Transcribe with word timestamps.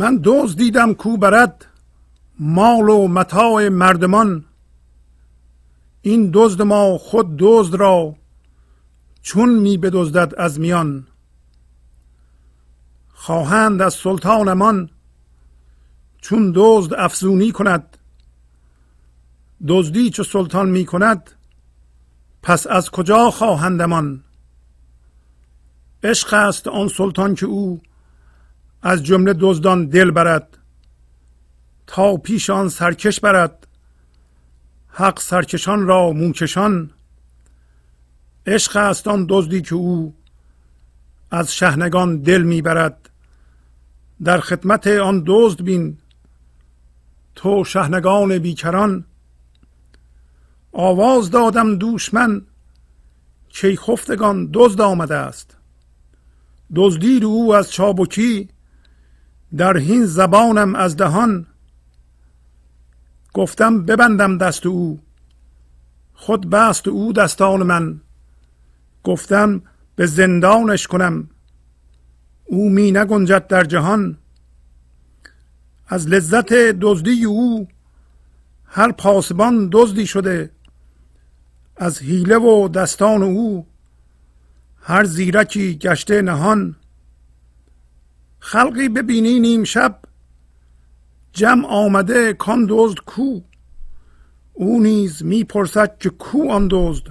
من 0.00 0.16
دوز 0.16 0.56
دیدم 0.56 0.94
کو 0.94 1.16
برد 1.16 1.66
مال 2.38 2.88
و 2.88 3.08
متاع 3.08 3.68
مردمان. 3.68 4.44
این 6.02 6.30
دزد 6.34 6.62
ما 6.62 6.98
خود 6.98 7.36
دزد 7.38 7.74
را 7.74 8.16
چون 9.22 9.48
می 9.48 9.76
بدزدد 9.76 10.34
از 10.38 10.60
میان. 10.60 11.06
خواهند 13.08 13.82
از 13.82 13.94
سلطانمان 13.94 14.90
چون 16.20 16.52
دزد 16.54 16.94
افزونی 16.94 17.52
کند. 17.52 17.96
دزدی 19.68 20.10
چو 20.10 20.22
سلطان 20.24 20.70
می 20.70 20.84
کند 20.84 21.30
پس 22.42 22.66
از 22.66 22.90
کجا 22.90 23.30
خواهندمان؟ 23.30 24.24
عشق 26.02 26.34
است 26.34 26.68
آن 26.68 26.88
سلطان 26.88 27.34
که 27.34 27.46
او 27.46 27.80
از 28.82 29.02
جمله 29.02 29.34
دزدان 29.40 29.86
دل 29.86 30.10
برد 30.10 30.58
تا 31.86 32.16
پیش 32.16 32.50
آن 32.50 32.68
سرکش 32.68 33.20
برد 33.20 33.66
حق 34.88 35.20
سرکشان 35.20 35.86
را 35.86 36.12
موکشان 36.12 36.90
عشق 38.46 38.76
است 38.76 39.08
آن 39.08 39.26
دزدی 39.28 39.62
که 39.62 39.74
او 39.74 40.14
از 41.30 41.54
شهنگان 41.54 42.16
دل 42.16 42.42
می‌برد. 42.42 43.10
در 44.24 44.40
خدمت 44.40 44.86
آن 44.86 45.22
دزد 45.26 45.62
بین 45.62 45.98
تو 47.34 47.64
شهنگان 47.64 48.38
بیکران. 48.38 49.04
آواز 50.72 51.30
دادم 51.30 51.76
دوش 51.76 52.14
من 52.14 52.42
خفتگان 53.86 54.50
دزد 54.52 54.80
آمده 54.80 55.14
است. 55.16 55.56
دزدی 56.74 57.24
او 57.24 57.54
از 57.54 57.72
چابکی 57.72 58.48
در 59.56 59.76
هین 59.76 60.06
زبانم 60.06 60.74
از 60.74 60.96
دهان. 60.96 61.46
گفتم 63.34 63.84
ببندم 63.84 64.38
دست 64.38 64.66
او. 64.66 65.00
خود 66.14 66.50
بست 66.50 66.88
او 66.88 67.12
دستان 67.12 67.62
من. 67.62 68.00
گفتم 69.04 69.62
به 69.96 70.06
زندانش 70.06 70.86
کنم. 70.86 71.28
او 72.44 72.68
می 72.68 72.92
نگنجد 72.92 73.46
در 73.46 73.64
جهان. 73.64 74.16
از 75.88 76.08
لذت 76.08 76.52
دزدی 76.52 77.24
او 77.24 77.68
هر 78.64 78.92
پاسبان 78.92 79.68
دزدی 79.72 80.06
شده. 80.06 80.50
از 81.76 81.98
حیله 82.02 82.38
و 82.38 82.68
دستان 82.68 83.22
او 83.22 83.66
هر 84.82 85.04
زیرکی 85.04 85.74
گشته 85.74 86.22
نهان. 86.22 86.76
خلقی 88.40 88.88
ببینی 88.88 89.40
نیم 89.40 89.64
شب. 89.64 89.98
جمع 91.32 91.66
آمده 91.66 92.32
کان 92.32 92.66
دزد 92.68 92.98
کو. 92.98 93.40
او 94.52 94.82
نیز 94.82 95.24
می‌پرسد 95.24 95.98
که 95.98 96.10
کو 96.10 96.50
آن 96.50 96.68
دزد؟ 96.70 97.04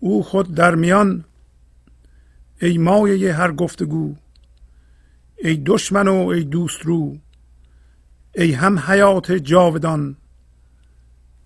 او 0.00 0.22
خود 0.22 0.54
در 0.54 0.74
میان. 0.74 1.24
ای 2.62 2.78
مایه 2.78 3.34
هر 3.34 3.52
گفتگو. 3.52 4.14
ای 5.38 5.62
دشمن 5.66 6.08
و 6.08 6.26
ای 6.26 6.44
دوست 6.44 6.80
رو. 6.82 7.16
ای 8.34 8.52
هم 8.52 8.78
حیات 8.78 9.32
جاودان. 9.32 10.16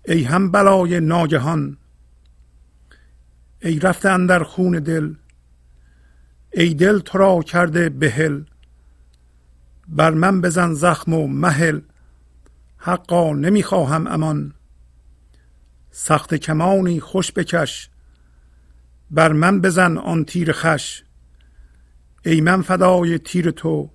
ای 0.05 0.23
هم 0.23 0.51
بلای 0.51 0.99
ناگهان. 0.99 1.77
ای 3.61 3.79
رفته 3.79 4.09
اندر 4.09 4.43
خون 4.43 4.71
دل. 4.71 5.13
ای 6.51 6.73
دل 6.73 6.99
تو 6.99 7.17
را 7.17 7.41
کرده 7.41 7.89
بهل. 7.89 8.41
بر 9.87 10.11
من 10.11 10.41
بزن 10.41 10.73
زخم 10.73 11.13
و 11.13 11.27
مهل. 11.27 11.81
حقا 12.77 13.33
نمی‌خواهم 13.33 14.07
امان. 14.07 14.53
سخت 15.91 16.33
کمانی 16.33 16.99
خوش 16.99 17.31
بکش. 17.31 17.89
بر 19.11 19.33
من 19.33 19.61
بزن 19.61 19.97
آن 19.97 20.25
تیر 20.25 20.51
خش. 20.51 21.03
ای 22.25 22.41
من 22.41 22.61
فدای 22.61 23.19
تیر 23.19 23.51
تو. 23.51 23.89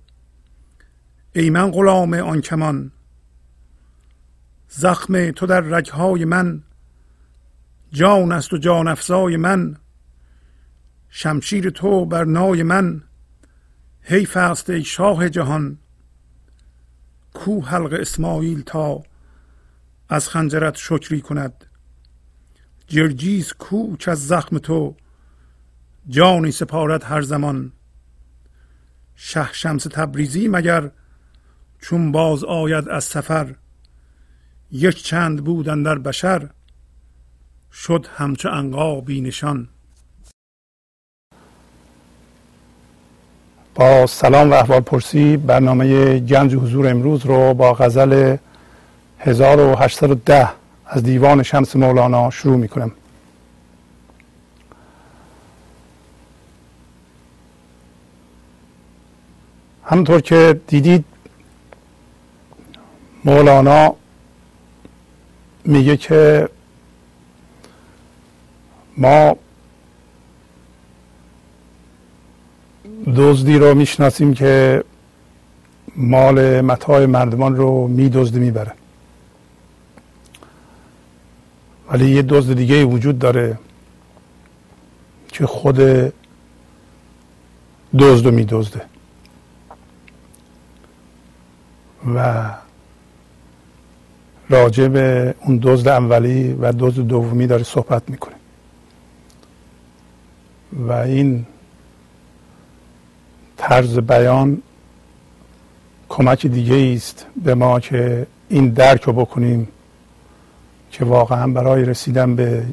ای 1.33 1.49
من 1.49 1.71
غلام 1.71 2.13
آن 2.13 2.41
کمان. 2.41 2.91
زخم 4.69 5.31
تو 5.31 5.45
در 5.45 5.61
رگهای 5.61 6.25
من. 6.25 6.63
جان 7.91 8.31
است 8.31 8.53
و 8.53 8.57
جان 8.57 8.87
افزای 8.87 9.37
من. 9.37 9.77
شمشیر 11.09 11.69
تو 11.69 12.05
بر 12.05 12.23
نای 12.23 12.63
من. 12.63 13.03
حیف 14.03 14.37
است 14.37 14.69
ای 14.69 14.83
شاه 14.83 15.29
جهان 15.29 15.77
کو 17.33 17.61
حلق 17.61 17.93
اسماعیل 17.93 18.61
تا 18.61 19.03
از 20.09 20.29
خنجرت 20.29 20.75
شکری 20.75 21.21
کند. 21.21 21.65
جرجیز 22.87 23.53
کو 23.53 23.95
که 23.97 24.11
از 24.11 24.27
زخم 24.27 24.57
تو 24.57 24.95
جانی 26.07 26.51
سپارد 26.51 27.03
هر 27.03 27.21
زمان. 27.21 27.71
شه 29.15 29.53
شمس 29.53 29.83
تبریزی 29.83 30.47
مگر 30.47 30.91
چون 31.81 32.11
باز 32.11 32.43
آید 32.43 32.89
از 32.89 33.03
سفر 33.03 33.55
یک 34.71 35.03
چند 35.03 35.43
بودن 35.43 35.83
در 35.83 35.99
بشر 35.99 36.49
شد 37.71 38.07
همچو 38.15 38.49
انقا 38.49 39.01
نشان. 39.01 39.69
با 43.75 44.05
سلام 44.07 44.51
و 44.51 44.53
احوال 44.53 44.79
پرسی 44.79 45.37
برنامه 45.37 46.19
گنج 46.19 46.55
حضور 46.55 46.87
امروز 46.87 47.25
رو 47.25 47.53
با 47.53 47.73
غزل 47.73 48.37
1810 49.19 50.49
از 50.85 51.03
دیوان 51.03 51.43
شمس 51.43 51.75
مولانا 51.75 52.29
شروع 52.29 52.57
می 52.57 52.67
کنم 52.67 52.91
همونطور 59.85 60.21
که 60.21 60.61
دیدید 60.67 61.05
مولانا 63.25 63.95
میگه 65.65 65.97
که 65.97 66.49
ما 68.97 69.35
دزدی 73.05 73.57
رو 73.57 73.75
می‌شناسیم 73.75 74.33
که 74.33 74.83
مال 75.95 76.61
متاع 76.61 77.05
مردمان 77.05 77.55
رو 77.55 77.87
میدزده 77.87 78.39
می‌بره. 78.39 78.73
ولی 81.91 82.09
یه 82.09 82.21
دزد 82.21 82.53
دیگه 82.53 82.85
وجود 82.85 83.19
داره 83.19 83.59
که 85.27 85.45
خود 85.45 85.77
دزد 87.99 88.25
رو 88.25 88.31
میدزده. 88.31 88.81
و 92.15 92.49
راجع 94.49 94.87
به 94.87 95.35
اون 95.45 95.59
دزد 95.61 95.87
اولی 95.87 96.53
و 96.53 96.71
دزد 96.71 97.01
دومی 97.01 97.47
داره 97.47 97.63
صحبت 97.63 98.09
می‌کنه. 98.09 98.35
و 100.73 100.91
این 100.91 101.45
طرز 103.61 103.97
بیان 103.99 104.61
کمک 106.09 106.47
دیگه 106.47 106.95
است 106.95 107.25
به 107.43 107.55
ما 107.55 107.79
که 107.79 108.27
این 108.49 108.69
درک 108.69 109.01
رو 109.01 109.13
بکنیم 109.13 109.67
که 110.91 111.05
واقعا 111.05 111.47
برای 111.47 111.85
رسیدن 111.85 112.35
به 112.35 112.65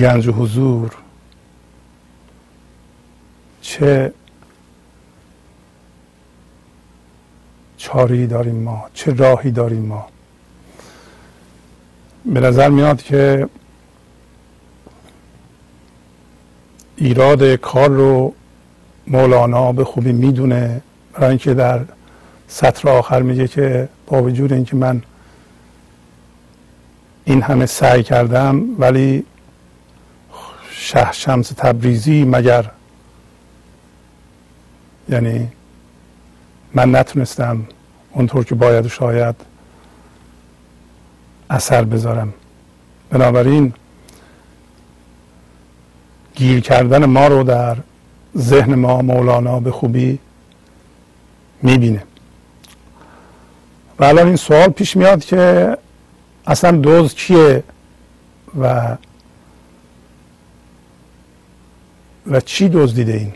گنج 0.00 0.28
و 0.28 0.32
حضور 0.32 0.96
چه 3.60 4.12
چاری 7.76 8.26
داریم 8.26 8.56
ما 8.56 8.84
چه 8.94 9.14
راهی 9.14 9.50
داریم 9.50 9.82
ما. 9.82 10.06
به 12.24 12.40
نظر 12.40 12.68
میاد 12.68 13.02
که 13.02 13.48
ایراد 16.96 17.42
کار 17.54 17.88
رو 17.88 18.34
مولانا 19.10 19.72
به 19.72 19.84
خوبی 19.84 20.12
می‌دونه. 20.12 20.80
برای 21.12 21.28
اینکه 21.28 21.54
در 21.54 21.80
سطر 22.48 22.88
آخر 22.88 23.22
میگه 23.22 23.48
که 23.48 23.88
با 24.06 24.22
وجود 24.22 24.52
اینکه 24.52 24.76
من 24.76 25.02
این 27.24 27.42
همه 27.42 27.66
سعی 27.66 28.02
کردم 28.02 28.62
ولی 28.78 29.24
شه 30.70 31.12
شمس 31.12 31.48
تبریزی 31.48 32.24
مگر 32.24 32.70
یعنی 35.08 35.48
من 36.74 36.96
نتونستم 36.96 37.66
اونطور 38.12 38.44
که 38.44 38.54
باید 38.54 38.86
شاید 38.86 39.34
اثر 41.50 41.84
بذارم. 41.84 42.32
بنابراین 43.10 43.72
گیر 46.34 46.60
کردن 46.60 47.04
ما 47.04 47.26
رو 47.26 47.42
در 47.42 47.76
ذهن 48.36 48.74
ما 48.74 49.02
مولانا 49.02 49.60
به 49.60 49.70
خوبی 49.70 50.18
می‌بینه. 51.62 52.02
و 53.98 54.04
الان 54.04 54.26
این 54.26 54.36
سوال 54.36 54.68
پیش 54.68 54.96
میاد 54.96 55.24
که 55.24 55.76
اصلا 56.46 56.70
دوز 56.70 57.14
کیه 57.14 57.62
و 58.60 58.96
و 62.26 62.40
چی 62.40 62.68
دزدیده 62.68 63.12
این؟ 63.12 63.32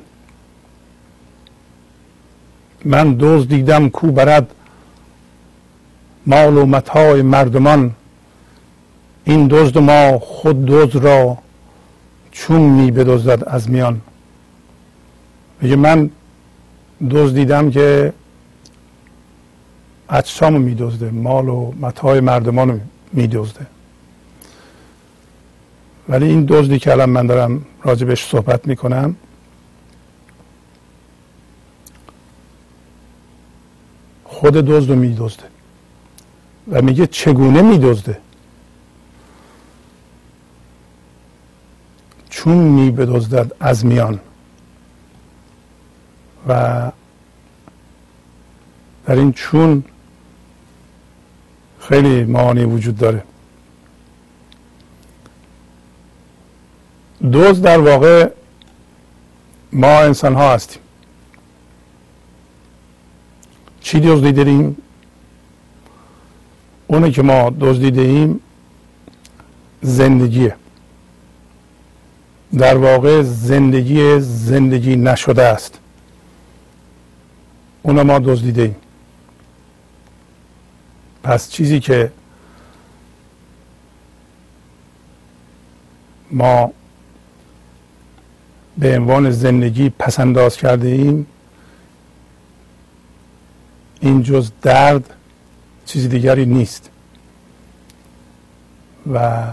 من 2.84 3.14
دوز 3.14 3.48
دیدم 3.48 3.88
کو 3.88 4.12
برد 4.12 4.54
مال 6.26 6.56
و 6.56 6.66
مردمان. 7.22 7.94
این 9.24 9.48
دزد 9.48 9.78
ما 9.78 10.18
خود 10.18 10.66
دزد 10.66 10.96
را 11.04 11.38
چون 12.32 12.60
می 12.60 12.90
بدزدد 12.90 13.44
از 13.46 13.70
میان. 13.70 14.00
میگه 15.60 15.76
من 15.76 16.10
دوز 17.10 17.34
دیدم 17.34 17.70
که 17.70 18.12
اجسام 20.08 20.60
میدزده 20.60 21.10
مال 21.10 21.48
و 21.48 21.72
متاع 21.80 22.20
مردمان 22.20 22.70
رو 22.70 22.78
میدزده. 23.12 23.66
ولی 26.08 26.26
این 26.26 26.44
دزدی 26.44 26.78
که 26.78 26.92
الان 26.92 27.10
من 27.10 27.26
دارم 27.26 27.64
راجبش 27.82 28.24
صحبت 28.24 28.68
می‌کنم 28.68 29.16
خود 34.24 34.54
دزد 34.54 34.90
رو 34.90 34.96
میدزده 34.96 35.44
و 36.72 36.82
میگه 36.82 37.06
چگونه 37.06 37.62
میدزده؟ 37.62 38.18
چون 42.30 42.56
می 42.56 42.96
از 43.60 43.86
میان. 43.86 44.20
و 46.48 46.90
در 49.06 49.14
این 49.14 49.32
چون 49.32 49.84
خیلی 51.80 52.24
معانی 52.24 52.64
وجود 52.64 52.96
داره. 52.96 53.22
دوز 57.32 57.62
در 57.62 57.78
واقع 57.78 58.30
ما 59.72 60.00
انسان 60.00 60.34
ها 60.34 60.54
هستیم. 60.54 60.82
چی 63.80 64.00
دزدیده 64.00 64.50
ایم؟ 64.50 64.76
اونه 66.86 67.10
که 67.10 67.22
ما 67.22 67.50
دزدیده 67.60 68.00
ایم 68.00 68.40
زندگیه. 69.82 70.56
در 72.58 72.76
واقع 72.76 73.22
زندگی 73.22 74.20
زندگی 74.20 74.96
نشده 74.96 75.42
است. 75.42 75.78
اون 77.86 78.02
ما 78.02 78.18
دزدیده 78.18 78.62
ایم 78.62 78.76
پس 81.22 81.50
چیزی 81.50 81.80
که 81.80 82.12
ما 86.30 86.72
به 88.78 88.96
عنوان 88.96 89.30
زندگی 89.30 89.90
پسنداز 89.90 90.56
کرده 90.56 90.88
ایم 90.88 91.26
این 94.00 94.22
جز 94.22 94.50
درد 94.62 95.14
چیزی 95.86 96.08
دیگری 96.08 96.46
نیست. 96.46 96.90
و 99.12 99.44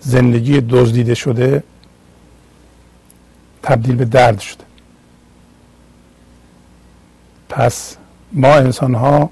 زندگی 0.00 0.60
دزدیده 0.60 1.14
شده 1.14 1.62
تبدیل 3.62 3.96
به 3.96 4.04
درد 4.04 4.38
شده. 4.40 4.69
پس 7.50 7.96
ما 8.32 8.54
انسان 8.54 8.94
ها 8.94 9.30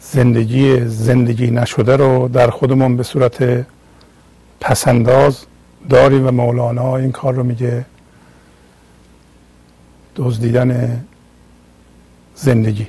زندگی 0.00 0.86
زندگی 0.86 1.50
نشده 1.50 1.96
رو 1.96 2.28
در 2.28 2.50
خودمون 2.50 2.96
به 2.96 3.02
صورت 3.02 3.66
پسنداز 4.60 5.44
داریم 5.88 6.26
و 6.26 6.30
مولانا 6.30 6.96
این 6.96 7.12
کار 7.12 7.34
رو 7.34 7.42
میگه. 7.42 7.84
دزدیدن 10.16 11.04
زندگی. 12.34 12.86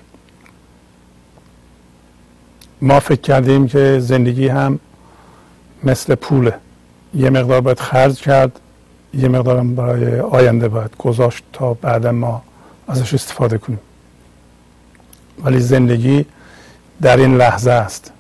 ما 2.82 3.00
فکر 3.00 3.22
کردیم 3.22 3.68
که 3.68 4.00
زندگی 4.00 4.48
هم 4.48 4.80
مثل 5.84 6.16
پوله. 6.16 6.54
یه 7.14 7.30
مقدار 7.30 7.62
باید 7.62 7.80
خرج 7.80 8.22
کرد. 8.22 8.60
یه 9.14 9.28
مقدار 9.28 9.64
برای 9.64 10.20
آینده 10.20 10.68
باید 10.68 10.98
گذاشت 10.98 11.44
تا 11.54 11.74
بعد 11.74 12.08
ما 12.08 12.44
ازش 12.88 13.14
استفاده 13.14 13.58
کنیم. 13.58 13.80
ولی 15.44 15.60
زندگی 15.60 16.26
در 17.02 17.18
این 17.18 17.38
لحظه 17.38 17.72
است. 17.72 18.12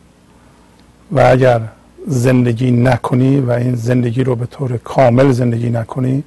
و 1.11 1.19
اگر 1.19 1.61
زندگی 2.07 2.71
نکنی 2.71 3.39
و 3.39 3.51
این 3.51 3.75
زندگی 3.75 4.23
رو 4.23 4.35
به 4.35 4.45
طور 4.45 4.77
کامل 4.77 5.31
زندگی 5.31 5.69
نکنی 5.69 6.23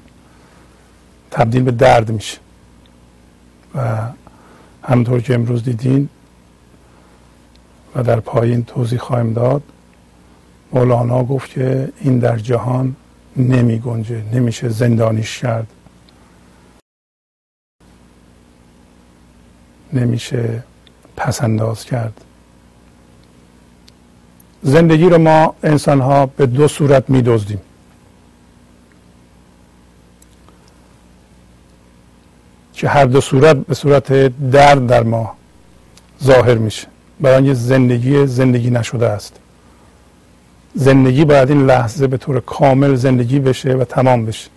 تبدیل 1.30 1.62
به 1.62 1.70
درد 1.70 2.10
میشه. 2.10 2.38
و 3.74 3.98
همطور 4.82 5.20
که 5.20 5.34
امروز 5.34 5.64
دیدین 5.64 6.08
و 7.94 8.02
در 8.02 8.20
پایین 8.20 8.64
توضیح 8.64 8.98
خواهیم 8.98 9.32
داد 9.32 9.62
مولانا 10.72 11.24
گفت 11.24 11.50
که 11.50 11.92
این 12.00 12.18
در 12.18 12.38
جهان 12.38 12.96
نمی 13.36 13.78
گنجه 13.78 14.22
نمیشه 14.32 14.68
زندانیش 14.68 15.38
کرد. 15.38 15.66
نمیشه 19.92 20.62
پسنداز 21.16 21.84
کرد. 21.84 22.24
زندگی 24.62 25.08
رو 25.08 25.18
ما 25.18 25.54
انسان 25.62 26.00
ها 26.00 26.26
به 26.26 26.46
دو 26.46 26.68
صورت 26.68 27.10
می 27.10 27.22
دزدیم. 27.22 27.60
که 32.72 32.88
هر 32.88 33.04
دو 33.04 33.20
صورت 33.20 33.56
به 33.56 33.74
صورت 33.74 34.12
درد 34.50 34.86
در 34.86 35.02
ما 35.02 35.36
ظاهر 36.22 36.54
میشه. 36.54 36.86
برای 37.20 37.54
زندگی 37.54 38.26
زندگی 38.26 38.70
نشده 38.70 39.06
است. 39.06 39.40
زندگی 40.78 41.24
باید 41.24 41.50
این 41.50 41.66
لحظه 41.66 42.06
به 42.06 42.16
طور 42.16 42.40
کامل 42.40 42.94
زندگی 42.94 43.38
بشه 43.38 43.74
و 43.74 43.84
تمام 43.84 44.26
بشه. 44.26 44.50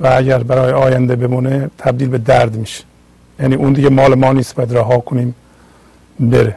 و 0.00 0.06
اگر 0.16 0.42
برای 0.42 0.72
آینده 0.72 1.16
بمونه 1.16 1.70
تبدیل 1.78 2.08
به 2.08 2.18
درد 2.18 2.56
میشه. 2.56 2.84
یعنی 3.40 3.54
اون 3.54 3.72
دیگه 3.72 3.88
مال 3.88 4.14
ما 4.14 4.32
نیست 4.32 4.54
باید 4.54 4.76
رها 4.76 4.98
کنیم 4.98 5.34
بره. 6.20 6.56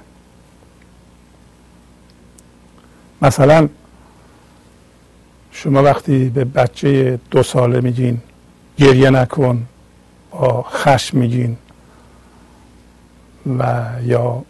مثلا 3.22 3.70
شما 5.52 5.84
وقتی 5.84 6.30
به 6.30 6.46
بچه 6.46 7.20
دو 7.32 7.44
ساله 7.44 7.82
میگین 7.82 8.22
گریه 8.78 9.10
نکن 9.10 9.66
با 10.32 10.66
خشم 10.70 11.18
میگین 11.18 11.58
و 13.60 13.86
یا 14.04 14.44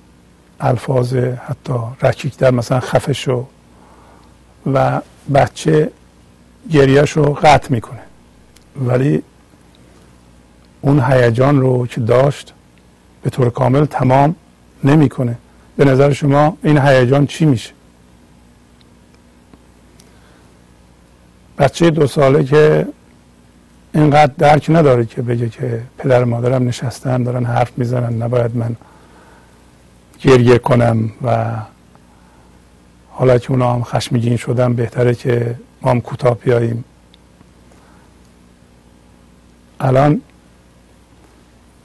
الفاظ 0.60 1.16
حتی 1.16 1.74
رکیک 2.02 2.38
در 2.38 2.52
مثلا 2.52 2.80
خفه 2.80 3.14
شو. 3.14 3.46
و 4.74 5.02
بچه 5.34 5.92
گریهش 6.72 7.12
رو 7.12 7.24
قطع 7.24 7.72
می‌کنه. 7.72 8.00
ولی 8.82 9.24
اون 10.82 11.00
هیجان 11.00 11.62
رو 11.62 11.88
که 11.88 12.02
داشت 12.02 12.54
به 13.24 13.30
طور 13.30 13.50
کامل 13.50 13.86
تمام 13.86 14.36
نمی‌کنه. 14.84 15.38
به 15.78 15.86
نظر 15.86 16.14
شما 16.14 16.58
این 16.64 16.78
هیجان 16.78 17.28
چی 17.28 17.46
میشه؟ 17.46 17.72
بچه 21.58 21.90
دو 21.90 22.08
ساله 22.08 22.44
که 22.44 22.88
اینقدر 23.94 24.34
درک 24.38 24.66
نداره 24.70 25.06
که 25.06 25.22
بگه 25.22 25.50
که 25.50 25.82
پدر 25.98 26.24
مادرم 26.24 26.68
نشستن 26.68 27.24
دارن 27.24 27.46
حرف 27.46 27.72
می‌زنن 27.78 28.24
نباید 28.24 28.56
من 28.56 28.76
گریه 30.22 30.58
کنم 30.58 31.12
و 31.24 31.56
حالا 33.18 33.38
که 33.38 33.52
اونا 33.52 33.74
هم 33.74 33.84
خشمگین 33.84 34.38
شدن 34.38 34.74
بهتره 34.74 35.16
که 35.16 35.56
ما 35.82 35.92
هم 35.92 36.02
کوتاه 36.02 36.38
بیاییم. 36.38 36.84
الان 39.80 40.22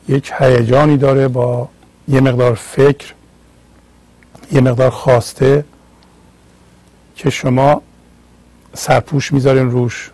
یک 0.08 0.32
هیجانی 0.38 0.96
داره 0.96 1.28
با 1.28 1.68
یه 2.08 2.20
مقدار 2.20 2.54
فکر 2.54 3.14
یه 4.52 4.60
مقدار 4.60 4.90
خواسته 4.90 5.64
که 7.16 7.30
شما 7.30 7.82
سرپوش 8.74 9.32
می‌ذارین 9.32 9.70
روش. 9.70 10.10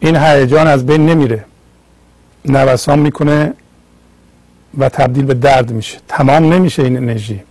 این 0.00 0.16
هیجان 0.16 0.66
از 0.66 0.86
بین 0.86 1.06
نمیره. 1.06 1.44
نوسان 2.44 2.98
می‌کنه 2.98 3.54
و 4.78 4.88
تبدیل 4.88 5.24
به 5.24 5.34
درد 5.34 5.72
میشه. 5.72 5.98
تمام 6.08 6.52
نمیشه 6.52 6.82
این 6.82 6.96
انرژی. 6.96 7.42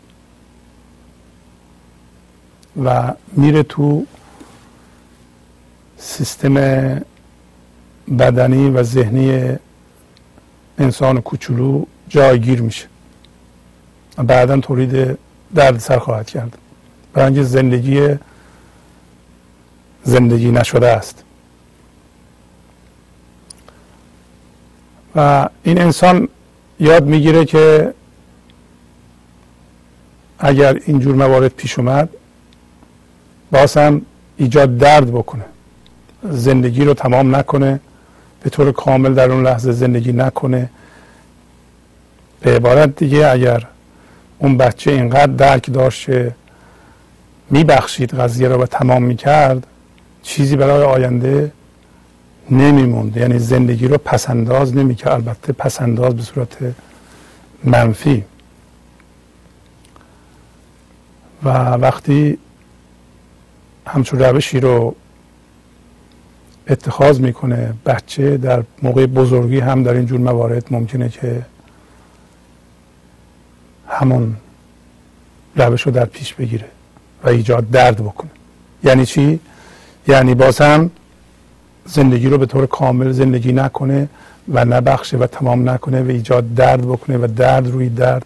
و 2.84 3.14
میره 3.32 3.64
تو 3.64 4.06
سیستم 5.98 6.54
بدنی 8.20 8.70
و 8.70 8.84
ذهنی 8.84 9.56
انسان 10.78 11.22
کوچولو 11.22 11.86
جایگیر 12.10 12.62
میشه. 12.62 12.88
بعدا 14.18 14.58
تولید 14.58 15.18
دردسر 15.56 16.00
خواهد 16.00 16.28
کرد. 16.28 16.58
برای 17.14 17.44
زندگی 17.44 18.16
زندگی 20.04 20.52
نشده 20.52 20.88
است. 20.88 21.24
و 25.16 25.50
این 25.64 25.82
انسان 25.82 26.28
یاد 26.80 27.06
می‌گیره 27.06 27.46
که 27.46 27.94
اگر 30.40 30.82
اینجور 30.86 31.16
موارد 31.16 31.52
پیش 31.52 31.80
اومد 31.80 32.10
باز 33.52 33.78
هم 33.78 34.02
ایجاد 34.38 34.78
درد 34.78 35.12
بکنه. 35.12 35.46
زندگی 36.24 36.86
رو 36.86 36.94
تمام 36.94 37.36
نکنه. 37.36 37.80
به 38.44 38.50
طور 38.50 38.72
کامل 38.72 39.14
در 39.14 39.32
اون 39.32 39.44
لحظه 39.46 39.72
زندگی 39.72 40.12
نکنه. 40.12 40.70
به 42.42 42.56
عبارت 42.56 42.96
دیگه 42.96 43.28
اگر 43.28 43.68
اون 44.40 44.58
بچه 44.58 44.92
اینقدر 44.92 45.32
درک 45.32 45.74
داشت 45.74 46.10
میبخشید 47.50 48.14
قضیه 48.14 48.48
رو 48.48 48.64
و 48.64 48.66
تمام 48.66 49.04
می‌کرد 49.04 49.68
چیزی 50.24 50.56
برای 50.56 50.84
آینده 50.84 51.52
نمیموند 52.52 53.18
یعنی 53.18 53.40
زندگی 53.40 53.88
رو 53.88 53.98
پسنداز 53.98 54.76
نمی‌کرد. 54.76 55.14
البته 55.14 55.54
پسنداز 55.54 56.16
به 56.16 56.22
صورت 56.22 56.58
منفی. 57.64 58.24
و 61.44 61.50
وقتی 61.72 62.38
همچون 63.88 64.20
روشی 64.20 64.60
رو 64.60 64.96
اتخاذ 66.68 67.20
می‌کنه. 67.20 67.74
بچه 67.86 68.38
در 68.38 68.64
موقع 68.82 69.06
بزرگی 69.06 69.60
هم 69.60 69.84
در 69.84 69.94
این 69.94 70.06
جور 70.06 70.20
موارد 70.20 70.66
ممکنه 70.72 71.10
که 71.10 71.46
همون 73.88 74.36
روش 75.56 75.82
رو 75.82 75.92
در 75.92 76.06
پیش 76.06 76.34
بگیره 76.34 76.66
و 77.24 77.30
ایجاد 77.30 77.70
درد 77.70 78.04
بکنه. 78.04 78.32
یعنی 78.84 79.06
چی؟ 79.06 79.40
یعنی 80.08 80.36
باز 80.36 80.62
هم 80.62 80.92
زندگی 81.86 82.30
رو 82.30 82.38
به 82.38 82.46
طور 82.46 82.66
کامل 82.66 83.12
زندگی 83.12 83.52
نکنه 83.52 84.10
و 84.50 84.66
نبخشه 84.66 85.18
و 85.18 85.28
تمام 85.28 85.70
نکنه 85.70 86.04
و 86.04 86.10
ایجاد 86.10 86.54
درد 86.54 86.82
بکنه 86.82 87.18
و 87.18 87.28
درد 87.36 87.68
روی 87.68 87.90
درد 87.90 88.26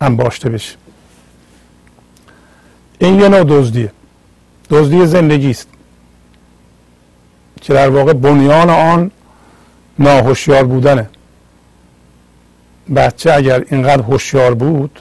انباشته 0.00 0.48
بشه. 0.48 0.76
این 2.98 3.20
یه 3.20 3.28
نوع 3.28 3.44
دزدیه. 3.48 3.92
دزدی 4.70 5.06
زندگی 5.06 5.50
است 5.50 5.68
که 7.60 7.72
در 7.72 7.88
واقع 7.88 8.12
بنیان 8.12 8.70
آن 8.70 9.10
ناهوشیار 9.98 10.64
بودنه. 10.64 11.08
بچه 12.96 13.32
اگر 13.32 13.64
اینقدر 13.70 14.02
هوشیار 14.02 14.54
بود 14.54 15.00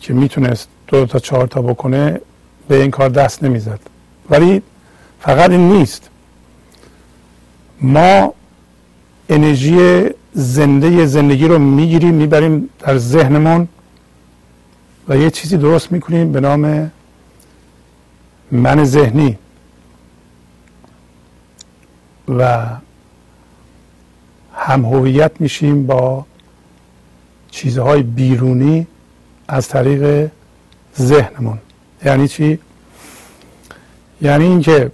که 0.00 0.12
می‌تونست 0.12 0.68
دو 0.86 1.06
تا 1.06 1.18
چهار 1.18 1.46
تا 1.46 1.62
بکنه 1.62 2.20
به 2.68 2.80
این 2.82 2.90
کار 2.90 3.08
دست 3.08 3.42
نمی‌زد. 3.42 3.80
ولی 4.30 4.62
فقط 5.20 5.50
این 5.50 5.72
نیست. 5.72 6.10
ما 7.80 8.34
انرژی 9.28 10.04
زنده 10.32 11.06
زندگی 11.06 11.48
رو 11.48 11.58
می‌گیریم 11.58 12.14
می‌بریم 12.14 12.70
در 12.78 12.98
ذهنمون 12.98 13.68
و 15.08 15.16
یه 15.16 15.30
چیزی 15.30 15.56
درست 15.56 15.92
می‌کنیم 15.92 16.32
به 16.32 16.40
نام 16.40 16.90
من 18.54 18.84
ذهنی. 18.84 19.38
و 22.28 22.66
هم 24.54 24.84
هویت 24.84 25.40
میشیم 25.40 25.86
با 25.86 26.26
چیزهای 27.50 28.02
بیرونی 28.02 28.86
از 29.48 29.68
طریق 29.68 30.30
ذهنمون. 30.98 31.58
یعنی 32.04 32.28
چی؟ 32.28 32.58
یعنی 34.22 34.44
اینکه 34.44 34.90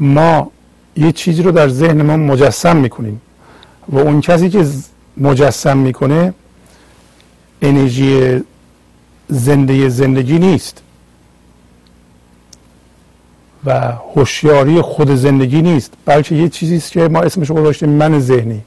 ما 0.00 0.50
یه 0.96 1.12
چیزی 1.12 1.42
رو 1.42 1.50
در 1.52 1.68
ذهنمون 1.68 2.20
مجسم 2.20 2.76
می‌کنیم 2.76 3.20
و 3.88 3.98
اون 3.98 4.20
کسی 4.20 4.50
که 4.50 4.66
مجسم 5.16 5.78
می‌کنه 5.78 6.34
انرژی 7.62 8.42
زنده 9.28 9.88
زندگی 9.88 10.38
نیست. 10.38 10.82
و 13.64 13.92
هوشیاری 14.14 14.80
خود 14.80 15.14
زندگی 15.14 15.62
نیست 15.62 15.92
بلکه 16.04 16.34
یه 16.34 16.48
چیزی 16.48 16.76
است 16.76 16.92
که 16.92 17.08
ما 17.08 17.20
اسمش 17.20 17.50
گذاشتیم 17.50 17.88
من 17.88 18.20
ذهنی. 18.20 18.62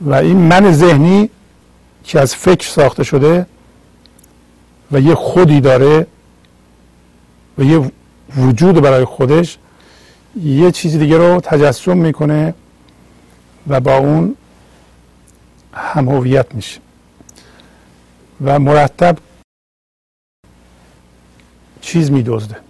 و 0.00 0.14
این 0.14 0.36
من 0.36 0.72
ذهنی 0.72 1.30
که 2.04 2.20
از 2.20 2.34
فکر 2.34 2.68
ساخته 2.68 3.04
شده 3.04 3.46
و 4.92 5.00
یه 5.00 5.14
خودی 5.14 5.60
داره 5.60 6.06
و 7.58 7.62
یه 7.62 7.92
وجود 8.36 8.80
برای 8.80 9.04
خودش 9.04 9.58
یه 10.42 10.70
چیزی 10.70 10.98
دیگه 10.98 11.18
رو 11.18 11.40
تجسم 11.40 11.96
می‌کنه 11.96 12.54
و 13.68 13.80
با 13.80 13.96
اون 13.96 14.36
هم 15.72 16.08
هویت 16.08 16.54
میشه. 16.54 16.80
و 18.44 18.58
مرتب 18.58 19.18
چیز 21.80 22.10
میدزده. 22.10 22.69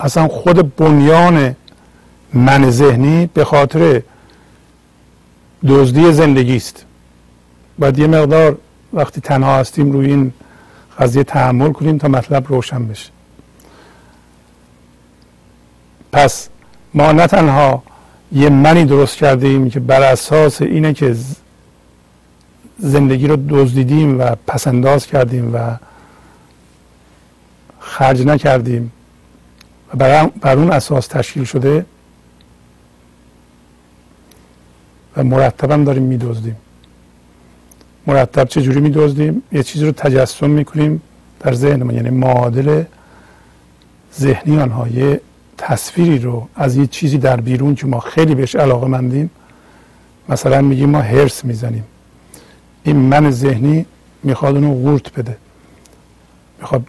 اصلا 0.00 0.28
خود 0.28 0.76
بنیان 0.76 1.56
من 2.32 2.70
ذهنی 2.70 3.30
به 3.34 3.44
خاطر 3.44 4.02
دزدی 5.68 6.12
زندگی 6.12 6.56
است 6.56 6.84
باید 7.78 7.98
یه 7.98 8.06
مقدار 8.06 8.58
وقتی 8.92 9.20
تنها 9.20 9.56
هستیم 9.56 9.92
روی 9.92 10.06
این 10.06 10.32
قضیه 10.98 11.24
تحمل 11.24 11.72
کنیم 11.72 11.98
تا 11.98 12.08
مطلب 12.08 12.48
روشن 12.48 12.88
بشه. 12.88 13.10
پس 16.12 16.48
ما 16.94 17.12
نه 17.12 17.26
تنها 17.26 17.82
یه 18.32 18.48
منی 18.48 18.84
درست 18.84 19.16
کردیم 19.16 19.70
که 19.70 19.80
بر 19.80 20.02
اساس 20.02 20.62
اینه 20.62 20.94
که 20.94 21.16
زندگی 22.78 23.26
رو 23.26 23.36
دزدیدیم 23.48 24.20
و 24.20 24.34
پسنداز 24.46 25.06
کردیم 25.06 25.54
و 25.54 25.76
خرج 27.80 28.26
نکردیم 28.26 28.92
بر 29.96 30.30
اون 30.56 30.70
اساس 30.70 31.06
تشکیل 31.06 31.44
شده 31.44 31.86
و 35.16 35.24
مرتبا 35.24 35.76
داریم 35.76 36.02
میدزدیم. 36.02 36.56
مرتب 38.06 38.44
چجوری 38.44 38.80
میدزدیم؟ 38.80 39.42
یه 39.52 39.62
چیزی 39.62 39.86
رو 39.86 39.92
تجسم 39.92 40.50
می‌کنیم 40.50 41.02
در 41.40 41.52
ذهن 41.52 41.82
ما 41.82 41.92
یعنی 41.92 42.10
معادل 42.10 42.84
ذهنی 44.18 44.60
آنها 44.60 44.86
تصویری 45.58 46.18
رو 46.18 46.48
از 46.54 46.76
یه 46.76 46.86
چیزی 46.86 47.18
در 47.18 47.40
بیرون 47.40 47.74
که 47.74 47.86
ما 47.86 48.00
خیلی 48.00 48.34
بهش 48.34 48.56
علاقه 48.56 48.86
مندیم 48.86 49.30
مثلا 50.28 50.60
میگیم 50.60 50.90
ما 50.90 51.00
هرس 51.00 51.44
می‌زنیم. 51.44 51.84
این 52.82 52.96
من 52.96 53.30
ذهنی 53.30 53.86
می‌خواد 54.22 54.54
اونو 54.54 54.74
قورت 54.74 55.12
بده. 55.12 55.36
می‌خواد 56.60 56.86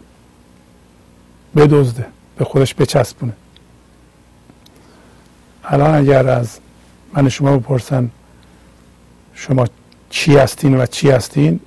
بدزده. 1.55 2.05
به 2.37 2.45
خودش 2.45 2.75
بچسبونه. 2.75 3.33
الان 5.63 5.95
اگر 5.95 6.27
از 6.29 6.59
من 7.13 7.29
شما 7.29 7.57
بپرسن 7.57 8.09
شما 9.33 9.67
چی 10.09 10.37
هستین 10.37 10.77
و 10.77 10.85
چی 10.85 11.09
هستین 11.09 11.59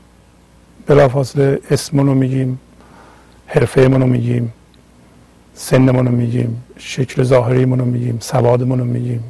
بلافاصله 0.87 1.61
اسمونو 1.71 2.13
رو 2.13 2.19
میگیم 2.19 2.61
حرفه 3.47 3.89
رو 3.89 4.07
میگیم 4.07 4.53
سنمون 5.55 6.07
رو 6.07 6.13
میگیم 6.13 6.63
شکل 6.79 7.23
ظاهریمون 7.23 7.79
رو 7.79 7.85
میگیم 7.85 8.19
سوادمون 8.21 8.79
رو 8.79 8.85
میگیم 8.85 9.25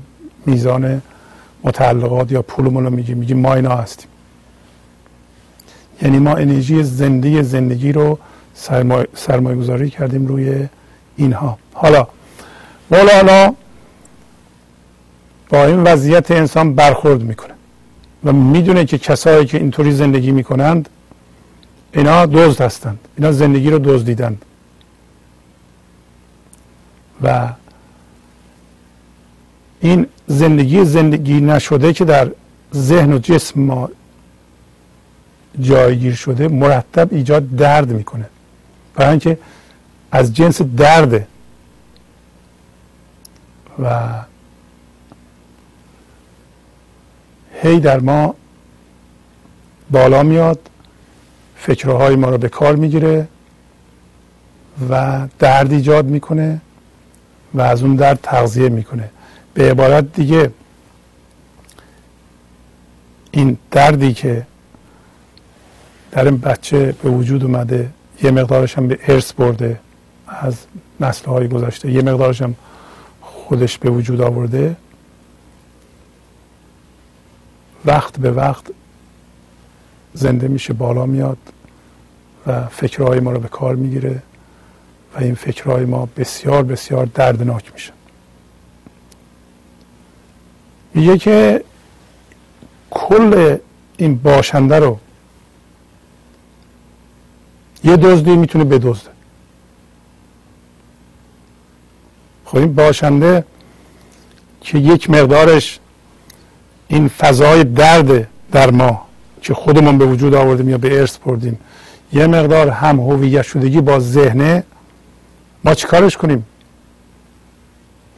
میزان 0.46 1.02
متعلقات 1.64 2.32
یا 2.32 2.42
پولمون 2.42 2.84
رو 2.84 2.90
میگیم 2.90 3.18
میگیم 3.18 3.38
ما 3.38 3.54
اینا 3.54 3.76
هستیم. 3.76 4.08
یعنی 6.02 6.18
ما 6.18 6.34
انرژی 6.34 6.82
زنده 6.82 7.42
زندگی 7.42 7.92
رو 7.92 8.18
سرمایه 9.14 9.56
گذاری 9.56 9.90
کردیم 9.90 10.26
روی 10.26 10.68
اینها. 11.20 11.58
حالا 11.72 12.06
مولانا 12.90 13.54
با 15.48 15.64
این 15.64 15.82
وضعیت 15.82 16.30
انسان 16.30 16.74
برخورد 16.74 17.22
می‌کنه 17.22 17.54
و 18.24 18.32
می‌دونه 18.32 18.84
که 18.84 18.98
کسایی 18.98 19.46
که 19.46 19.58
اینطوری 19.58 19.92
زندگی 19.92 20.30
می‌کنند 20.30 20.88
اینا 21.92 22.26
دزد 22.26 22.60
هستند. 22.60 22.98
اینا 23.16 23.32
زندگی 23.32 23.70
رو 23.70 23.78
دزدیدند 23.78 24.44
و 27.22 27.48
این 29.80 30.06
زندگی 30.26 30.84
زندگی 30.84 31.40
نشده 31.40 31.92
که 31.92 32.04
در 32.04 32.30
ذهن 32.74 33.12
و 33.12 33.18
جسم 33.18 33.60
ما 33.60 33.88
جایگیر 35.60 36.14
شده 36.14 36.48
مرتب 36.48 37.08
ایجاد 37.12 37.56
درد 37.56 37.92
می‌کنه. 37.92 38.28
برای 38.94 39.10
اینکه 39.10 39.38
از 40.12 40.34
جنس 40.34 40.62
درده 40.62 41.26
و 43.82 44.08
هی 47.62 47.80
در 47.80 48.00
ما 48.00 48.34
بالا 49.90 50.22
میاد. 50.22 50.70
فکرهای 51.56 52.16
ما 52.16 52.28
رو 52.28 52.38
به 52.38 52.48
کار 52.48 52.76
می‌گیره 52.76 53.28
و 54.90 55.28
درد 55.38 55.72
ایجاد 55.72 56.04
می‌کنه 56.06 56.60
و 57.54 57.60
از 57.60 57.82
اون 57.82 57.96
درد 57.96 58.18
تغذیه 58.22 58.68
می‌کنه. 58.68 59.10
به 59.54 59.70
عبارت 59.70 60.12
دیگه 60.12 60.50
این 63.30 63.58
دردی 63.70 64.14
که 64.14 64.46
در 66.10 66.24
این 66.24 66.38
بچه 66.38 66.94
به 67.02 67.10
وجود 67.10 67.44
اومده 67.44 67.90
یه 68.22 68.30
مقدارش 68.30 68.78
هم 68.78 68.88
به 68.88 68.98
ارث 69.08 69.32
برده. 69.32 69.80
از 70.30 70.56
نسل 71.00 71.24
های 71.24 71.48
گذشته. 71.48 71.92
یه 71.92 72.02
مقدارش 72.02 72.42
هم 72.42 72.54
خودش 73.20 73.78
به 73.78 73.90
وجود 73.90 74.20
آورده. 74.20 74.76
وقت 77.84 78.18
به 78.18 78.30
وقت 78.30 78.64
زنده 80.14 80.48
میشه 80.48 80.72
بالا 80.72 81.06
میاد 81.06 81.38
و 82.46 82.66
فکرهای 82.66 83.20
ما 83.20 83.32
رو 83.32 83.40
به 83.40 83.48
کار 83.48 83.74
می‌گیره 83.74 84.22
و 85.14 85.18
این 85.18 85.34
فکرهای 85.34 85.84
ما 85.84 86.08
بسیار 86.16 86.62
بسیار 86.62 87.06
دردناک 87.06 87.72
میشه 87.72 87.92
میگه 90.94 91.18
که 91.18 91.64
کل 92.90 93.56
این 93.96 94.18
باشنده 94.18 94.78
رو 94.78 94.98
یه 97.84 97.96
دزدی 97.96 98.36
می‌تونه 98.36 98.64
بدزده. 98.64 99.10
خب 102.50 102.56
این 102.56 102.74
باشنده 102.74 103.44
که 104.60 104.78
یک 104.78 105.10
مقدارش 105.10 105.78
این 106.88 107.08
فضای 107.08 107.64
درد 107.64 108.28
در 108.52 108.70
ما 108.70 109.06
که 109.42 109.54
خودمون 109.54 109.98
به 109.98 110.04
وجود 110.04 110.34
آوردیم 110.34 110.68
یا 110.68 110.78
به 110.78 111.00
ارث 111.00 111.18
بردیم 111.18 111.58
یه 112.12 112.26
مقدار 112.26 112.68
هم 112.68 113.00
هویت 113.00 113.42
شدگی 113.42 113.80
با 113.80 113.98
ذهنه 113.98 114.64
ما 115.64 115.74
چیکارش 115.74 116.16
کنیم؟ 116.16 116.46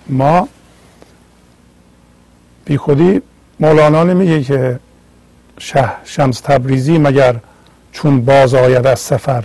ما 0.08 0.48
بی 2.64 2.76
خودی 2.76 3.22
مولانا 3.60 4.04
نمیگه 4.04 4.42
که 4.42 4.80
شه 5.58 5.90
شمس 6.04 6.40
تبریزی 6.40 6.98
مگر 6.98 7.36
چون 7.92 8.24
باز 8.24 8.54
آید 8.54 8.86
از 8.86 9.00
سفر. 9.00 9.44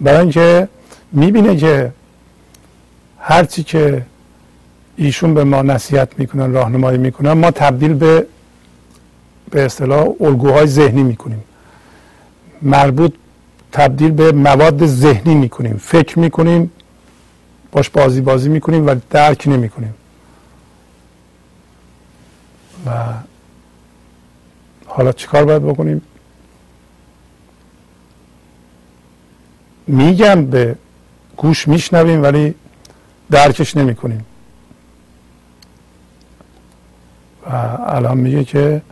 برای 0.00 0.20
اینکه 0.20 0.68
می‌بینه 1.14 1.56
که 1.56 1.92
هرچی 3.18 3.62
که 3.62 4.06
ایشون 4.96 5.34
به 5.34 5.44
ما 5.44 5.62
نصیحت 5.62 6.18
می‌کنن 6.18 6.52
راهنمایی 6.52 6.98
می‌کنن 6.98 7.32
ما 7.32 7.50
تبدیل 7.50 7.94
به 7.94 8.26
به 9.50 9.64
اصطلاح 9.64 10.08
الگوهای 10.20 10.66
ذهنی 10.66 11.02
می‌کنیم. 11.02 11.44
مربوط 12.62 13.14
تبدیل 13.72 14.10
به 14.10 14.32
مواد 14.32 14.86
ذهنی 14.86 15.34
می‌کنیم. 15.34 15.76
فکر 15.76 16.18
می‌کنیم 16.18 16.70
باش 17.72 17.90
بازی 17.90 18.20
بازی 18.20 18.48
می‌کنیم 18.48 18.86
و 18.86 18.94
درک 19.10 19.48
نمی‌کنیم. 19.48 19.94
و 22.86 22.90
حالا 24.86 25.12
چیکار 25.12 25.44
باید 25.44 25.62
بکنیم؟ 25.62 26.02
میگم 29.86 30.46
به 30.46 30.76
گوش 31.36 31.68
میشنویم 31.68 32.22
ولی 32.22 32.54
درکش 33.30 33.76
نمی 33.76 33.94
کنیم 33.94 34.24
و 37.46 37.56
الان 37.86 38.18
میگه 38.18 38.44
که 38.44 38.82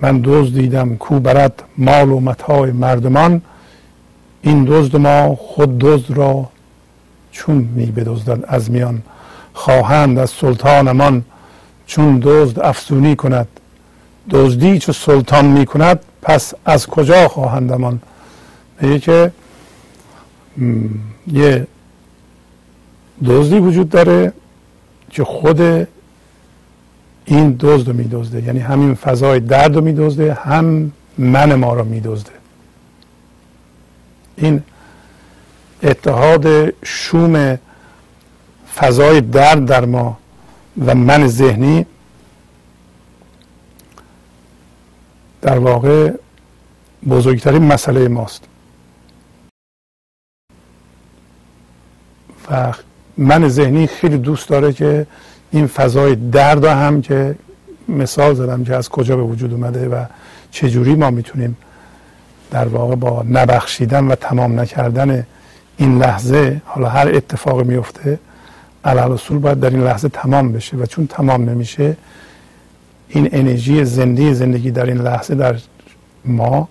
من 0.00 0.18
دوز 0.18 0.54
دیدم 0.54 0.96
کو 0.96 1.20
برد 1.20 1.62
مال 1.78 2.10
و 2.10 2.20
متاع 2.20 2.70
مردمان 2.70 3.42
این 4.42 4.64
دزد 4.64 4.96
ما 4.96 5.36
خود 5.36 5.78
دزد 5.78 6.10
را 6.10 6.48
چون 7.32 7.56
می 7.56 7.86
بدزدد 7.86 8.44
از 8.48 8.70
میان. 8.70 9.02
خواهند 9.54 10.18
از 10.18 10.30
سلطانمان 10.30 11.24
چون 11.86 12.20
دزد 12.22 12.60
افزونی 12.60 13.16
کند. 13.16 13.48
دزدی 14.30 14.78
چه 14.78 14.92
سلطان 14.92 15.44
می 15.44 15.66
کند 15.66 16.00
پس 16.22 16.54
از 16.64 16.86
کجا 16.86 17.28
خواهندمان؟ 17.28 18.00
میگه 18.80 18.98
که 18.98 19.32
یه 21.26 21.66
دزدی 23.24 23.58
وجود 23.58 23.88
داره 23.88 24.32
که 25.10 25.24
خود 25.24 25.60
این 27.24 27.56
دزد 27.60 27.88
رو 27.88 27.96
میدزده. 27.96 28.42
یعنی 28.42 28.58
همین 28.58 28.94
فضای 28.94 29.40
درد 29.40 29.74
رو 29.74 29.80
میدزده 29.80 30.34
هم 30.34 30.92
من 31.18 31.54
ما 31.54 31.74
رو 31.74 31.84
میدزده. 31.84 32.30
این 34.36 34.62
اتحاد 35.82 36.74
شوم 36.84 37.58
فضای 38.76 39.20
درد 39.20 39.64
در 39.66 39.84
ما 39.84 40.18
و 40.86 40.94
من 40.94 41.26
ذهنی 41.26 41.86
در 45.42 45.58
واقع 45.58 46.12
بزرگترین 47.08 47.62
مسئله 47.62 48.08
ماست. 48.08 48.44
من 53.16 53.48
ذهنی 53.48 53.86
خیلی 53.86 54.18
دوست 54.18 54.48
داره 54.48 54.72
که 54.72 55.06
این 55.50 55.66
فضای 55.66 56.14
درد 56.14 56.64
هم 56.64 57.02
که 57.02 57.34
مثال 57.88 58.34
زدم 58.34 58.64
که 58.64 58.74
از 58.74 58.88
کجا 58.88 59.16
به 59.16 59.22
وجود 59.22 59.52
اومده 59.52 59.88
و 59.88 60.04
چجوری 60.50 60.94
ما 60.94 61.10
می‌تونیم 61.10 61.56
در 62.50 62.68
واقع 62.68 62.94
با 62.94 63.24
نبخشیدن 63.30 64.04
و 64.04 64.14
تمام 64.14 64.60
نکردن 64.60 65.26
این 65.76 65.98
لحظه 65.98 66.60
حالا 66.64 66.88
هر 66.88 67.08
اتفاق 67.08 67.64
میفته 67.64 68.18
علال 68.84 69.12
اصول 69.12 69.38
باید 69.38 69.60
در 69.60 69.70
این 69.70 69.84
لحظه 69.84 70.08
تمام 70.08 70.52
بشه 70.52 70.76
و 70.76 70.86
چون 70.86 71.06
تمام 71.06 71.50
نمیشه 71.50 71.96
این 73.08 73.28
انرژی 73.32 73.84
زنده 73.84 74.34
زندگی 74.34 74.70
در 74.70 74.86
این 74.86 74.98
لحظه 74.98 75.34
در 75.34 75.56
ما 76.24 76.68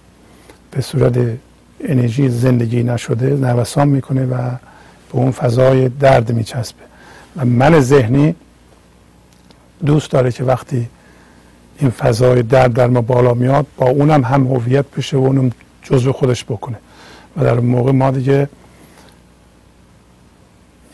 به 0.72 0.82
صورت 0.82 1.14
انرژی 1.84 2.30
زندگی 2.30 2.84
نشده 2.84 3.26
نوسان 3.26 3.88
می‌کنه 3.88 4.26
و 4.26 4.36
به 5.12 5.18
اون 5.18 5.32
فضای 5.32 5.90
درد 5.90 6.32
میچسبه. 6.32 6.84
و 7.38 7.46
من 7.46 7.80
ذهنی 7.80 8.36
دوست 9.86 10.12
داره 10.12 10.32
که 10.32 10.44
وقتی 10.44 10.90
این 11.80 11.90
فضای 11.90 12.44
درد 12.44 12.74
در 12.74 12.88
ما 12.88 13.02
بالا 13.02 13.34
میاد 13.34 13.66
با 13.78 13.86
اونم 13.90 14.24
هم 14.24 14.48
هویت 14.48 14.86
بشه 14.98 15.18
و 15.18 15.20
اونم 15.20 15.52
جزو 15.84 16.12
خودش 16.12 16.44
بکنه. 16.44 16.78
و 17.38 17.44
در 17.44 17.60
موقع 17.60 17.92
ما 17.92 18.12
دیگه 18.12 18.50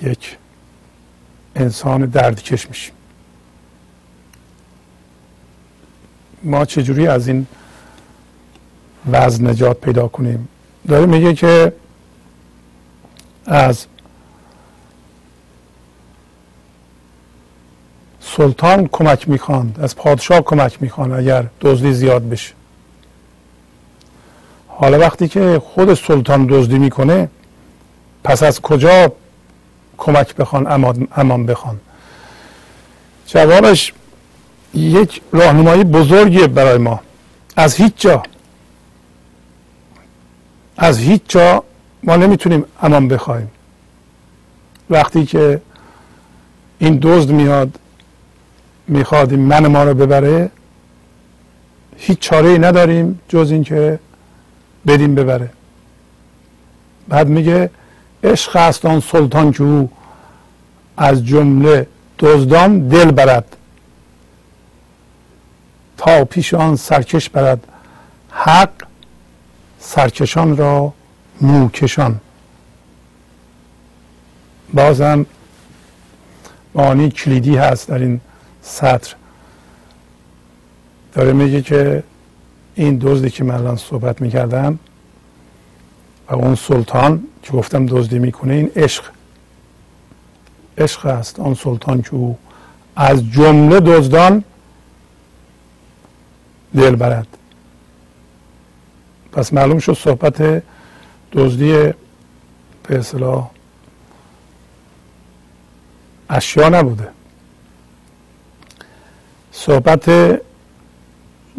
یک 0.01 0.37
انسان 1.55 2.05
دردکش 2.05 2.67
میشیم. 2.69 2.93
ما 6.43 6.65
چجوری 6.65 7.07
از 7.07 7.27
این 7.27 7.47
وزن 9.11 9.47
نجات 9.47 9.81
پیدا 9.81 10.07
کنیم؟ 10.07 10.47
داره 10.87 11.05
میگه 11.05 11.33
که 11.33 11.73
از 13.45 13.85
سلطان 18.35 18.89
کمک 18.91 19.29
می‌خواند 19.29 19.79
از 19.81 19.95
پادشاه 19.95 20.41
کمک 20.41 20.81
می‌خواند 20.81 21.13
اگر 21.13 21.45
دزدی 21.61 21.93
زیاد 21.93 22.29
بشه. 22.29 22.53
حالا 24.67 24.99
وقتی 24.99 25.27
که 25.27 25.61
خود 25.65 25.93
سلطان 25.93 26.45
دزدی 26.49 26.79
می‌کنه 26.79 27.29
پس 28.23 28.43
از 28.43 28.61
کجا 28.61 29.11
کمک 29.97 30.35
بخوان 30.35 30.67
امان 31.15 31.45
بخوان؟ 31.45 31.79
جوابش 33.27 33.93
یک 34.73 35.21
راهنمایی 35.31 35.83
بزرگیه 35.83 36.47
برای 36.47 36.77
ما. 36.77 36.99
از 37.55 37.75
هیچ 37.75 37.93
جا. 37.97 38.23
از 40.77 40.99
هیچ 40.99 41.21
جا 41.27 41.63
ما 42.03 42.15
نمی‌تونیم 42.15 42.65
امان 42.81 43.07
بخوایم. 43.07 43.51
وقتی 44.89 45.25
که 45.25 45.61
این 46.79 46.99
دزد 47.01 47.31
میاد 47.31 47.79
می‌خواد 48.87 49.33
من 49.33 49.67
ما 49.67 49.83
رو 49.83 49.93
ببره 49.93 50.51
هیچ 51.97 52.19
چاره 52.19 52.49
ای 52.49 52.59
نداریم 52.59 53.19
جز 53.29 53.51
اینکه 53.51 53.99
بدیم 54.87 55.15
ببره. 55.15 55.49
بعد 57.07 57.27
میگه 57.27 57.69
عشق 58.23 58.55
است 58.55 58.85
آن 58.85 58.99
سلطان 58.99 59.51
که 59.51 59.63
او 59.63 59.89
از 60.97 61.25
جمله 61.25 61.87
دزدان 62.19 62.87
دل 62.87 63.11
برد 63.11 63.55
تا 65.97 66.25
پیش 66.25 66.53
آن 66.53 66.75
سرکش 66.75 67.29
برد. 67.29 67.67
حق 68.29 68.71
سرکشان 69.79 70.57
را 70.57 70.93
موکشان 71.41 72.19
بازم 74.73 75.25
معانی 76.75 77.09
کلیدی 77.09 77.55
هست 77.55 77.87
در 77.87 77.97
این 77.97 78.21
سطر. 78.67 79.15
داره 81.13 81.33
میگه 81.33 81.61
که 81.61 82.03
این 82.75 82.97
دزدی 82.97 83.29
که 83.29 83.43
من 83.43 83.55
الان 83.55 83.75
صحبت 83.75 84.21
می‌کردم 84.21 84.79
و 86.29 86.35
اون 86.35 86.55
سلطان 86.55 87.23
که 87.43 87.51
گفتم 87.51 87.85
دزدی 87.85 88.19
می‌کنه 88.19 88.53
این 88.53 88.71
عشق. 88.75 89.03
عشق 90.77 91.05
است 91.05 91.39
آن 91.39 91.53
سلطان 91.53 92.01
که 92.01 92.13
او 92.13 92.37
از 92.95 93.31
جمله 93.31 93.79
دزدان 93.79 94.43
دل 96.75 96.95
برد. 96.95 97.27
پس 99.31 99.53
معلوم 99.53 99.79
شد 99.79 99.93
صحبت 99.93 100.63
دزدی 101.31 101.93
به 102.83 102.99
اصطلاح 102.99 103.49
اشیا 106.29 106.69
نبوده. 106.69 107.16
صحبت 109.59 110.09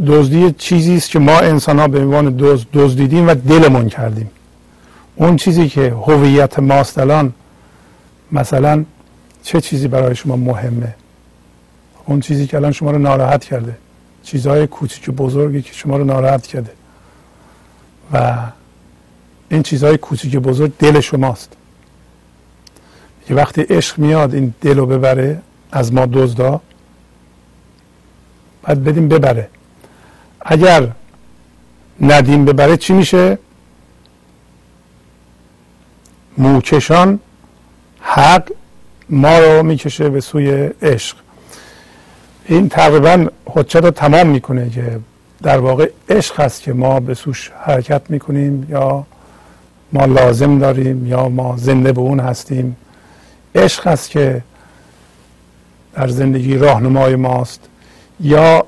دزدی 0.07 0.53
چیزی 0.59 0.97
است 0.97 1.11
که 1.11 1.19
ما 1.19 1.39
انسان 1.39 1.79
ها 1.79 1.89
به 1.89 2.01
عنوان 2.01 2.37
دزد 2.39 2.67
دزدیدیم 2.73 3.29
و 3.29 3.35
دلمون 3.35 3.89
کردیم. 3.89 4.31
اون 5.17 5.37
چیزی 5.37 5.69
که 5.69 5.95
هویت 6.07 6.59
ماست 6.59 6.99
الان 6.99 7.33
مثلا 8.33 8.85
چه 9.43 9.61
چیزی 9.61 9.89
برای 9.89 10.15
شما 10.15 10.37
مهمه؟ 10.37 10.95
اون 12.07 12.21
چیزی 12.21 12.47
که 12.47 12.57
الان 12.57 12.73
شما 12.73 12.91
رو 12.91 12.99
ناراحت 12.99 13.45
کرده. 13.45 13.77
چیزهای 14.23 14.67
کوچیک 14.67 15.09
و 15.09 15.13
بزرگی 15.13 15.63
که 15.63 15.73
شما 15.73 15.97
رو 15.97 16.05
ناراحت 16.05 16.47
کرده. 16.47 16.71
و 18.13 18.39
این 19.51 19.63
چیزهای 19.63 19.99
کوچیک 19.99 20.35
و 20.35 20.41
بزرگ 20.41 20.73
دل 20.79 21.01
شماست. 21.01 21.53
که 23.27 23.35
وقتی 23.35 23.63
عشق 23.63 23.99
میاد 23.99 24.35
این 24.35 24.55
دل 24.61 24.77
رو 24.77 24.87
ببره 24.87 25.43
از 25.73 25.93
ما 25.93 26.07
دزدا 26.07 26.61
باید 28.63 28.85
بدیم 28.85 29.09
ببره. 29.09 29.49
اگر 30.41 30.89
ندیم 32.01 32.45
ببره 32.45 32.77
چی 32.77 32.93
میشه؟ 32.93 33.39
موکشان 36.39 37.21
حق 38.01 38.53
ما 39.11 39.39
رو 39.39 39.63
می‌کشه 39.63 40.09
به 40.09 40.21
سوی 40.21 40.51
عشق. 40.83 41.17
این 42.45 42.69
تقریبا 42.69 43.27
حجت 43.47 43.77
رو 43.77 43.91
تمام 43.91 44.27
می‌کنه 44.27 44.71
که 44.71 45.01
در 45.43 45.59
واقع 45.59 45.91
عشق 46.09 46.41
هست 46.41 46.63
که 46.63 46.73
ما 46.73 47.01
به 47.01 47.15
سوش 47.15 47.51
حرکت 47.61 48.03
می‌کنیم 48.09 48.67
یا 48.71 49.07
ما 49.93 50.05
لازم 50.05 50.59
داریم 50.59 51.07
یا 51.07 51.29
ما 51.29 51.57
زنده 51.57 51.93
به 51.93 52.01
اون 52.01 52.21
هستیم. 52.21 52.77
عشق 53.55 53.87
هست 53.87 54.11
که 54.11 54.43
در 55.95 56.09
زندگی 56.09 56.57
راهنمای 56.57 57.17
ماست. 57.17 57.61
یا 58.21 58.67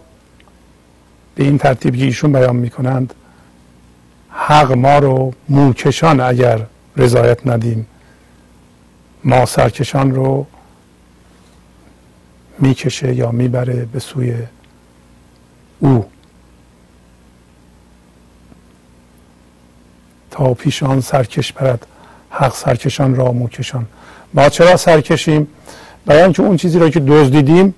به 1.34 1.44
این 1.44 1.58
ترتیب 1.58 1.96
که 1.96 2.04
ایشون 2.04 2.32
بیان 2.32 2.56
می‌کنند 2.56 3.14
حق 4.30 4.72
ما 4.72 4.98
رو 4.98 5.32
موکشان 5.48 6.20
اگر 6.20 6.66
رضایت 6.96 7.46
ندیم 7.46 7.86
ما 9.24 9.46
سرکشان 9.46 10.14
رو 10.14 10.46
می‌کشه 12.58 13.14
یا 13.14 13.30
می‌بره 13.30 13.84
به 13.92 13.98
سوی 13.98 14.34
او. 15.78 16.04
تا 20.30 20.54
پیشان 20.54 21.00
سرکش 21.00 21.52
برد 21.52 21.86
حق 22.30 22.54
سرکشان 22.54 23.14
را 23.14 23.32
موکشان. 23.32 23.86
ما 24.34 24.48
چرا 24.48 24.76
سرکشیم؟ 24.76 25.48
برای 26.06 26.22
اینکه 26.22 26.42
اون 26.42 26.56
چیزی 26.56 26.78
را 26.78 26.90
که 26.90 27.00
دزدیدیم 27.00 27.74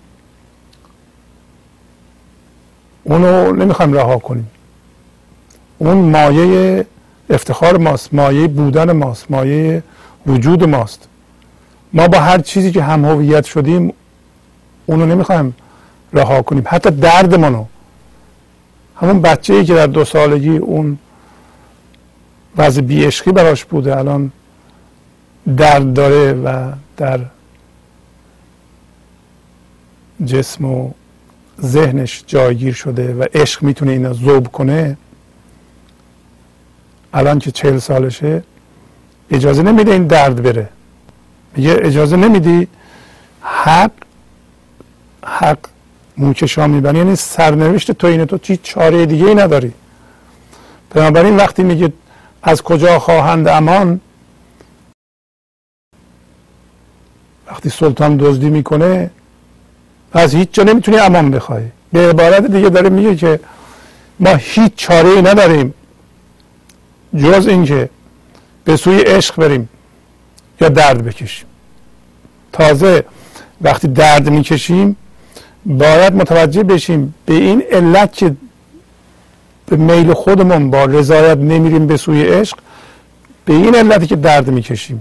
اونو 3.04 3.52
نمی‌خوایم 3.52 3.92
رها 3.92 4.18
کنیم. 4.18 4.50
اون 5.78 5.96
مایه 5.96 6.86
افتخار 7.30 7.76
ماست 7.76 8.14
مایه 8.14 8.48
بودن 8.48 8.92
ماست 8.92 9.30
مایه 9.30 9.82
وجود 10.26 10.64
ماست. 10.64 11.08
ما 11.92 12.08
با 12.08 12.18
هر 12.20 12.38
چیزی 12.38 12.72
که 12.72 12.82
هم 12.82 13.04
هویت 13.04 13.44
شدیم 13.44 13.92
اونو 14.86 15.06
نمی‌خوایم 15.06 15.54
رها 16.12 16.42
کنیم. 16.42 16.64
حتی 16.66 16.90
درد 16.90 17.34
منو 17.34 17.64
همون 18.96 19.22
بچه 19.22 19.54
ای 19.54 19.64
که 19.64 19.74
در 19.74 19.86
دو 19.86 20.04
سالگی 20.04 20.56
اون 20.56 20.98
وضع 22.56 22.80
بیعشقی 22.80 23.32
براش 23.32 23.64
بوده 23.64 23.96
الان 23.96 24.32
درد 25.56 25.92
داره 25.92 26.32
و 26.32 26.72
در 26.96 27.20
جسم 30.24 30.64
و 30.64 30.90
ذهنش 31.60 32.24
جایگیر 32.26 32.74
شده 32.74 33.14
و 33.14 33.26
عشق 33.34 33.62
می‌تونه 33.62 33.92
اینا 33.92 34.12
زوب 34.12 34.48
کنه 34.48 34.96
الان 37.14 37.38
که 37.38 37.50
چهل 37.50 37.78
سالشه 37.78 38.42
اجازه 39.30 39.62
نمیده 39.62 39.92
این 39.92 40.06
درد 40.06 40.42
بره. 40.42 40.68
میگه 41.56 41.76
اجازه 41.82 42.16
نمیدی 42.16 42.68
حق 43.40 43.90
حق 45.24 45.58
موکشا 46.16 46.66
میبنی. 46.66 46.98
یعنی 46.98 47.16
سرنوشت 47.16 47.92
تو 47.92 48.06
اینه 48.06 48.24
تو 48.24 48.38
چی 48.38 48.56
چاره 48.56 49.06
دیگه 49.06 49.26
ای 49.26 49.34
نداری. 49.34 49.72
بنابراین 50.90 51.36
وقتی 51.36 51.62
میگه 51.62 51.92
از 52.42 52.62
کجا 52.62 52.98
خواهند 52.98 53.48
امان 53.48 54.00
وقتی 57.46 57.68
سلطان 57.68 58.16
دزدی 58.16 58.50
می‌کنه 58.50 59.10
از 60.12 60.34
هیچ 60.34 60.48
جا 60.52 60.62
نمی‌تونی 60.62 60.98
امان 60.98 61.30
بخوای. 61.30 61.62
به 61.92 62.08
عبارت 62.08 62.46
دیگه 62.46 62.68
داره 62.68 62.88
میگه 62.88 63.16
که 63.16 63.40
ما 64.20 64.34
هیچ 64.34 64.72
چاره 64.76 65.08
ای 65.08 65.22
نداریم 65.22 65.74
جز 67.16 67.46
اینکه 67.46 67.88
به 68.64 68.76
سوی 68.76 68.98
عشق 69.00 69.36
بریم 69.36 69.68
یا 70.60 70.68
درد 70.68 71.04
بکشیم. 71.04 71.46
تازه 72.52 73.04
وقتی 73.60 73.88
درد 73.88 74.28
می‌کشیم 74.28 74.96
باید 75.66 76.14
متوجه 76.14 76.62
بشیم 76.62 77.14
به 77.26 77.34
این 77.34 77.62
علت 77.70 78.12
که 78.12 78.34
به 79.66 79.76
میل 79.76 80.12
خودمون 80.12 80.70
با 80.70 80.84
رضایت 80.84 81.38
نمیریم 81.38 81.86
به 81.86 81.96
سوی 81.96 82.22
عشق 82.22 82.58
به 83.44 83.54
این 83.54 83.74
علتی 83.74 84.06
که 84.06 84.16
درد 84.16 84.50
می‌کشیم. 84.50 85.00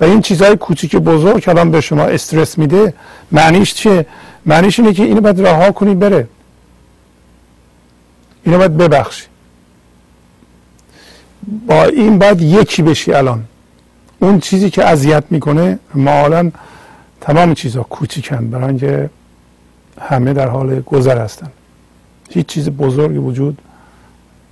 و 0.00 0.04
این 0.04 0.20
چیزهای 0.20 0.56
کوچیک 0.56 0.96
بزرگ 0.96 1.42
که 1.42 1.54
به 1.54 1.80
شما 1.80 2.02
استرس 2.02 2.58
میده 2.58 2.94
معنیش 3.32 3.74
چیه؟ 3.74 4.06
معنیش 4.46 4.80
اینه 4.80 4.92
که 4.92 5.02
اینو 5.02 5.20
باید 5.20 5.46
رها 5.46 5.72
کنی 5.72 5.94
بره. 5.94 6.28
اینو 8.44 8.58
باید 8.58 8.76
ببخشی. 8.76 9.26
با 11.66 11.84
این 11.84 12.18
باید 12.18 12.42
یکی 12.42 12.82
بشی 12.82 13.12
الان. 13.12 13.44
اون 14.18 14.40
چیزی 14.40 14.70
که 14.70 14.84
اذیت 14.84 15.24
می‌کنه 15.30 15.78
ما 15.94 16.50
تمام 17.20 17.54
چیزها 17.54 17.82
کوچیکن 17.82 18.50
برای 18.50 18.68
اینکه 18.68 19.10
همه 20.00 20.32
در 20.32 20.48
حال 20.48 20.80
گذر 20.80 21.18
هستن. 21.18 21.50
هیچ 22.30 22.46
چیز 22.46 22.68
بزرگی 22.68 23.18
وجود 23.18 23.58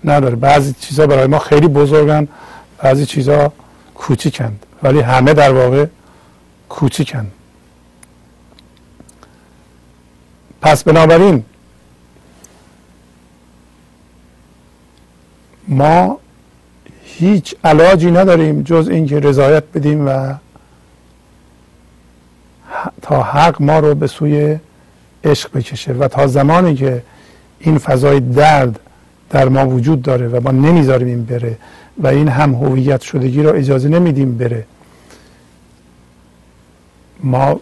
نداره. 0.04 0.36
بعضی 0.36 0.74
چیزها 0.80 1.06
برای 1.06 1.26
ما 1.26 1.38
خیلی 1.38 1.68
بزرگن 1.68 2.28
بعضی 2.82 3.06
چیزها 3.06 3.52
کوچیکند. 3.94 4.66
ولی 4.82 5.00
همه 5.00 5.34
در 5.34 5.52
واقع 5.52 5.86
کوچیکن. 6.68 7.26
پس 10.62 10.84
بنابراین 10.84 11.44
ما 15.68 16.18
هیچ 17.04 17.54
علاجی 17.64 18.10
نداریم 18.10 18.62
جز 18.62 18.88
اینکه 18.88 19.20
رضایت 19.20 19.64
بدیم 19.74 20.06
و 20.08 20.34
تا 23.02 23.22
حق 23.22 23.62
ما 23.62 23.78
رو 23.78 23.94
به 23.94 24.06
سوی 24.06 24.58
عشق 25.24 25.52
بکشه 25.52 25.92
و 25.92 26.08
تا 26.08 26.26
زمانی 26.26 26.74
که 26.74 27.02
این 27.58 27.78
فضای 27.78 28.20
درد 28.20 28.80
در 29.30 29.48
ما 29.48 29.68
وجود 29.68 30.02
داره 30.02 30.28
و 30.28 30.40
ما 30.40 30.50
نمی‌ذاریم 30.50 31.08
این 31.08 31.24
بره 31.24 31.58
و 31.98 32.06
این 32.06 32.28
هم 32.28 32.54
هویت 32.54 33.00
شدگی 33.00 33.42
را 33.42 33.52
اجازه 33.52 33.88
نمیدیم 33.88 34.36
بره. 34.36 34.66
ما 37.20 37.60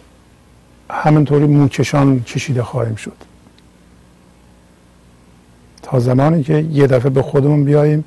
همینطوری 0.89 1.45
موکشان 1.45 2.23
کشیده 2.23 2.63
خواهیم 2.63 2.95
شد. 2.95 3.17
تا 5.81 5.99
زمانی 5.99 6.43
که 6.43 6.57
یه 6.71 6.87
دفعه 6.87 7.09
به 7.09 7.21
خودمون 7.21 7.63
بیاییم 7.63 8.03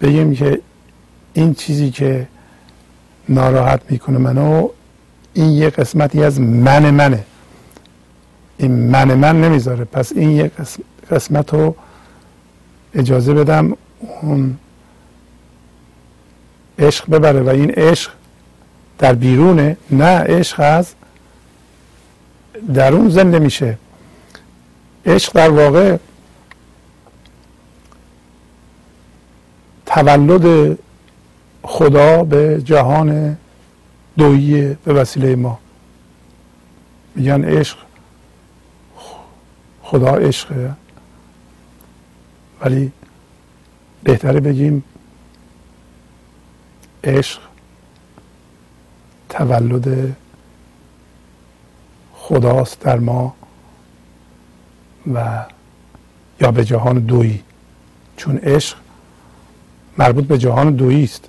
بگیم 0.00 0.34
که 0.34 0.60
این 1.34 1.54
چیزی 1.54 1.90
که 1.90 2.28
ناراحت 3.28 3.80
می‌کنه 3.90 4.18
منو 4.18 4.68
این 5.34 5.50
یه 5.50 5.70
قسمتی 5.70 6.24
از 6.24 6.40
من 6.40 6.90
منه. 6.90 7.24
این 8.58 8.72
من 8.72 9.14
من 9.14 9.40
نمی‌ذاره. 9.40 9.84
پس 9.84 10.12
این 10.12 10.30
یه 10.30 10.50
قسمت 11.10 11.54
رو 11.54 11.76
اجازه 12.94 13.34
بدم 13.34 13.76
اون 14.22 14.56
عشق 16.78 17.10
ببره 17.10 17.40
و 17.42 17.48
این 17.48 17.70
عشق 17.70 18.10
در 18.98 19.14
بیرونه 19.14 19.76
نه 19.90 20.18
عشق 20.18 20.60
از 20.60 20.94
درون 22.74 23.08
زنده 23.08 23.38
میشه. 23.38 23.78
عشق 25.06 25.32
در 25.32 25.50
واقع 25.50 25.96
تولد 29.86 30.78
خدا 31.62 32.24
به 32.24 32.62
جهان 32.64 33.36
دویی 34.18 34.76
به 34.84 34.92
وسیله 34.92 35.36
ما. 35.36 35.58
میگن 37.14 37.44
عشق 37.44 37.78
خدا 39.82 40.14
عشقه. 40.14 40.72
ولی 42.60 42.92
بهتره 44.04 44.40
بگیم 44.40 44.84
عشق 47.04 47.40
تولد 49.28 50.16
خداست 52.14 52.80
در 52.80 52.98
ما 52.98 53.34
و 55.14 55.44
یا 56.40 56.50
به 56.50 56.64
جهان 56.64 56.98
دویی. 56.98 57.42
چون 58.16 58.36
عشق 58.36 58.76
مربوط 59.98 60.24
به 60.24 60.38
جهان 60.38 60.70
دویی 60.70 61.04
است 61.04 61.24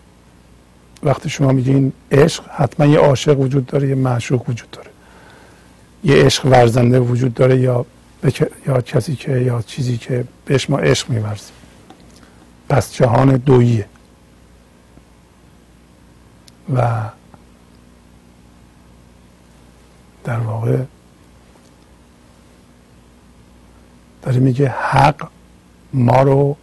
وقتی 1.04 1.30
شما 1.30 1.52
میگین 1.52 1.94
عشق 2.12 2.44
حتما 2.52 2.86
یه 2.86 3.00
عاشق 3.00 3.40
وجود 3.40 3.66
داره 3.66 3.90
یه 3.90 3.96
معشوق 3.96 4.50
وجود 4.50 4.72
داره. 4.72 4.90
یه 6.04 6.26
عشق 6.26 6.46
ورزنده 6.46 7.00
وجود 7.00 7.34
داره 7.34 7.60
یا 7.60 7.86
یا 8.68 8.82
کسی 8.82 9.16
که 9.16 9.32
یا 9.32 9.62
چیزی 9.62 9.98
که 9.98 10.26
بهش 10.46 10.70
ما 10.70 10.78
عشق 10.78 11.10
میورزیم. 11.10 11.54
پس 12.70 12.94
جهان 12.94 13.38
دوییه. 13.38 13.86
و 16.76 17.10
در 20.24 20.40
واقع 20.40 20.78
داره 24.22 24.40
میگه 24.40 24.68
حق 24.68 25.28
ما 25.94 26.22
رو 26.22 26.56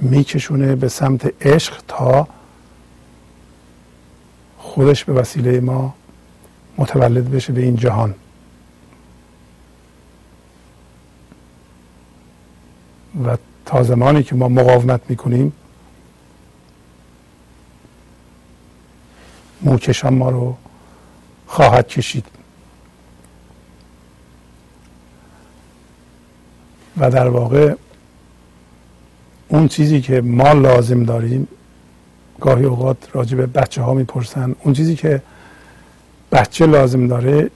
میکشونه 0.00 0.76
به 0.76 0.88
سمت 0.88 1.46
عشق 1.46 1.82
تا 1.88 2.28
خودش 4.58 5.04
به 5.04 5.12
وسیله 5.12 5.60
ما 5.60 5.94
متولد 6.78 7.30
بشه 7.30 7.52
به 7.52 7.60
این 7.60 7.76
جهان. 7.76 8.14
و 13.24 13.36
تا 13.66 13.82
زمانی 13.82 14.22
که 14.22 14.34
ما 14.34 14.48
مقاومت 14.48 15.00
می‌کنیم 15.08 15.52
موکشان 19.62 20.14
ما 20.14 20.30
رو 20.30 20.56
خواهد 21.46 21.88
کشید. 21.88 22.26
و 26.96 27.10
در 27.10 27.28
واقع 27.28 27.74
اون 29.48 29.68
چیزی 29.68 30.00
که 30.00 30.20
ما 30.20 30.52
لازم 30.52 31.04
داریم 31.04 31.48
گاهی 32.40 32.64
اوقات 32.64 32.96
راجع 33.12 33.36
به 33.36 33.46
بچه 33.46 33.82
ها 33.82 33.94
می‌پرسن 33.94 34.54
اون 34.62 34.74
چیزی 34.74 34.96
که 34.96 35.22
بچه 36.32 36.66
لازم 36.66 37.06
داره 37.06 37.50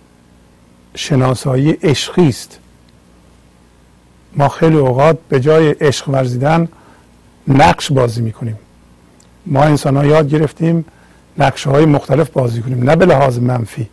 شناسایی 0.95 1.71
عشقی 1.71 2.29
است. 2.29 2.59
ما 4.37 4.49
خیلی 4.49 4.77
اوقات 4.77 5.19
به 5.29 5.41
جای 5.41 5.71
عشق 5.71 6.09
ورزیدن 6.09 6.69
نقش 7.49 7.93
بازی 7.93 8.23
می‌کنیم. 8.23 8.59
ما 9.47 9.65
انسان 9.65 9.97
ها 9.97 10.07
یاد 10.07 10.29
گرفتیم 10.29 10.85
نقشه 11.39 11.71
های 11.71 11.87
مختلف 11.87 12.31
بازی 12.31 12.63
کنیم. 12.63 12.91
نه 12.91 12.97
به 12.97 13.07
لحاظ 13.07 13.39
منفی. 13.39 13.89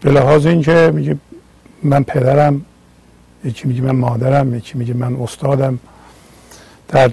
به 0.00 0.10
لحاظ 0.10 0.46
اینکه 0.46 0.92
میگه 0.94 1.16
من 1.82 2.02
پدرم 2.02 2.64
یکی 3.44 3.68
میگه 3.68 3.80
من 3.80 3.96
مادرم 3.96 4.54
یکی 4.54 4.78
میگه 4.78 4.94
من 4.94 5.16
استادم. 5.16 5.78
در 6.88 7.10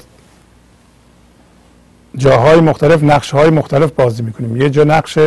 جاهای 2.18 2.60
مختلف 2.60 3.04
نقشه 3.04 3.38
های 3.38 3.50
مختلف 3.50 3.92
بازی 3.92 4.24
می‌کنیم. 4.24 4.58
یه 4.58 4.70
جا 4.70 4.84
نقش 4.84 5.20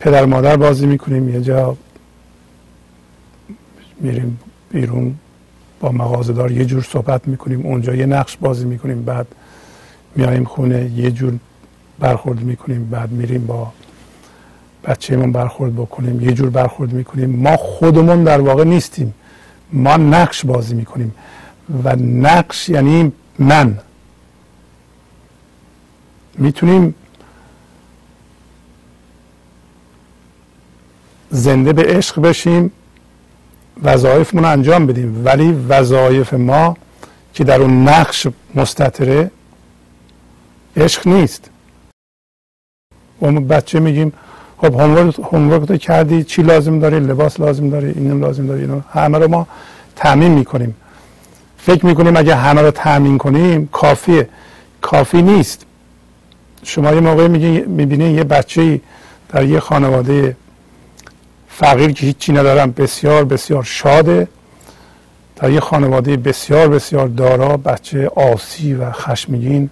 پدر 0.00 0.24
مادر 0.24 0.56
بازی 0.56 0.86
می‌کنیم 0.86 1.28
یه 1.28 1.40
جا 1.40 1.76
میریم 4.00 4.40
بیرون 4.70 5.14
با 5.80 5.92
مغازهدار 5.92 6.50
یه 6.50 6.64
جور 6.64 6.82
صحبت 6.82 7.28
می‌کنیم 7.28 7.66
اونجا 7.66 7.94
یه 7.94 8.06
نقش 8.06 8.36
بازی 8.36 8.64
می‌کنیم 8.64 9.04
بعد 9.04 9.26
میاییم 10.16 10.44
خونه 10.44 10.90
یه 10.90 11.10
جور 11.10 11.38
برخورد 11.98 12.40
می‌کنیم 12.40 12.88
بعد 12.90 13.10
میریم 13.10 13.46
با 13.46 13.72
بچهمون 14.84 15.32
برخورد 15.32 15.74
بکنیم 15.74 16.20
یه 16.20 16.32
جور 16.32 16.50
برخورد 16.50 16.92
می‌کنیم. 16.92 17.30
ما 17.30 17.56
خودمون 17.56 18.24
در 18.24 18.40
واقع 18.40 18.64
نیستیم. 18.64 19.14
ما 19.72 19.96
نقش 19.96 20.44
بازی 20.44 20.74
می‌کنیم. 20.74 21.14
و 21.84 21.96
نقش 21.96 22.68
یعنی 22.68 23.12
من. 23.38 23.78
می‌تونیم 26.38 26.94
زنده 31.30 31.72
به 31.72 31.82
عشق 31.82 32.20
بشیم 32.20 32.72
وظایفمون 33.82 34.44
انجام 34.44 34.86
بدیم. 34.86 35.22
ولی 35.24 35.52
وظایف 35.52 36.34
ما 36.34 36.76
که 37.34 37.44
در 37.44 37.62
اون 37.62 37.88
نقش 37.88 38.26
مستطره 38.54 39.30
عشق 40.76 41.08
نیست. 41.08 41.50
و 43.22 43.30
ما 43.30 43.40
بچه 43.40 43.80
میگیم 43.80 44.12
خب 44.56 44.74
هومورک 45.32 45.70
رو 45.70 45.76
کردی 45.76 46.24
چی 46.24 46.42
لازم 46.42 46.78
داری؟ 46.78 47.00
لباس 47.00 47.40
لازم 47.40 47.70
داری؟ 47.70 47.90
اینم 47.90 48.20
لازم 48.20 48.46
داری؟ 48.46 48.60
اینو 48.60 48.80
همه 48.92 49.18
رو 49.18 49.28
ما 49.28 49.46
تامین 49.96 50.32
می‌کنیم. 50.32 50.74
فکر 51.58 51.86
می‌کنیم 51.86 52.16
اگه 52.16 52.34
همه 52.34 52.62
رو 52.62 52.70
تامین 52.70 53.18
کنیم 53.18 53.68
کافیه. 53.72 54.28
کافی 54.80 55.22
نیست. 55.22 55.66
شما 56.62 56.92
یه 56.92 57.00
موقع 57.00 57.28
می‌بینید 57.28 58.16
یه 58.16 58.24
بچه 58.24 58.80
در 59.28 59.44
یه 59.44 59.60
خانواده 59.60 60.36
فقیر 61.48 61.92
که 61.92 62.06
هیچی 62.06 62.32
ندارم 62.32 62.72
بسیار 62.72 63.24
بسیار 63.24 63.62
شاده 63.62 64.28
در 65.36 65.50
یه 65.50 65.60
خانواده 65.60 66.16
بسیار 66.16 66.68
بسیار 66.68 67.08
دارا 67.08 67.56
بچه 67.56 68.10
آسی 68.16 68.74
و 68.74 68.92
خشمگین 68.92 69.70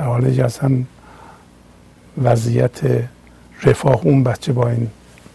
در 0.00 0.06
حال 0.06 0.40
اصلا 0.40 0.70
وضعیت 2.22 2.80
رفاه 3.62 4.00
اون 4.04 4.24
بچه 4.24 4.52
با 4.52 4.68
این 4.68 4.88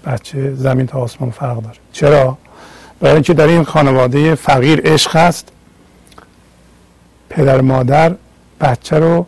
بچه 0.06 0.56
زمین 0.56 0.88
تا 0.88 1.00
آسمان 1.00 1.32
فرق 1.32 1.62
داره. 1.62 1.78
چرا؟ 1.92 2.38
برای 3.00 3.14
اینکه 3.14 3.34
در 3.34 3.48
این 3.48 3.64
خانواده 3.64 4.36
فقیر 4.36 4.82
عشق 4.86 5.16
هست 5.16 5.50
پدر 7.30 7.62
مادر 7.62 8.16
بچه 8.62 9.00
رو 9.00 9.26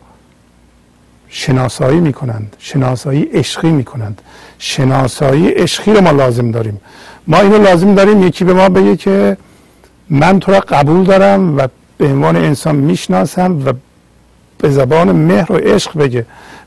شناسایی 1.28 2.00
می‌کنند 2.00 2.56
شناسایی 2.58 3.22
عشقی 3.22 3.70
می‌کنند. 3.70 4.22
شناسایی 4.58 5.48
عشقی 5.48 5.92
رو 5.92 6.00
ما 6.00 6.10
لازم 6.10 6.50
داریم. 6.50 6.80
ما 7.26 7.40
اینو 7.40 7.58
لازم 7.58 7.94
داریم 7.94 8.22
یکی 8.22 8.44
به 8.44 8.52
ما 8.52 8.68
بگه 8.68 8.96
که 8.96 9.36
من 10.10 10.40
تو 10.40 10.52
را 10.52 10.60
قبول 10.60 11.04
دارم 11.04 11.58
و 11.58 11.68
به 11.98 12.06
عنوان 12.06 12.36
انسان 12.36 12.76
می‌شناسم 12.76 13.66
و 13.66 13.72
به 14.58 14.70
زبان 14.70 15.12
مهر 15.12 15.52
و 15.52 15.56
عشق 15.56 15.98
بگه 15.98 16.26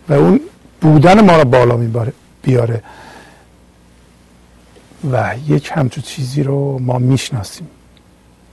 و 0.09 0.13
اون 0.13 0.39
بودن 0.81 1.21
ما 1.25 1.37
رو 1.37 1.45
بالا 1.45 1.77
میباره 1.77 2.13
بیاره. 2.43 2.83
و 5.11 5.33
یک 5.47 5.71
همچون 5.73 6.03
چیزی 6.03 6.43
رو 6.43 6.79
ما 6.79 6.99
می‌شناسیم. 6.99 7.67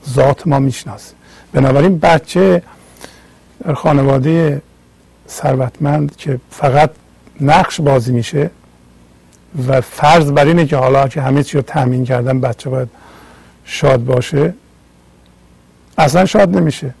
ذات 0.09 0.47
ما 0.47 0.59
می‌شناسیم 0.59 1.15
بنابراین 1.53 1.99
بچه 1.99 2.63
در 3.63 3.73
خانواده 3.73 4.61
ثروتمند 5.29 6.15
که 6.15 6.39
فقط 6.51 6.91
نقش 7.41 7.81
بازی 7.81 8.11
میشه 8.11 8.49
و 9.67 9.81
فرض 9.81 10.31
بر 10.31 10.45
اینه 10.45 10.65
که 10.65 10.77
حالا 10.77 11.07
که 11.07 11.21
همه 11.21 11.43
چی 11.43 11.57
رو 11.57 11.63
تامین 11.63 12.05
کردن 12.05 12.41
بچه 12.41 12.69
باید 12.69 12.89
شاد 13.65 14.05
باشه 14.05 14.53
اصلا 15.97 16.25
شاد 16.25 16.57
نمیشه. 16.57 16.93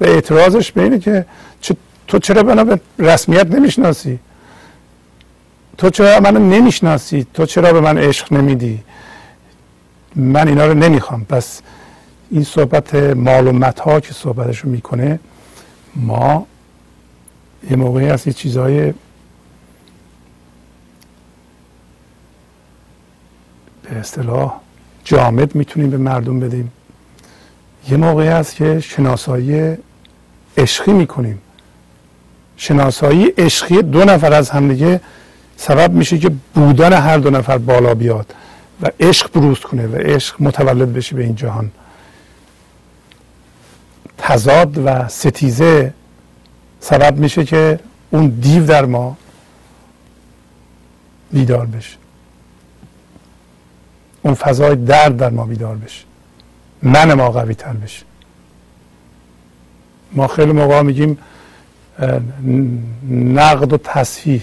و 0.00 0.04
اعتراضش 0.04 0.72
به 0.72 0.82
اینه 0.82 0.98
که 0.98 1.26
تو 2.08 2.18
چرا 2.18 2.42
بنا 2.42 2.64
به 2.64 2.80
رسمیت 2.98 3.46
نمی‌شناسی؟ 3.46 4.18
تو 5.78 5.90
چرا 5.90 6.20
منو 6.20 6.38
نمی‌شناسی؟ 6.38 7.26
تو 7.34 7.46
چرا 7.46 7.72
به 7.72 7.80
من 7.80 7.98
عشق 7.98 8.32
نمیدی؟ 8.32 8.82
من 10.16 10.48
اینا 10.48 10.66
رو 10.66 10.74
نمی‌خوام. 10.74 11.24
پس 11.24 11.60
این 12.30 12.44
صحبت 12.44 12.94
معلومت 12.94 13.80
ها 13.80 14.00
که 14.00 14.12
صحبتشو 14.12 14.68
می‌کنه 14.68 15.20
ما 15.96 16.46
یه 17.70 17.76
موقعی 17.76 18.06
هست 18.08 18.26
یه 18.26 18.32
چیزهای 18.32 18.92
به 23.82 23.96
اصطلاح 23.96 24.60
جامد 25.04 25.54
می‌تونیم 25.54 25.90
به 25.90 25.96
مردم 25.96 26.40
بدیم. 26.40 26.72
یه 27.88 27.96
موقعی 27.96 28.28
هست 28.28 28.54
که 28.56 28.80
شناسایی 28.80 29.76
عشقی 30.60 30.92
می‌کنیم. 30.92 31.38
شناسایی 32.56 33.26
عشقی 33.26 33.82
دو 33.82 34.04
نفر 34.04 34.32
از 34.32 34.50
همدیگه 34.50 35.00
سبب 35.56 35.92
میشه 35.92 36.18
که 36.18 36.30
بودن 36.54 36.92
هر 36.92 37.18
دو 37.18 37.30
نفر 37.30 37.58
بالا 37.58 37.94
بیاد 37.94 38.34
و 38.82 38.90
عشق 39.00 39.32
بروز 39.32 39.60
کنه 39.60 39.86
و 39.86 39.96
عشق 39.96 40.42
متولد 40.42 40.92
بشه 40.92 41.16
به 41.16 41.22
این 41.22 41.34
جهان. 41.34 41.70
تضاد 44.18 44.78
و 44.78 45.08
ستیزه 45.08 45.94
سبب 46.80 47.16
میشه 47.16 47.44
که 47.44 47.80
اون 48.10 48.28
دیو 48.28 48.66
در 48.66 48.84
ما 48.84 49.16
بیدار 51.32 51.66
بشه. 51.66 51.96
اون 54.22 54.34
فضای 54.34 54.76
درد 54.76 55.16
در 55.16 55.30
ما 55.30 55.44
بیدار 55.44 55.76
بشه. 55.76 56.04
من 56.82 57.14
ما 57.14 57.30
قوی 57.30 57.54
تر 57.54 57.72
بشه. 57.72 58.09
ما 60.12 60.26
خیلی 60.26 60.52
موقع 60.52 60.82
میگیم 60.82 61.18
نقد 63.10 63.72
و 63.72 63.76
تصحیح. 63.76 64.42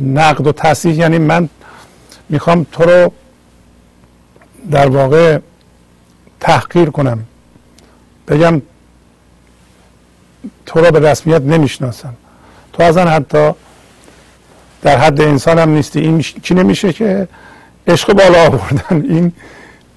نقد 0.00 0.46
و 0.46 0.52
تصحیح 0.52 0.94
یعنی 0.94 1.18
من 1.18 1.48
می‌خوام 2.28 2.66
تو 2.72 2.84
رو 2.84 3.12
در 4.70 4.86
واقع 4.86 5.38
تحقیر 6.40 6.90
کنم. 6.90 7.18
بگم 8.28 8.62
تو 10.66 10.80
رو 10.80 10.90
به 10.90 11.10
رسمیت 11.10 11.42
نمی‌شناسم. 11.42 12.14
تو 12.72 12.82
ازن 12.82 13.08
حتی 13.08 13.50
در 14.82 14.98
حد 14.98 15.20
انسان 15.20 15.58
هم 15.58 15.70
نیستی. 15.70 16.00
این 16.00 16.20
چی 16.20 16.54
نمیشه 16.54 16.92
که 16.92 17.28
عشق 17.86 18.12
بالا 18.12 18.46
آوردن؟ 18.46 19.02
این 19.10 19.32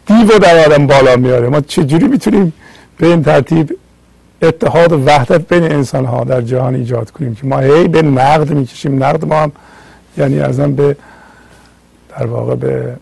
دیو 0.06 0.40
در 0.40 0.66
آدم 0.66 0.88
بالا 0.88 1.16
میاره 1.16 1.50
ما 1.50 1.62
چجوری 1.62 2.08
می‌تونیم 2.08 2.54
به 2.98 3.08
این 3.08 3.24
ترتیب 3.24 3.78
اتحاد 4.42 4.92
و 4.92 5.06
وحدت 5.06 5.48
بین 5.48 5.64
انسان 5.64 6.06
ها 6.06 6.24
در 6.24 6.42
جهان 6.42 6.76
ایجاد 6.76 7.12
کنیم 7.12 7.36
که 7.36 7.48
ما 7.48 7.60
هی 7.60 7.88
به 7.88 8.02
نقد 8.02 8.54
می‌کشیم. 8.54 9.04
نقد 9.04 9.26
ما 9.26 9.42
هم 9.42 9.52
یعنی 10.18 10.40
ازم 10.40 10.76
به 10.76 10.98
در 12.10 12.26
واقع 12.26 12.56
به 12.56 12.98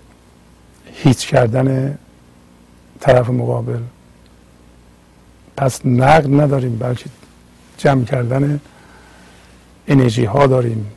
هیچ 0.94 1.28
کردن 1.28 1.98
طرف 3.00 3.30
مقابل. 3.30 3.80
پس 5.58 5.86
نقد 5.86 6.42
نداریم 6.42 6.78
بلکه 6.78 7.06
جمع 7.78 8.04
کردن 8.04 8.60
انرژی 9.88 10.26
ها 10.26 10.48
داریم. 10.48 10.92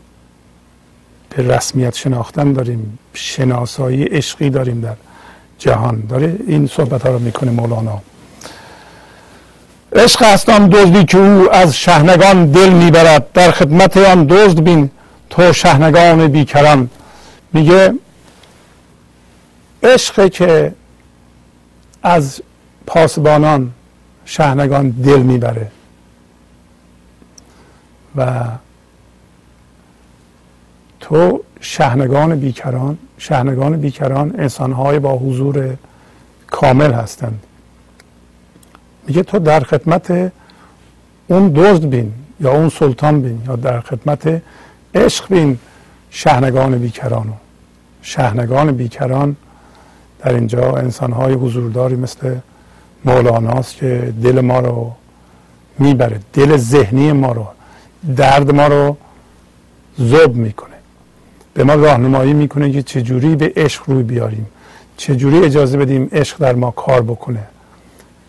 به 1.36 1.56
رسمیت 1.56 1.94
شناختن 1.94 2.52
داریم. 2.52 2.98
شناسایی 3.14 4.04
عشقی 4.04 4.50
داریم 4.50 4.80
در 4.80 4.96
جهان. 5.58 6.06
داره 6.08 6.36
این 6.46 6.66
صحبت 6.66 7.06
ها 7.06 7.12
رو 7.12 7.18
می‌کنه 7.18 7.50
مولانا. 7.50 8.02
عشق 9.92 10.22
هستم 10.22 10.68
دزدی 10.68 11.04
که 11.04 11.18
او 11.18 11.54
از 11.54 11.76
شهنگان 11.76 12.50
دل 12.50 12.68
می‌برد. 12.68 13.32
در 13.32 13.50
خدمت 13.50 13.96
آن 13.96 14.24
دزد 14.24 14.60
بین 14.60 14.90
تو 15.30 15.52
شهنگان 15.52 16.28
بیکران 16.28 16.90
میگه 17.52 17.94
عشق 19.82 20.28
که 20.28 20.72
از 22.02 22.42
پاسبانان 22.86 23.70
شهنگان 24.24 24.90
دل 24.90 25.22
می‌بره. 25.22 25.70
و 28.16 28.44
تو 31.00 31.44
شهنگان 31.60 32.40
بیکران 32.40 32.98
شهنگان 33.18 33.76
بیکران 33.76 34.34
انسانهای 34.38 34.98
با 34.98 35.12
حضور 35.12 35.76
کامل 36.46 36.92
هستند. 36.92 37.42
میگه 39.10 39.22
تو 39.22 39.38
در 39.38 39.60
خدمت 39.60 40.32
اون 41.28 41.52
دزد 41.56 41.84
بین 41.84 42.12
یا 42.40 42.52
اون 42.52 42.68
سلطان 42.68 43.22
بین 43.22 43.42
یا 43.46 43.56
در 43.56 43.80
خدمت 43.80 44.42
عشق 44.94 45.28
بین 45.28 45.58
شهنگان 46.10 46.78
بیکرانو 46.78 47.32
شهنگان 48.02 48.72
بیکران. 48.72 49.36
در 50.18 50.34
اینجا 50.34 50.72
انسانهای 50.72 51.34
حضورداری 51.34 51.96
مثل 51.96 52.34
مولاناست 53.04 53.76
که 53.76 54.12
دل 54.22 54.40
ما 54.40 54.60
رو 54.60 54.92
می‌بره 55.78 56.20
دل 56.32 56.56
ذهنی 56.56 57.12
ما 57.12 57.32
رو 57.32 57.46
درد 58.16 58.54
ما 58.54 58.66
رو 58.66 58.96
زوب 59.96 60.34
می‌کنه. 60.34 60.76
به 61.54 61.64
ما 61.64 61.74
راهنمایی 61.74 62.32
می‌کنه 62.32 62.72
که 62.72 62.82
چجوری 62.82 63.36
به 63.36 63.52
عشق 63.56 63.82
روی 63.86 64.02
بیاریم 64.02 64.46
چجوری 64.96 65.44
اجازه 65.44 65.78
بدیم 65.78 66.08
عشق 66.12 66.38
در 66.38 66.54
ما 66.54 66.70
کار 66.70 67.02
بکنه. 67.02 67.42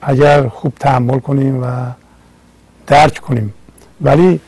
اگر 0.02 0.48
خوب 0.48 0.74
تحمل 0.80 1.20
کنیم 1.20 1.64
و 1.64 1.66
درک 2.88 3.18
کنیم. 3.20 3.54
ولی 4.02 4.40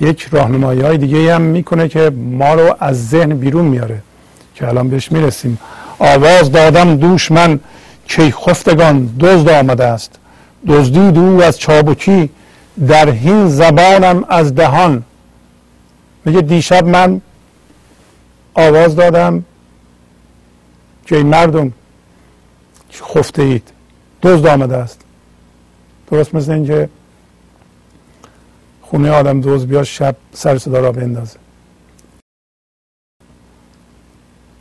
یک 0.00 0.28
راهنمایی 0.30 0.80
های 0.80 0.98
دیگه 0.98 1.34
هم 1.34 1.42
می‌کنه 1.42 1.88
که 1.88 2.10
ما 2.10 2.54
رو 2.54 2.76
از 2.80 3.08
ذهن 3.08 3.34
بیرون 3.34 3.64
میاره 3.64 4.02
که 4.54 4.68
الان 4.68 4.88
بهش 4.88 5.12
می‌رسیم. 5.12 5.58
آواز 5.98 6.52
دادم 6.52 6.96
دوش 6.96 7.32
من 7.32 7.60
کی 8.08 8.30
خفتگان 8.30 9.06
دزد 9.20 9.48
آمده 9.48 9.84
است. 9.84 10.18
دزدید 10.66 11.18
او 11.18 11.42
از 11.42 11.58
چابکی 11.58 12.30
در 12.86 13.10
هین 13.10 13.48
زبانم 13.48 14.24
از 14.28 14.54
دهان. 14.54 15.04
میگه 16.24 16.40
دیشب 16.40 16.86
من 16.86 17.20
آواز 18.54 18.96
دادم 18.96 19.44
که 21.06 21.16
مردم 21.16 21.72
خفته 23.14 23.42
اید؟ 23.42 23.72
دزد 24.26 24.46
آمده 24.46 24.76
است. 24.76 25.00
درست 26.10 26.34
مثل 26.34 26.52
اینکه 26.52 26.88
خونه 28.82 29.10
آدم 29.10 29.40
دوز 29.40 29.66
بیاد 29.66 29.82
شب 29.82 30.16
سر 30.32 30.58
صدا 30.58 30.80
را 30.80 30.92
بندازه. 30.92 31.38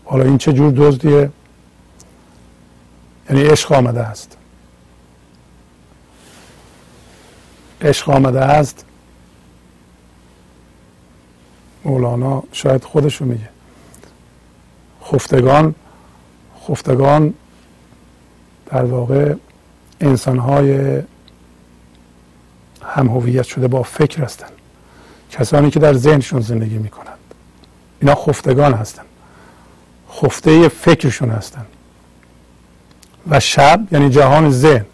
حالا 0.05 0.23
این 0.23 0.37
چه 0.37 0.53
جور 0.53 0.73
دزدیه؟ 0.77 1.31
یعنی 3.29 3.43
عشق 3.43 3.71
آمده 3.71 4.01
است. 4.01 4.37
عشق 7.81 8.09
آمده 8.09 8.41
است. 8.41 8.85
مولانا 11.85 12.43
شاید 12.51 12.83
خودشو 12.83 13.25
میگه. 13.25 13.49
خفتگان 15.03 15.75
خفتگان 16.67 17.33
در 18.65 18.85
واقع 18.85 19.35
انسان 20.01 20.37
های 20.37 21.01
هم 22.81 23.07
هویت 23.07 23.43
شده 23.43 23.67
با 23.67 23.83
فکر 23.83 24.23
هستند 24.23 24.51
کسانی 25.31 25.71
که 25.71 25.79
در 25.79 25.93
ذهنشون 25.93 26.41
زندگی 26.41 26.77
می 26.77 26.89
کنند 26.89 27.17
اینا 28.01 28.15
خفتگان 28.15 28.73
هستند 28.73 29.05
خفته 30.11 30.67
فکرشون 30.67 31.29
هستند 31.29 31.65
و 33.29 33.39
شب 33.39 33.87
یعنی 33.91 34.09
جهان 34.09 34.51
ذهن. 34.51 34.85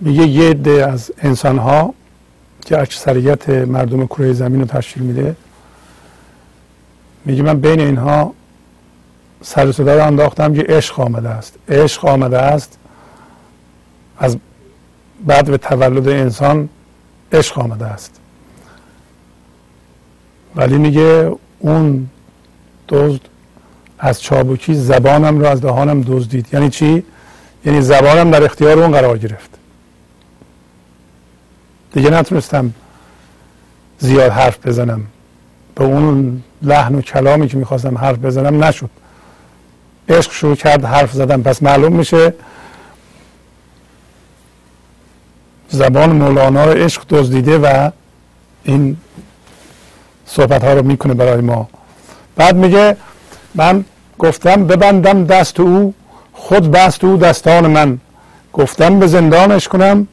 میگه 0.00 0.26
یه 0.26 0.50
عده 0.50 0.86
از 0.86 1.12
انسان 1.18 1.58
ها 1.58 1.94
که 2.60 2.80
اکثریت 2.80 3.48
مردم 3.48 4.06
کره 4.06 4.32
زمین 4.32 4.60
رو 4.60 4.66
تشکیل 4.66 5.02
میده 5.02 5.36
میگه 7.24 7.42
من 7.42 7.60
بین 7.60 7.80
اینها 7.80 8.34
سر 9.42 9.72
صدا 9.72 9.96
رو 9.96 10.06
انداختم 10.06 10.54
که 10.54 10.64
عشق 10.68 11.00
آمده 11.00 11.28
است. 11.28 11.54
عشق 11.68 12.04
آمده 12.04 12.38
است 12.38 12.78
از 14.18 14.36
بعد 15.26 15.50
به 15.50 15.58
تولد 15.58 16.08
انسان 16.08 16.68
عشق 17.32 17.58
آمده 17.58 17.86
است. 17.86 18.20
ولی 20.56 20.78
میگه 20.78 21.32
اون 21.58 22.08
دزد 22.88 23.20
از 23.98 24.22
چابکی 24.22 24.74
زبانم 24.74 25.38
رو 25.38 25.46
از 25.46 25.60
دهانم 25.60 26.00
دزدید. 26.00 26.46
یعنی 26.52 26.70
چی؟ 26.70 27.04
یعنی 27.64 27.80
زبانم 27.80 28.30
در 28.30 28.44
اختیار 28.44 28.78
اون 28.78 28.92
قرار 28.92 29.18
گرفت. 29.18 29.50
دیگه 31.92 32.10
نتونستم 32.10 32.72
زیاد 33.98 34.32
حرف 34.32 34.66
بزنم. 34.66 35.02
به 35.74 35.84
اون 35.84 36.42
لحن 36.62 36.94
و 36.94 37.00
کلامی 37.00 37.48
که 37.48 37.56
می‌خواستم 37.56 37.98
حرف 37.98 38.18
بزنم 38.18 38.64
نشد. 38.64 38.90
عشق 40.08 40.32
شروع 40.32 40.56
کرد 40.56 40.84
حرف 40.84 41.12
زدن 41.12 41.42
پس 41.42 41.62
معلوم 41.62 41.92
میشه 41.92 42.34
زبان 45.68 46.10
مولانا 46.10 46.64
رو 46.64 46.72
عشق 46.72 47.02
دزدیده 47.08 47.58
و 47.58 47.90
این 48.64 48.96
صحبت 50.26 50.64
ها 50.64 50.72
رو 50.72 50.82
می‌کنه 50.82 51.14
برای 51.14 51.40
ما. 51.40 51.68
بعد 52.36 52.56
میگه 52.56 52.96
من 53.54 53.84
گفتم 54.18 54.66
ببندم 54.66 55.24
دست 55.24 55.60
او 55.60 55.94
خود 56.32 56.70
بست 56.70 57.04
او 57.04 57.16
دستان 57.16 57.66
من. 57.66 57.98
گفتم 58.52 58.98
به 58.98 59.06
زندانش 59.06 59.68
کنم 59.68 60.08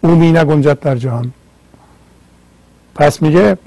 او 0.00 0.10
می 0.10 0.32
نگنجد 0.32 0.80
در 0.80 0.96
جهان. 0.96 1.32
پس 2.94 3.22
میگه 3.22 3.58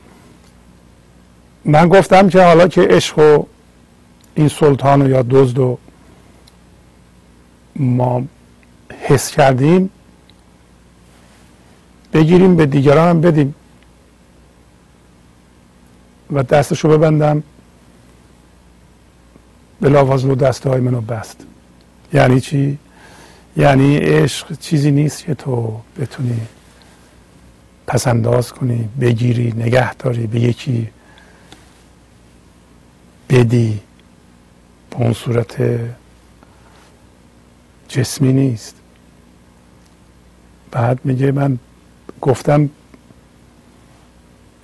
من 1.66 1.89
گفتم 1.89 2.30
که 2.30 2.43
حالا 2.43 2.68
که 2.68 2.82
عشق 2.82 3.20
و 3.20 3.43
این 4.36 4.47
سلطان 4.47 5.10
یا 5.10 5.26
دزد 5.30 5.60
و 5.60 5.78
ما 7.76 8.24
حس 9.02 9.32
کردیم 9.32 9.89
بگیریم 12.14 12.55
به 12.55 12.66
دیگران 12.66 13.09
هم 13.09 13.22
بدیم. 13.22 13.55
و 16.32 16.43
دستشو 16.43 16.89
ببندم. 16.89 17.43
بلاوازلو 19.82 20.36
دسته 20.36 20.70
های 20.70 20.82
منو 20.82 21.01
بست. 21.01 21.45
یعنی 22.14 22.41
چی؟ 22.41 22.78
یعنی 23.57 23.97
عشق 23.97 24.59
چیزی 24.59 24.91
نیست 24.91 25.24
که 25.24 25.34
تو 25.36 25.82
بتونی 25.99 26.41
پسنداز 27.88 28.53
کنی 28.53 28.89
بگیری 28.99 29.53
نگه 29.57 29.93
داری 29.93 30.28
به 30.28 30.39
یکی 30.39 30.89
بدی. 33.30 33.80
به 34.89 34.97
اون 34.97 35.14
صورت 35.14 35.80
جسمی 37.88 38.34
نیست. 38.34 38.76
بعد 40.72 40.99
میگه 41.03 41.32
من 41.32 41.59
گفتم 42.22 42.69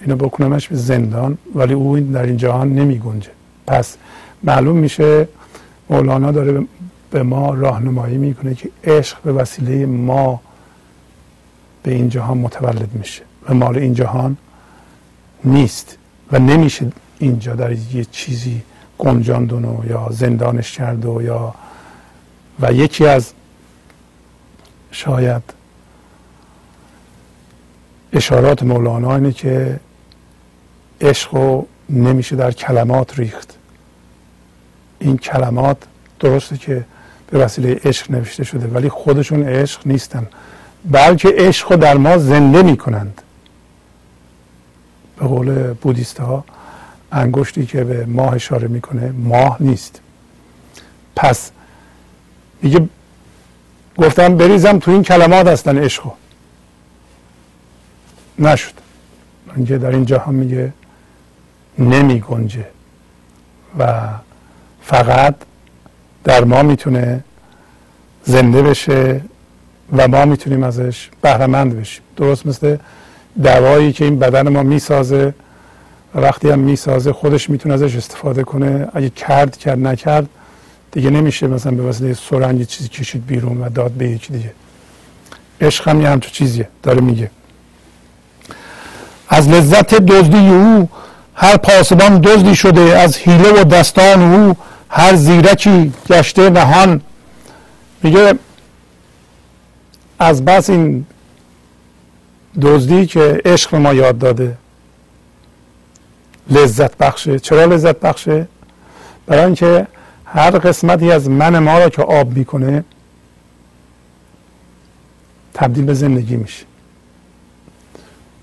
اینو 0.01 0.15
بکنمش 0.15 0.67
به 0.67 0.75
زندان 0.75 1.37
ولی 1.55 1.73
او 1.73 1.99
در 1.99 2.23
این 2.23 2.37
جهان 2.37 2.73
نمی 2.73 2.99
گنجه 2.99 3.31
پس 3.67 3.97
معلوم 4.43 4.77
میشه 4.77 5.27
مولانا 5.89 6.31
داره 6.31 6.65
به 7.11 7.23
ما 7.23 7.53
راهنمایی 7.53 8.17
می‌کنه 8.17 8.55
که 8.55 8.69
عشق 8.83 9.21
به 9.21 9.31
وسیله 9.31 9.85
ما 9.85 10.41
به 11.83 11.93
این 11.93 12.09
جهان 12.09 12.37
متولد 12.37 12.89
میشه 12.93 13.21
و 13.49 13.53
مال 13.53 13.77
این 13.77 13.93
جهان 13.93 14.37
نیست 15.43 15.97
و 16.31 16.39
نمیشه 16.39 16.91
اینجا 17.19 17.55
در 17.55 17.71
یه 17.71 18.05
چیزی 18.11 18.61
گنجاندون 18.97 19.65
و 19.65 19.89
یا 19.89 20.07
زندانش 20.11 20.71
کرد 20.71 21.05
و 21.05 21.21
یا 21.21 21.55
و 22.59 22.73
یکی 22.73 23.07
از 23.07 23.33
شاید 24.91 25.56
اشارات 28.13 28.63
مولانا 28.63 29.15
اینه 29.15 29.31
که 29.31 29.79
عشق 31.01 31.35
رو 31.35 31.67
نمیشه 31.89 32.35
در 32.35 32.51
کلمات 32.51 33.19
ریخت. 33.19 33.57
این 34.99 35.17
کلمات 35.17 35.77
درسته 36.19 36.57
که 36.57 36.85
به 37.31 37.39
وسیله 37.39 37.79
عشق 37.83 38.11
نوشته 38.11 38.43
شده 38.43 38.67
ولی 38.67 38.89
خودشون 38.89 39.43
عشق 39.43 39.87
نیستن. 39.87 40.27
بلکه 40.85 41.33
عشق 41.37 41.71
رو 41.71 41.77
در 41.77 41.97
ما 41.97 42.17
زنده 42.17 42.61
می‌کنند. 42.61 43.21
به 45.19 45.25
قول 45.27 45.73
بودیست 45.73 46.19
ها 46.19 46.43
انگشتی 47.11 47.65
که 47.65 47.83
به 47.83 48.05
ماه 48.05 48.33
اشاره 48.33 48.67
می‌کنه 48.67 49.11
ماه 49.11 49.57
نیست. 49.59 50.01
پس 51.15 51.51
میگه 52.61 52.89
گفتم 53.97 54.37
بریزم 54.37 54.79
تو 54.79 54.91
این 54.91 55.03
کلمات 55.03 55.47
هستن 55.47 55.77
عشق 55.77 56.03
نشد. 58.39 58.73
اینکه 59.55 59.77
در 59.77 59.89
این 59.89 60.05
جهان 60.05 60.35
میگه 60.35 60.73
نمی 61.79 62.19
گنجه. 62.19 62.65
و 63.79 64.07
فقط 64.81 65.35
در 66.23 66.43
ما 66.43 66.63
می‌تونه 66.63 67.23
زنده 68.23 68.61
بشه 68.61 69.21
و 69.97 70.07
ما 70.07 70.25
می‌تونیم 70.25 70.63
ازش 70.63 71.09
بهرهمند 71.21 71.79
بشیم. 71.79 72.03
درست 72.15 72.45
مثل 72.45 72.77
دوایی 73.43 73.93
که 73.93 74.05
این 74.05 74.19
بدن 74.19 74.49
ما 74.49 74.63
می‌سازه 74.63 75.33
و 76.15 76.19
وقتی 76.19 76.49
هم 76.49 76.59
می‌سازه 76.59 77.13
خودش 77.13 77.49
می‌تونه 77.49 77.73
ازش 77.73 77.95
استفاده 77.95 78.43
کنه. 78.43 78.87
اگه 78.93 79.09
کرد 79.09 79.57
کرد 79.57 79.79
نکرد 79.87 80.29
دیگه 80.91 81.09
نمیشه 81.09 81.47
مثلا 81.47 81.71
به 81.71 81.83
وسیله 81.83 82.13
سرنگ 82.13 82.63
چیزی 82.63 82.89
کشید 82.89 83.25
بیرون 83.25 83.57
و 83.57 83.69
داد 83.69 83.91
به 83.91 84.09
یکی 84.09 84.33
دیگه. 84.33 84.53
عشق 85.61 85.87
هم 85.87 86.01
یه 86.01 86.09
همچون 86.09 86.31
چیزیه 86.31 86.67
داره 86.83 87.01
میگه. 87.01 87.31
از 89.29 89.49
لذت 89.49 89.93
دزدی 89.95 90.49
او 90.49 90.89
هر 91.35 91.57
پاسبان 91.57 92.21
دزدی 92.21 92.55
شده 92.55 92.81
از 92.81 93.17
حیله 93.17 93.61
و 93.61 93.63
دستان 93.63 94.33
او 94.33 94.57
هر 94.89 95.15
زیرکی 95.15 95.93
گشته 96.09 96.49
نهان. 96.49 97.01
میگه 98.03 98.33
از 100.19 100.45
بس 100.45 100.69
این 100.69 101.05
دزدی 102.61 103.05
که 103.05 103.41
عشق 103.45 103.75
ما 103.75 103.93
یاد 103.93 104.17
داده. 104.17 104.57
لذت 106.49 106.97
بخشه. 106.97 107.39
چرا 107.39 107.65
لذت 107.65 107.99
بخشه؟ 107.99 108.47
برای 109.25 109.45
اینکه 109.45 109.87
هر 110.25 110.51
قسمتی 110.51 111.11
از 111.11 111.29
من 111.29 111.59
ما 111.59 111.79
را 111.79 111.89
که 111.89 112.01
آب 112.01 112.37
می‌کنه 112.37 112.83
تبدیل 115.53 115.85
به 115.85 115.93
زندگی 115.93 116.35
میشه. 116.35 116.65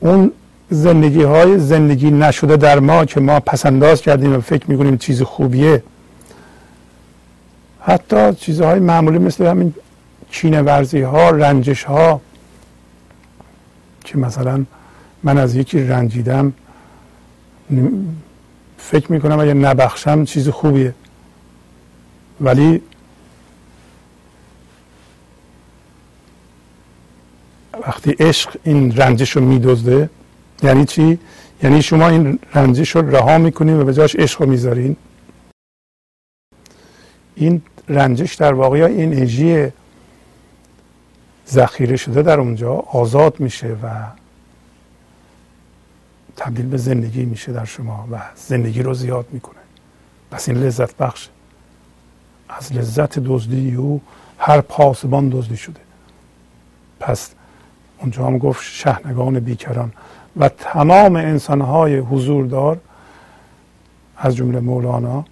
اون 0.00 0.32
زندگی 0.74 1.22
های 1.22 1.58
زندگی 1.58 2.10
نشده 2.10 2.56
در 2.56 2.78
ما 2.78 3.04
که 3.04 3.20
ما 3.20 3.40
پسنداز 3.40 4.02
کردیم 4.02 4.36
و 4.36 4.40
فکر 4.40 4.70
می‌کنیم 4.70 4.96
چیز 4.96 5.22
خوبیه. 5.22 5.82
حتی 7.80 8.34
چیزهای 8.34 8.80
معمولی 8.80 9.18
مثل 9.18 9.46
همین 9.46 9.74
چینه 10.30 10.62
ورزی 10.62 11.00
ها 11.00 11.30
رنجش 11.30 11.84
ها 11.84 12.20
که 14.04 14.18
مثلا 14.18 14.64
من 15.22 15.38
از 15.38 15.56
یکی 15.56 15.82
رنجیدم 15.82 16.52
فکر 18.78 19.12
می‌کنم 19.12 19.40
اگه 19.40 19.54
نبخشم 19.54 20.24
چیز 20.24 20.48
خوبیه. 20.48 20.94
ولی 22.40 22.82
وقتی 27.86 28.10
عشق 28.10 28.56
این 28.64 28.96
رنجش 28.96 29.30
رو 29.30 29.44
میدزده 29.44 30.10
یعنی 30.62 30.84
چی؟ 30.84 31.18
یعنی 31.62 31.82
شما 31.82 32.08
این 32.08 32.38
رنجش 32.54 32.96
رو 32.96 33.10
رها 33.10 33.38
می‌کنین 33.38 33.80
و 33.80 33.84
به 33.84 33.94
جاش 33.94 34.16
عشق 34.16 34.42
رو 34.42 34.48
می‌ذارین. 34.48 34.96
این 37.34 37.62
رنجش 37.88 38.34
در 38.34 38.54
واقع 38.54 38.76
این 38.76 39.12
انرژی 39.12 39.68
ذخیره 41.48 41.96
شده 41.96 42.22
در 42.22 42.40
اونجا 42.40 42.72
آزاد 42.74 43.40
میشه 43.40 43.76
و 43.82 44.06
تبدیل 46.36 46.66
به 46.66 46.76
زندگی 46.76 47.24
میشه 47.24 47.52
در 47.52 47.64
شما 47.64 48.08
و 48.10 48.20
زندگی 48.36 48.82
رو 48.82 48.94
زیاد 48.94 49.26
می‌کنه. 49.32 49.60
پس 50.30 50.48
این 50.48 50.58
لذت 50.58 50.96
بخش. 50.96 51.28
از 52.48 52.72
لذت 52.72 53.18
دزدی 53.18 53.74
او 53.74 54.00
هر 54.38 54.60
پاسبان 54.60 55.28
دزدی 55.28 55.56
شده. 55.56 55.80
پس 57.00 57.30
اونجا 57.98 58.26
هم 58.26 58.38
گفت 58.38 58.62
شهنگان 58.62 59.40
بیکران. 59.40 59.92
و 60.36 60.48
تمام 60.48 61.16
انسانهای 61.16 61.98
حضوردار 61.98 62.80
از 64.16 64.36
جمله 64.36 64.60
مولانا 64.60 65.24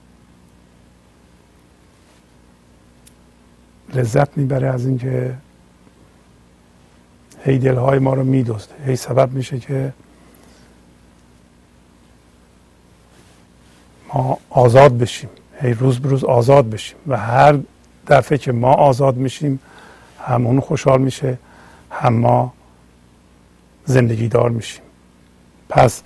لذت 3.95 4.37
می‌بره 4.37 4.69
از 4.69 4.87
اینکه 4.87 5.35
هی 7.45 7.59
دلهای 7.59 7.99
ما 7.99 8.15
رو 8.15 8.25
میدزده 8.25 8.75
هی 8.87 8.97
سبب 8.97 9.33
میشه 9.33 9.61
که 9.61 9.93
ما 14.15 14.39
آزاد 14.51 14.99
بشیم. 14.99 15.31
هی 15.61 15.75
روز 15.75 16.01
به 16.01 16.09
روز 16.09 16.25
آزاد 16.25 16.71
بشیم. 16.71 16.97
و 17.07 17.17
هر 17.17 17.59
دفعه 18.09 18.39
که 18.39 18.53
ما 18.53 18.73
آزاد 18.73 19.17
میشیم 19.17 19.61
هم 20.21 20.47
اون 20.47 20.61
خوشحال 20.61 21.01
میشه 21.01 21.39
هم 21.91 22.13
ما 22.13 22.53
زندگی 23.85 24.29
دار 24.29 24.51
میشیم. 24.51 24.83
پس 25.73 26.03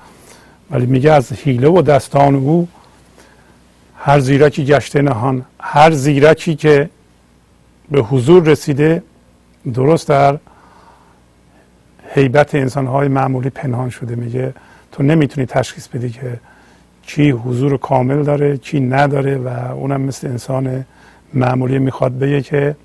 ولی 0.70 0.86
میگه 0.86 1.12
از 1.12 1.32
حیله 1.32 1.68
و 1.68 1.82
دستان 1.82 2.34
او 2.34 2.68
هر 3.96 4.20
زیرکی 4.20 4.64
گشته 4.64 5.02
نهان 5.02 5.44
هر 5.60 5.90
زیرکی 5.90 6.54
که 6.54 6.90
به 7.90 8.00
حضور 8.00 8.42
رسیده 8.42 9.02
درست 9.74 10.08
در 10.08 10.38
حیبت 12.14 12.54
انسانهای 12.54 13.08
معمولی 13.08 13.50
پنهان 13.50 13.90
شده. 13.90 14.14
میگه 14.14 14.54
تو 14.92 15.02
نمی‌تونی 15.02 15.46
تشخیص 15.46 15.88
بدی 15.88 16.10
که 16.10 16.40
کی 17.02 17.30
حضور 17.30 17.76
کامل 17.76 18.22
داره 18.22 18.56
کی 18.56 18.80
نداره 18.80 19.36
و 19.36 19.48
اونم 19.72 20.00
مثل 20.00 20.26
انسان 20.26 20.84
معمولی 21.34 21.78
می‌خواد 21.78 22.18
بگه 22.18 22.42
که 22.42 22.76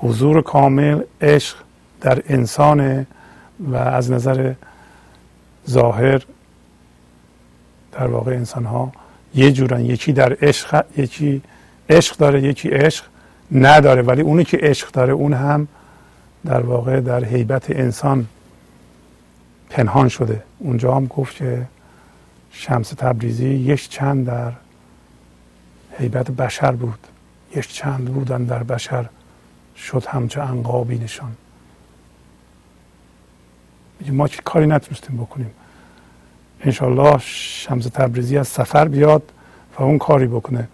حضور 0.00 0.42
کامل 0.42 1.00
عشق 1.20 1.56
در 2.00 2.22
انسان 2.28 3.06
و 3.60 3.76
از 3.76 4.10
نظر 4.10 4.52
ظاهر 5.70 6.22
در 7.92 8.06
واقع 8.06 8.32
انسان 8.32 8.64
ها 8.64 8.92
یه 9.34 9.52
جورن 9.52 9.84
یکی 9.84 10.12
در 10.12 10.36
عشق 10.42 10.84
یکی 10.96 11.42
عشق 11.90 12.16
داره 12.16 12.42
یکی 12.42 12.68
عشق 12.68 13.04
نداره. 13.52 14.02
ولی 14.02 14.22
اونی 14.22 14.44
که 14.44 14.58
عشق 14.62 14.90
داره 14.90 15.12
اون 15.12 15.32
هم 15.32 15.68
در 16.44 16.60
واقع 16.60 17.00
در 17.00 17.24
حیبت 17.24 17.70
انسان 17.70 18.26
پنهان 19.70 20.08
شده. 20.08 20.42
اونجا 20.58 20.94
هم 20.94 21.06
گفت 21.06 21.36
که 21.36 21.66
شمس 22.52 22.88
تبریزی 22.88 23.48
یک 23.48 23.88
چند 23.88 24.26
در 24.26 24.52
حیبت 25.98 26.30
بشر 26.30 26.72
بود. 26.72 26.98
یک 27.56 27.72
چند 27.72 28.04
بودن 28.04 28.44
در 28.44 28.62
بشر. 28.62 29.06
شد 29.76 30.04
همچه 30.06 30.42
انقابی 30.42 30.98
نشان.، 30.98 31.36
'میگه، 34.00 34.12
ما 34.12 34.28
که 34.28 34.42
کاری 34.42 34.66
نتونستیم 34.66 35.16
بکنیم. 35.16 35.50
انشالله 36.60 37.18
شمس 37.18 37.84
تبریزی 37.84 38.38
از 38.38 38.48
سفر 38.48 38.88
بیاد 38.88 39.32
و 39.78 39.82
اون 39.82 39.98
کاری 39.98 40.26
بکنه. 40.26 40.68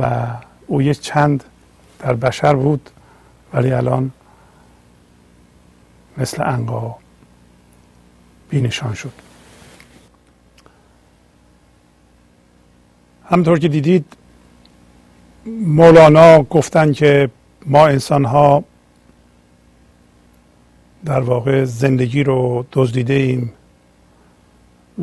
و 0.00 0.26
او 0.66 0.82
یه 0.82 0.94
چند 0.94 1.44
در 1.98 2.14
بشر 2.14 2.54
بود 2.54 2.90
ولی 3.52 3.72
الان 3.72 4.10
مثل 6.18 6.42
انقا 6.42 6.94
بینشان 8.50 8.94
شد. 8.94 9.12
همطور 13.30 13.58
که 13.58 13.68
دیدید 13.68 14.04
مولانا 15.46 16.42
گفتن 16.42 16.92
که 16.92 17.30
ما 17.66 17.86
انسان 17.86 18.24
ها 18.24 18.64
در 21.04 21.20
واقع 21.20 21.64
زندگی 21.64 22.24
رو 22.24 22.66
دزدیده 22.72 23.14
ایم 23.14 23.52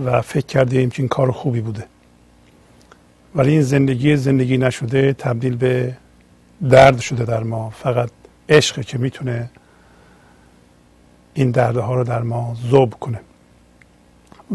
و 0.06 0.22
فکر 0.22 0.46
کرده 0.46 0.80
ایم 0.80 0.90
که 0.90 1.02
این 1.02 1.08
کار 1.08 1.32
خوبی 1.32 1.62
بوده. 1.62 1.86
ولی 3.36 3.52
این 3.52 3.62
زندگی 3.62 4.16
زندگی 4.16 4.58
نشده 4.58 5.14
تبدیل 5.14 5.56
به 5.56 5.98
درد 6.70 7.00
شده 7.00 7.26
در 7.26 7.44
ما. 7.44 7.70
فقط 7.70 8.10
عشق 8.50 8.82
که 8.82 8.98
می‌تونه 8.98 9.50
این 11.34 11.52
دردها 11.52 11.96
رو 11.96 12.04
در 12.04 12.22
ما 12.22 12.56
زوب 12.70 12.94
کنه. 12.94 13.20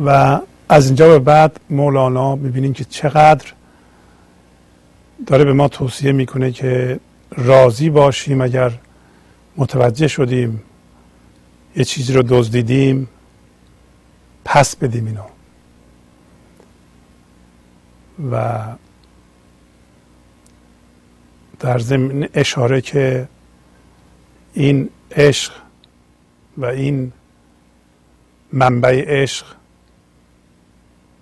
و 0.04 0.40
از 0.68 0.86
اینجا 0.86 1.08
به 1.08 1.18
بعد 1.18 1.60
مولانا 1.70 2.36
می‌بینیم 2.36 2.72
که 2.72 2.84
چقدر 2.84 3.52
داره 5.26 5.44
به 5.44 5.52
ما 5.52 5.68
توصیه 5.68 6.12
می‌کنه 6.12 6.52
که 6.52 7.00
راضی 7.36 7.90
باشیم 7.90 8.40
اگر 8.40 8.72
متوجه 9.56 10.08
شدیم 10.08 10.62
یه 11.76 11.84
چیزی 11.84 12.12
رو 12.12 12.22
دزدیدیم 12.28 13.08
پس 14.44 14.76
بدیم 14.76 15.06
اینو. 15.06 15.24
و 18.30 18.64
در 21.60 21.78
ضمن 21.78 22.28
اشاره 22.34 22.80
که 22.80 23.28
این 24.54 24.90
عشق 25.10 25.52
و 26.56 26.64
این 26.64 27.12
منبع 28.52 29.04
عشق 29.06 29.46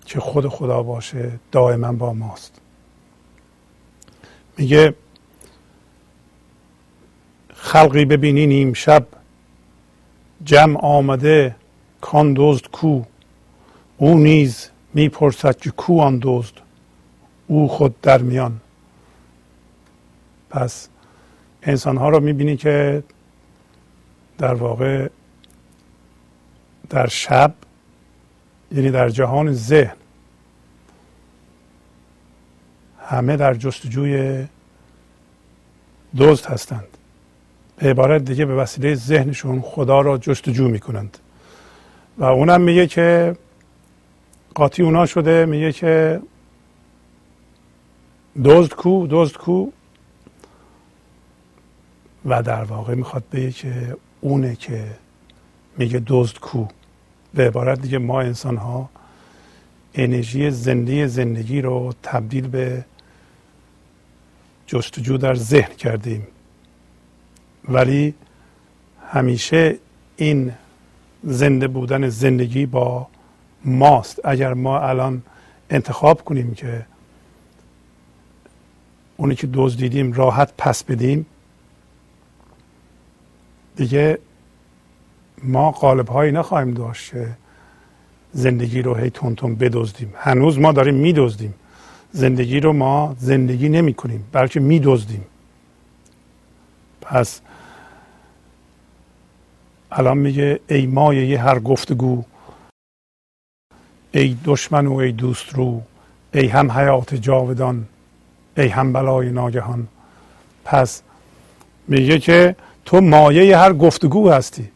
که 0.07 0.21
خود 0.21 0.49
خدا 0.49 0.83
باشه 0.83 1.33
دائما 1.53 1.93
با 1.93 2.13
ماست. 2.13 2.61
میگه 4.59 4.95
خلقی 7.55 8.05
ببینی 8.05 8.47
نیم 8.47 8.73
شب 8.73 9.07
جمع 10.45 10.81
آمده 10.81 11.57
کان 12.01 12.35
دزد 12.37 12.67
کو. 12.67 13.03
او 13.97 14.19
نیز 14.19 14.71
می‌پرسد 14.95 15.57
که 15.57 15.71
کو 15.71 16.01
آن 16.01 16.19
دزد؟ 16.23 16.55
او 17.47 17.69
خود 17.69 18.01
در 18.01 18.19
میان. 18.19 18.61
پس 20.51 20.89
انسان 21.63 21.97
ها 21.97 22.09
رو 22.09 22.21
می‌بینی 22.21 22.57
که 22.57 23.03
در 24.39 24.55
واقع 24.55 25.09
در 26.91 27.07
شب 27.07 27.55
یعنی 28.73 28.91
در 28.91 29.09
جهان 29.09 29.53
ذهن 29.53 29.97
همه 33.07 33.37
در 33.37 33.55
جستجوی 33.55 34.47
دزد 36.17 36.47
هستند. 36.47 36.97
به 37.81 37.91
عبارت 37.91 38.25
دیگه 38.25 38.45
به 38.45 38.55
وسیله 38.55 38.95
ذهنشون 38.95 39.61
خدا 39.61 40.01
را 40.01 40.19
جستجو 40.19 40.69
می‌کنند. 40.69 41.19
و 42.19 42.25
اونم 42.25 42.61
میگه 42.61 42.87
که 42.87 43.37
قاطی 44.55 44.83
اونا 44.83 45.07
شده 45.07 45.47
میگه 45.47 45.73
که 45.73 46.21
دزد 48.45 48.73
کو 48.73 49.07
دزد 49.11 49.37
کو. 49.37 49.71
و 52.25 52.43
در 52.43 52.65
واقع 52.65 52.95
می‌خواد 52.95 53.25
بگه 53.33 53.53
که 53.53 53.97
اونه 54.21 54.57
که 54.57 54.85
میگه 55.79 56.03
دزد 56.07 56.39
کو. 56.39 56.67
به 57.35 57.47
عبارت 57.47 57.81
دیگه 57.83 57.99
ما 57.99 58.21
انسان 58.21 58.57
ها 58.57 58.91
انرژی 59.95 60.51
زنده 60.51 61.07
زندگی 61.07 61.61
رو 61.61 61.95
تبدیل 62.03 62.49
به 62.49 62.85
جستجو 64.67 65.17
در 65.17 65.35
ذهن 65.35 65.75
کردیم. 65.75 66.27
ولی 67.69 68.15
همیشه 69.13 69.79
این 70.17 70.53
زنده 71.23 71.69
بودن 71.69 72.09
زندگی 72.09 72.67
با 72.67 73.07
ماست. 73.65 74.21
اگر 74.25 74.55
ما 74.55 74.81
الان 74.81 75.23
انتخاب 75.71 76.25
کنیم 76.25 76.55
که 76.55 76.87
اونی 79.17 79.35
که 79.35 79.49
دزدیدیم 79.55 80.13
راحت 80.13 80.53
پس 80.59 80.85
بدیم 80.85 81.27
دیگه 83.77 84.19
ما 85.43 85.71
قالب 85.71 86.09
هایی 86.09 86.33
نخواهیم 86.33 86.71
داشت 86.71 87.11
که 87.11 87.29
زندگی 88.33 88.83
رو 88.83 88.95
هی 88.95 89.11
تون 89.11 89.55
بدزدیم. 89.55 90.13
هنوز 90.17 90.59
ما 90.59 90.73
داریم 90.73 90.95
میدزدیم. 90.95 91.55
زندگی 92.13 92.61
رو 92.61 92.73
ما 92.73 93.17
زندگی 93.19 93.69
نمی 93.69 93.95
کنیم 93.95 94.25
بلکه 94.33 94.61
میدزدیم. 94.61 95.25
پس 97.01 97.41
الان 99.93 100.19
میگه 100.19 100.61
ای 100.69 100.87
مایه 100.87 101.41
هر 101.41 101.59
گفتگو 101.59 102.25
ای 104.13 104.37
دشمن 104.45 104.87
و 104.87 104.95
ای 104.95 105.13
دوست 105.13 105.55
رو 105.55 105.83
ای 106.35 106.47
هم 106.47 106.73
حیات 106.73 107.15
جاودان 107.15 107.87
ای 108.57 108.69
هم 108.69 108.93
بلای 108.93 109.31
ناگهان. 109.31 109.89
پس 110.65 111.03
میگه 111.89 112.19
که 112.19 112.57
تو 112.85 113.01
مایه 113.01 113.59
هر 113.59 113.73
گفتگو 113.73 114.31
هستی. 114.31 114.71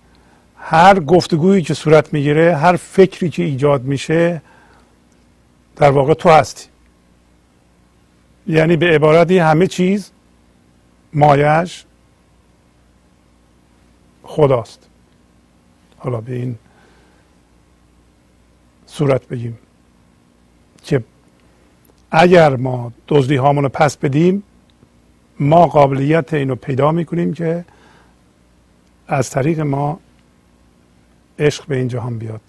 هر 0.57 1.01
گفتگویی 1.01 1.62
که 1.62 1.75
صورت 1.75 2.12
می‌گیره 2.12 2.57
هر 2.57 2.77
فکری 2.77 3.31
که 3.31 3.43
ایجاد 3.43 3.83
میشه 3.83 4.43
در 5.77 5.91
واقع 5.91 6.15
تو 6.15 6.29
هستی. 6.29 6.69
یعنی 8.47 8.77
به 8.77 8.87
عبارتی 8.87 9.39
همه 9.39 9.67
چیز 9.67 10.11
مایش 11.12 11.85
خداست. 14.23 14.84
حالا 16.05 16.21
به 16.21 16.35
این 16.35 16.57
صورت 18.87 19.29
بگیم 19.29 19.59
که 20.83 21.05
اگر 22.11 22.57
ما 22.57 22.93
دزدی 23.09 23.37
هامون 23.37 23.65
رو 23.65 23.69
پس 23.69 23.97
بدیم 23.97 24.43
ما 25.41 25.67
قابلیت 25.67 26.35
اینو 26.35 26.55
پیدا 26.55 26.93
می‌کنیم 26.93 27.35
که 27.35 27.65
از 29.09 29.31
طریق 29.31 29.61
ما 29.61 30.01
عشق 31.39 31.67
به 31.67 31.77
این 31.77 31.89
جهان 31.89 32.19
بیاد 32.19 32.41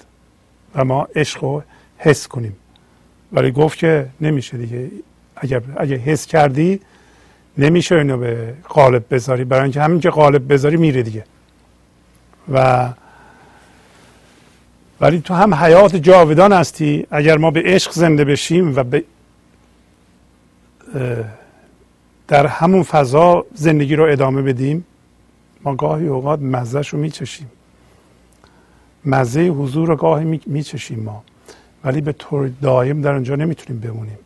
و 0.75 0.85
ما 0.85 1.07
عشق 1.15 1.43
رو 1.43 1.63
حس 1.97 2.27
کنیم. 2.27 2.55
ولی 3.31 3.51
گفت 3.51 3.77
که 3.77 4.09
نمیشه 4.21 4.57
دیگه. 4.57 4.91
اگر 5.35 5.61
اگه 5.77 5.95
حس 5.95 6.25
کردی 6.25 6.79
نمیشه 7.57 7.95
اینو 7.95 8.17
به 8.17 8.53
قالب 8.69 9.05
بذاری. 9.11 9.43
برای 9.43 9.63
اینکه 9.63 9.81
همین 9.81 9.99
که 9.99 10.09
قالب 10.09 10.53
بذاری 10.53 10.77
میره 10.77 11.03
دیگه. 11.03 11.23
و 12.53 12.89
ولی 15.01 15.21
تو 15.21 15.33
هم 15.33 15.53
حیات 15.53 15.95
جاودان 15.95 16.53
هستی. 16.53 17.07
اگر 17.11 17.37
ما 17.37 17.51
به 17.51 17.61
عشق 17.65 17.91
زنده 17.91 18.25
بشیم 18.25 18.75
و 18.75 18.83
به 18.83 19.03
در 22.27 22.47
همون 22.47 22.83
فضا 22.83 23.45
زندگی 23.53 23.95
رو 23.95 24.03
ادامه 24.03 24.41
بدیم 24.41 24.85
ما 25.63 25.75
گاهی 25.75 26.07
اوقات 26.07 26.39
مزهش 26.39 26.89
رو 26.89 26.99
میچشیم. 26.99 27.51
مزه 29.05 29.47
حضور 29.47 29.87
رو 29.87 29.95
گاهی 29.95 30.39
میچشیم 30.45 30.99
ما. 30.99 31.23
ولی 31.83 32.01
به 32.01 32.11
طور 32.11 32.51
دایم 32.61 33.01
در 33.01 33.11
اونجا 33.11 33.35
نمی‌تونیم 33.35 33.81
بمونیم. 33.81 34.17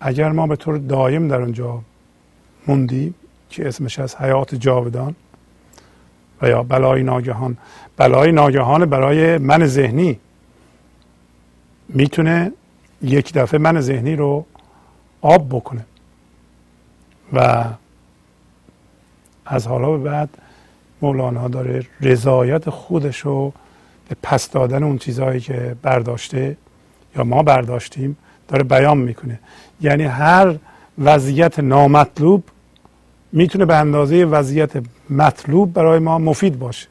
اگر 0.00 0.32
ما 0.32 0.46
به 0.46 0.56
طور 0.56 0.78
دایم 0.78 1.28
در 1.28 1.42
اونجا 1.42 1.80
موندیم 2.66 3.14
که 3.50 3.68
اسمش 3.68 3.98
از 3.98 4.16
حیات 4.16 4.54
جاودان 4.54 5.14
و 6.42 6.48
یا 6.48 6.62
بلای 6.62 7.02
ناگهان 7.02 7.56
بلای 7.96 8.32
ناگهان 8.32 8.86
برای 8.86 9.38
من 9.38 9.66
ذهنی 9.66 10.18
می‌تونه 11.88 12.52
یک 13.02 13.32
دفعه 13.32 13.60
من 13.60 13.80
ذهنی 13.80 14.16
رو 14.16 14.46
آب 15.20 15.48
بکنه 15.48 15.84
و 17.32 17.64
از 19.46 19.66
حالا 19.66 19.90
به 19.90 20.10
بعد 20.10 20.28
مولانا 21.02 21.48
داره 21.48 21.86
رضایت 22.00 22.70
خودش 22.70 23.18
رو 23.18 23.52
به 24.08 24.16
پس 24.22 24.50
دادن 24.50 24.82
اون 24.82 24.98
چیزهایی 24.98 25.40
که 25.40 25.76
برداشته 25.82 26.56
یا 27.16 27.24
ما 27.24 27.42
برداشتیم 27.42 28.16
داره 28.48 28.64
بیان 28.64 28.98
می‌کنه. 28.98 29.38
یعنی 29.80 30.04
هر 30.04 30.56
وضعیت 30.98 31.58
نامطلوب 31.58 32.44
می‌تونه 33.32 33.64
به 33.64 33.76
اندازه 33.76 34.24
وضعیت 34.24 34.70
مطلوب 35.10 35.72
برای 35.72 35.98
ما 35.98 36.18
مفید 36.18 36.58
باشه. 36.58 36.88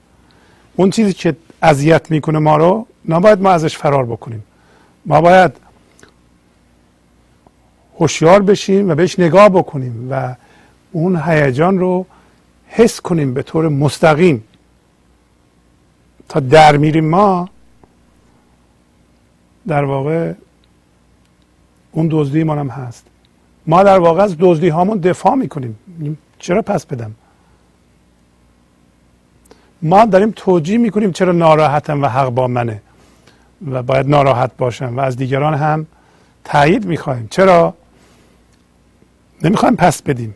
اون 0.75 0.89
چیزی 0.89 1.13
که 1.13 1.35
اذیت 1.61 2.11
می‌کنه 2.11 2.39
ما 2.39 2.57
رو 2.57 2.87
نباید 3.07 3.41
ما 3.41 3.49
ازش 3.51 3.77
فرار 3.77 4.05
بکنیم. 4.05 4.43
ما 5.05 5.21
باید 5.21 5.51
هوشیار 7.99 8.41
بشیم 8.41 8.89
و 8.89 8.95
بهش 8.95 9.19
نگاه 9.19 9.49
بکنیم 9.49 10.07
و 10.11 10.35
اون 10.91 11.21
هیجان 11.25 11.79
رو 11.79 12.05
حس 12.67 13.01
کنیم 13.01 13.33
به 13.33 13.43
طور 13.43 13.69
مستقیم. 13.69 14.43
تا 16.29 16.39
در 16.39 16.77
میریم 16.77 17.05
ما 17.05 17.49
در 19.67 19.83
واقع 19.83 20.33
اون 21.91 22.07
دزدی 22.11 22.43
ما 22.43 22.55
هم 22.55 22.69
هست. 22.69 23.05
ما 23.67 23.83
در 23.83 23.99
واقع 23.99 24.23
از 24.23 24.35
دزدی 24.39 24.69
هامون 24.69 24.97
دفاع 24.97 25.35
می‌کنیم. 25.35 25.77
چرا 26.39 26.61
پس 26.61 26.85
بدم؟ 26.85 27.15
ما 29.81 30.05
داریم 30.05 30.33
توجیه 30.35 30.77
می‌کنیم 30.77 31.11
چرا 31.11 31.31
ناراحتم 31.31 32.03
و 32.03 32.07
حق 32.07 32.29
با 32.29 32.47
منه 32.47 32.81
و 33.71 33.83
باید 33.83 34.09
ناراحت 34.09 34.51
باشم 34.57 34.97
و 34.97 34.99
از 34.99 35.17
دیگران 35.17 35.53
هم 35.53 35.87
تایید 36.43 36.85
می‌خوایم. 36.85 37.27
چرا؟ 37.31 37.73
نمی‌خوایم 39.43 39.75
پس 39.75 40.01
بدیم. 40.01 40.35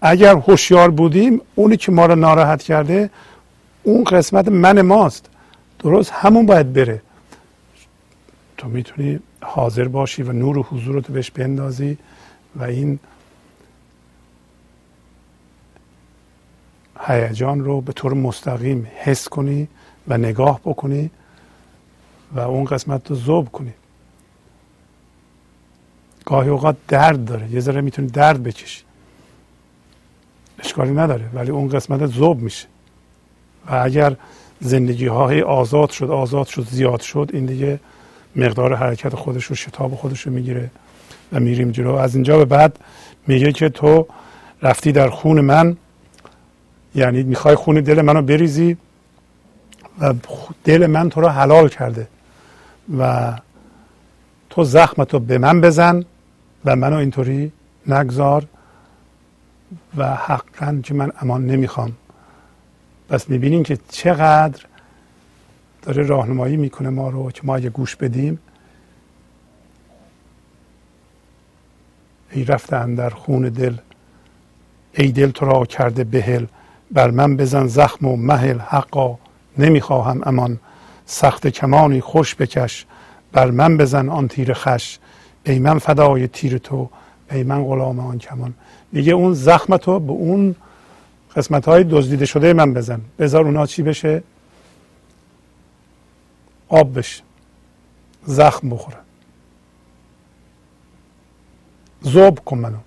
اگر 0.00 0.36
هوشیار 0.36 0.90
بودیم 0.90 1.40
اونی 1.54 1.76
که 1.76 1.92
ما 1.92 2.06
رو 2.06 2.14
ناراحت 2.14 2.62
کرده 2.62 3.10
اون 3.82 4.04
قسمت 4.04 4.48
من 4.48 4.80
ماست. 4.80 5.30
درست 5.78 6.10
همون 6.12 6.46
باید 6.46 6.72
بره. 6.72 7.02
تو 8.56 8.68
می‌تونی 8.68 9.20
حاضر 9.42 9.88
باشی 9.88 10.22
و 10.22 10.32
نور 10.32 10.58
و 10.58 10.62
حضور 10.62 11.00
بهش 11.00 11.30
بندازی 11.30 11.98
و 12.56 12.64
این 12.64 12.98
هیجان 17.06 17.64
رو 17.64 17.80
به 17.80 17.92
طور 17.92 18.14
مستقیم 18.14 18.86
حس 18.96 19.28
کنی 19.28 19.68
و 20.08 20.18
نگاه 20.18 20.60
بکنی 20.64 21.10
و 22.34 22.40
اون 22.40 22.64
قسمت 22.64 23.10
رو 23.10 23.16
زوب 23.16 23.48
کنی. 23.48 23.72
گاهی 26.24 26.48
اوقات 26.48 26.76
درد 26.88 27.24
داره. 27.24 27.50
یه 27.50 27.60
ذره 27.60 27.80
می‌تونی 27.80 28.08
درد 28.08 28.42
بکشی. 28.42 28.82
اشکالی 30.58 30.90
نداره 30.90 31.24
ولی 31.34 31.50
اون 31.50 31.68
قسمت 31.68 32.06
زوب 32.06 32.40
میشه. 32.40 32.66
و 33.70 33.74
اگر 33.74 34.16
زندگی 34.60 35.06
های 35.06 35.42
آزاد 35.42 35.90
شد 35.90 36.10
آزاد 36.10 36.46
شد 36.46 36.66
زیاد 36.70 37.00
شد 37.00 37.30
این 37.32 37.46
دیگه 37.46 37.80
مقدار 38.36 38.74
حرکت 38.74 39.14
خودش 39.14 39.44
رو 39.44 39.54
شتاب 39.54 39.94
خودش 39.94 40.20
رو 40.20 40.32
می‌گیره 40.32 40.70
و 41.32 41.40
میریم 41.40 41.70
جلو. 41.70 41.94
از 41.94 42.14
اینجا 42.14 42.38
به 42.38 42.44
بعد 42.44 42.78
میگه 43.26 43.52
که 43.52 43.68
تو 43.68 44.06
رفتی 44.62 44.92
در 44.92 45.10
خون 45.10 45.40
من 45.40 45.76
یعنی 46.94 47.22
می‌خوای 47.22 47.54
خون 47.54 47.80
دل 47.80 48.02
منو 48.02 48.22
بریزی 48.22 48.76
و 50.00 50.14
دل 50.64 50.86
من 50.86 51.08
تو 51.08 51.20
رو 51.20 51.28
حلال 51.28 51.68
کرده 51.68 52.08
و 52.98 53.32
تو 54.50 54.64
زخمتو 54.64 55.18
به 55.18 55.38
من 55.38 55.60
بزن 55.60 56.04
و 56.64 56.76
منو 56.76 56.96
اینطوری 56.96 57.52
نگذار 57.86 58.46
و 59.96 60.14
حقا 60.14 60.80
که 60.82 60.94
من 60.94 61.12
امان 61.20 61.46
نمی‌خوام. 61.46 61.92
پس 63.08 63.30
می‌بینیم 63.30 63.62
که 63.62 63.78
چقدر 63.88 64.64
داره 65.82 66.02
راهنمایی 66.02 66.56
می‌کنه 66.56 66.88
ما 66.88 67.08
رو 67.08 67.30
که 67.30 67.40
ما 67.44 67.56
اگه 67.56 67.70
گوش 67.70 67.96
بدیم 67.96 68.38
ای 72.32 72.44
رفتن 72.44 72.94
در 72.94 73.10
خون 73.10 73.48
دل 73.48 73.76
ای 74.92 75.12
دل 75.12 75.30
تو 75.30 75.46
را 75.46 75.64
کرده 75.64 76.04
بهل. 76.04 76.46
بر 76.90 77.10
من 77.10 77.36
بزن 77.36 77.66
زخم 77.66 78.06
و 78.06 78.16
مهل 78.16 78.58
حقا 78.58 79.18
نمی‌خواهم 79.58 80.20
امان. 80.26 80.58
سخت 81.06 81.46
کمانی 81.46 82.00
خوش 82.00 82.34
بکش 82.34 82.86
بر 83.32 83.50
من 83.50 83.76
بزن 83.76 84.08
آن 84.08 84.28
تیر 84.28 84.52
خش. 84.52 84.98
ای 85.44 85.58
من 85.58 85.78
فدای 85.78 86.28
تیر 86.28 86.58
تو 86.58 86.88
ای 87.30 87.42
من 87.42 87.64
غلام 87.64 88.00
آن 88.00 88.18
کمان. 88.18 88.54
میگه 88.92 89.12
اون 89.12 89.34
زخم 89.34 89.76
تو 89.76 90.00
به 90.00 90.12
اون 90.12 90.54
قسمت 91.36 91.68
های 91.68 91.84
دزدیده 91.84 92.26
شده 92.26 92.52
من 92.52 92.74
بزن. 92.74 93.00
بذار 93.18 93.44
اونا 93.44 93.66
چی 93.66 93.82
بشه؟ 93.82 94.22
آب 96.68 96.98
بشه. 96.98 97.22
زخم 98.24 98.70
بخوره. 98.70 98.96
زوب 102.00 102.38
کن 102.38 102.58
منو. 102.58 102.78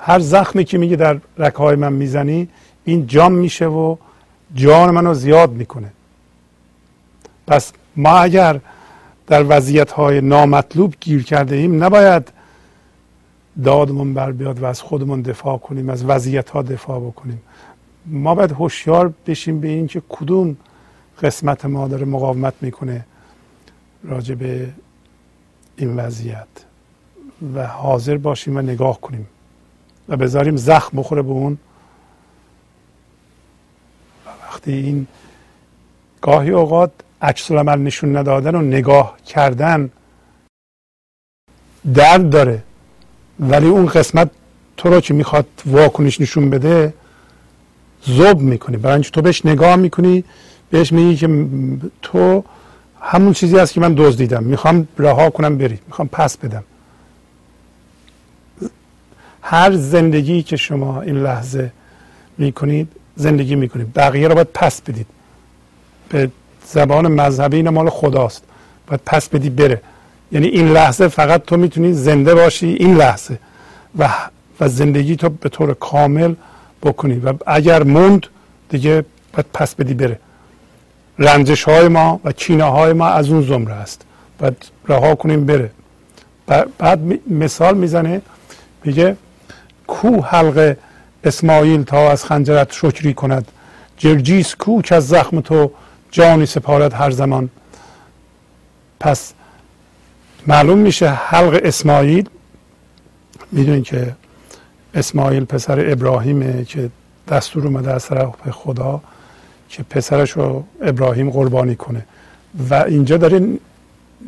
هر 0.00 0.18
زخمی 0.18 0.64
که 0.64 0.78
میگه 0.78 0.96
در 0.96 1.20
رکه 1.38 1.58
های 1.58 1.76
من 1.76 1.92
می‌زنی 1.92 2.48
این 2.84 3.06
جام 3.06 3.32
میشه 3.32 3.66
و 3.66 3.96
جان 4.54 4.90
منو 4.90 5.14
زیاد 5.14 5.50
می‌کنه. 5.52 5.92
پس 7.46 7.72
ما 7.96 8.18
اگر 8.18 8.60
در 9.26 9.44
وضعیت 9.48 9.92
های 9.92 10.20
نامطلوب 10.20 10.94
گیر 11.00 11.22
کرده 11.22 11.56
ایم 11.56 11.84
نباید 11.84 12.32
دادمون 13.64 14.14
بر 14.14 14.32
بیاد 14.32 14.62
و 14.62 14.66
از 14.66 14.82
خودمون 14.82 15.22
دفاع 15.22 15.58
کنیم 15.58 15.88
از 15.88 16.04
وضعیت 16.04 16.50
ها 16.50 16.62
دفاع 16.62 17.00
بکنیم. 17.00 17.42
ما 18.06 18.34
باید 18.34 18.52
هوشیار 18.52 19.12
بشیم 19.26 19.60
به 19.60 19.68
اینکه 19.68 20.02
کدوم 20.08 20.56
قسمت 21.22 21.64
ما 21.64 21.88
داره 21.88 22.04
مقاومت 22.04 22.54
می‌کنه 22.60 23.04
راجع 24.04 24.34
به 24.34 24.68
این 25.76 25.96
وضعیت. 25.96 26.48
و 27.54 27.66
حاضر 27.66 28.16
باشیم 28.16 28.56
و 28.56 28.60
نگاه 28.62 29.00
کنیم. 29.00 29.26
و 30.08 30.16
بذاریم 30.16 30.56
زخم 30.56 30.96
بخوره 30.96 31.22
به 31.22 31.30
اون. 31.30 31.58
وقتی 34.26 34.72
این 34.72 35.06
گاهی 36.22 36.50
اوقات 36.50 36.90
عکس 37.22 37.50
عمل 37.52 37.78
نشون 37.78 38.16
ندادن 38.16 38.54
و 38.54 38.60
نگاه 38.62 39.16
کردن 39.26 39.90
درد 41.94 42.30
داره 42.30 42.62
ولی 43.40 43.66
اون 43.68 43.86
قسمت 43.86 44.30
تو 44.76 44.88
رو 44.88 45.00
که 45.00 45.14
می‌خواد 45.14 45.46
واکنش 45.66 46.20
نشون 46.20 46.50
بده 46.50 46.94
زوب 48.02 48.40
می‌کنی 48.40 48.76
برای 48.76 49.02
تو 49.02 49.22
بهش 49.22 49.46
نگاه 49.46 49.76
می‌کنی 49.76 50.24
بهش 50.70 50.92
میگی 50.92 51.16
که 51.16 51.46
تو 52.02 52.44
همون 53.00 53.32
چیزی 53.32 53.58
هست 53.58 53.72
که 53.72 53.80
من 53.80 53.94
دزدیدم. 53.94 54.44
می‌خوام 54.44 54.88
رها 54.98 55.30
کنم 55.30 55.58
بری. 55.58 55.78
می‌خوام 55.86 56.08
پس 56.08 56.36
بدم. 56.36 56.64
هر 59.42 59.76
زندگی 59.76 60.42
که 60.42 60.56
شما 60.56 61.02
این 61.02 61.16
لحظه 61.16 61.72
می‌کنید 62.38 62.88
زندگی 63.16 63.54
می‌کنید. 63.54 63.94
بقیه 63.94 64.28
رو 64.28 64.34
باید 64.34 64.48
پس 64.54 64.80
بدید. 64.80 65.06
به 66.08 66.30
زبان 66.66 67.08
مذهبی 67.08 67.56
این 67.56 67.68
مال 67.68 67.90
خداست. 67.90 68.42
باید 68.86 69.00
پس 69.06 69.28
بدی 69.28 69.50
بره. 69.50 69.80
یعنی 70.32 70.46
این 70.46 70.72
لحظه 70.72 71.08
فقط 71.08 71.44
تو 71.44 71.56
می‌تونی 71.56 71.92
زنده 71.92 72.34
باشی 72.34 72.66
این 72.66 72.96
لحظه. 72.96 73.38
و 73.98 74.08
و 74.60 74.68
زندگی 74.68 75.16
تو 75.16 75.28
به 75.28 75.48
طور 75.48 75.74
کامل 75.74 76.34
بکنی. 76.82 77.18
و 77.18 77.32
اگر 77.46 77.82
موند 77.82 78.26
دیگه 78.68 79.04
باید 79.32 79.46
پس 79.52 79.74
بدی 79.74 79.94
بره. 79.94 80.18
رنجش 81.18 81.64
های 81.64 81.88
ما 81.88 82.20
و 82.24 82.32
کینه 82.32 82.64
های 82.64 82.92
ما 82.92 83.06
از 83.06 83.28
اون 83.30 83.42
زمره 83.42 83.74
است. 83.74 84.02
باید 84.38 84.56
رها 84.88 85.14
کنیم 85.14 85.46
بره. 85.46 85.70
بعد 86.78 87.00
مثال 87.30 87.76
می‌زنه 87.76 88.22
میگه 88.84 89.16
کو 89.90 90.20
حلق 90.20 90.76
اسماعیل 91.24 91.82
تا 91.82 92.10
از 92.10 92.24
خنجرت 92.24 92.72
شکری 92.72 93.14
کند. 93.14 93.48
جرجیس 93.96 94.54
کو 94.54 94.82
که 94.82 94.94
از 94.94 95.08
زخم 95.08 95.40
تو 95.40 95.70
جانی 96.10 96.46
سپارد 96.46 96.92
هر 96.92 97.10
زمان. 97.10 97.50
پس 99.00 99.32
معلوم 100.46 100.78
میشه 100.78 101.08
حلق 101.08 101.60
اسماعیل 101.64 102.28
می‌دونید 103.52 103.84
که 103.84 104.16
اسماعیل 104.94 105.44
پسر 105.44 105.90
ابراهیمه 105.92 106.64
که 106.64 106.90
دستور 107.28 107.66
اومده 107.66 107.92
از 107.92 108.06
طرف 108.06 108.50
خدا 108.50 109.00
که 109.68 109.82
پسرش 109.82 110.30
رو 110.30 110.64
ابراهیم 110.82 111.30
قربانی 111.30 111.76
کنه. 111.76 112.04
و 112.70 112.74
اینجا 112.74 113.16
داره 113.16 113.40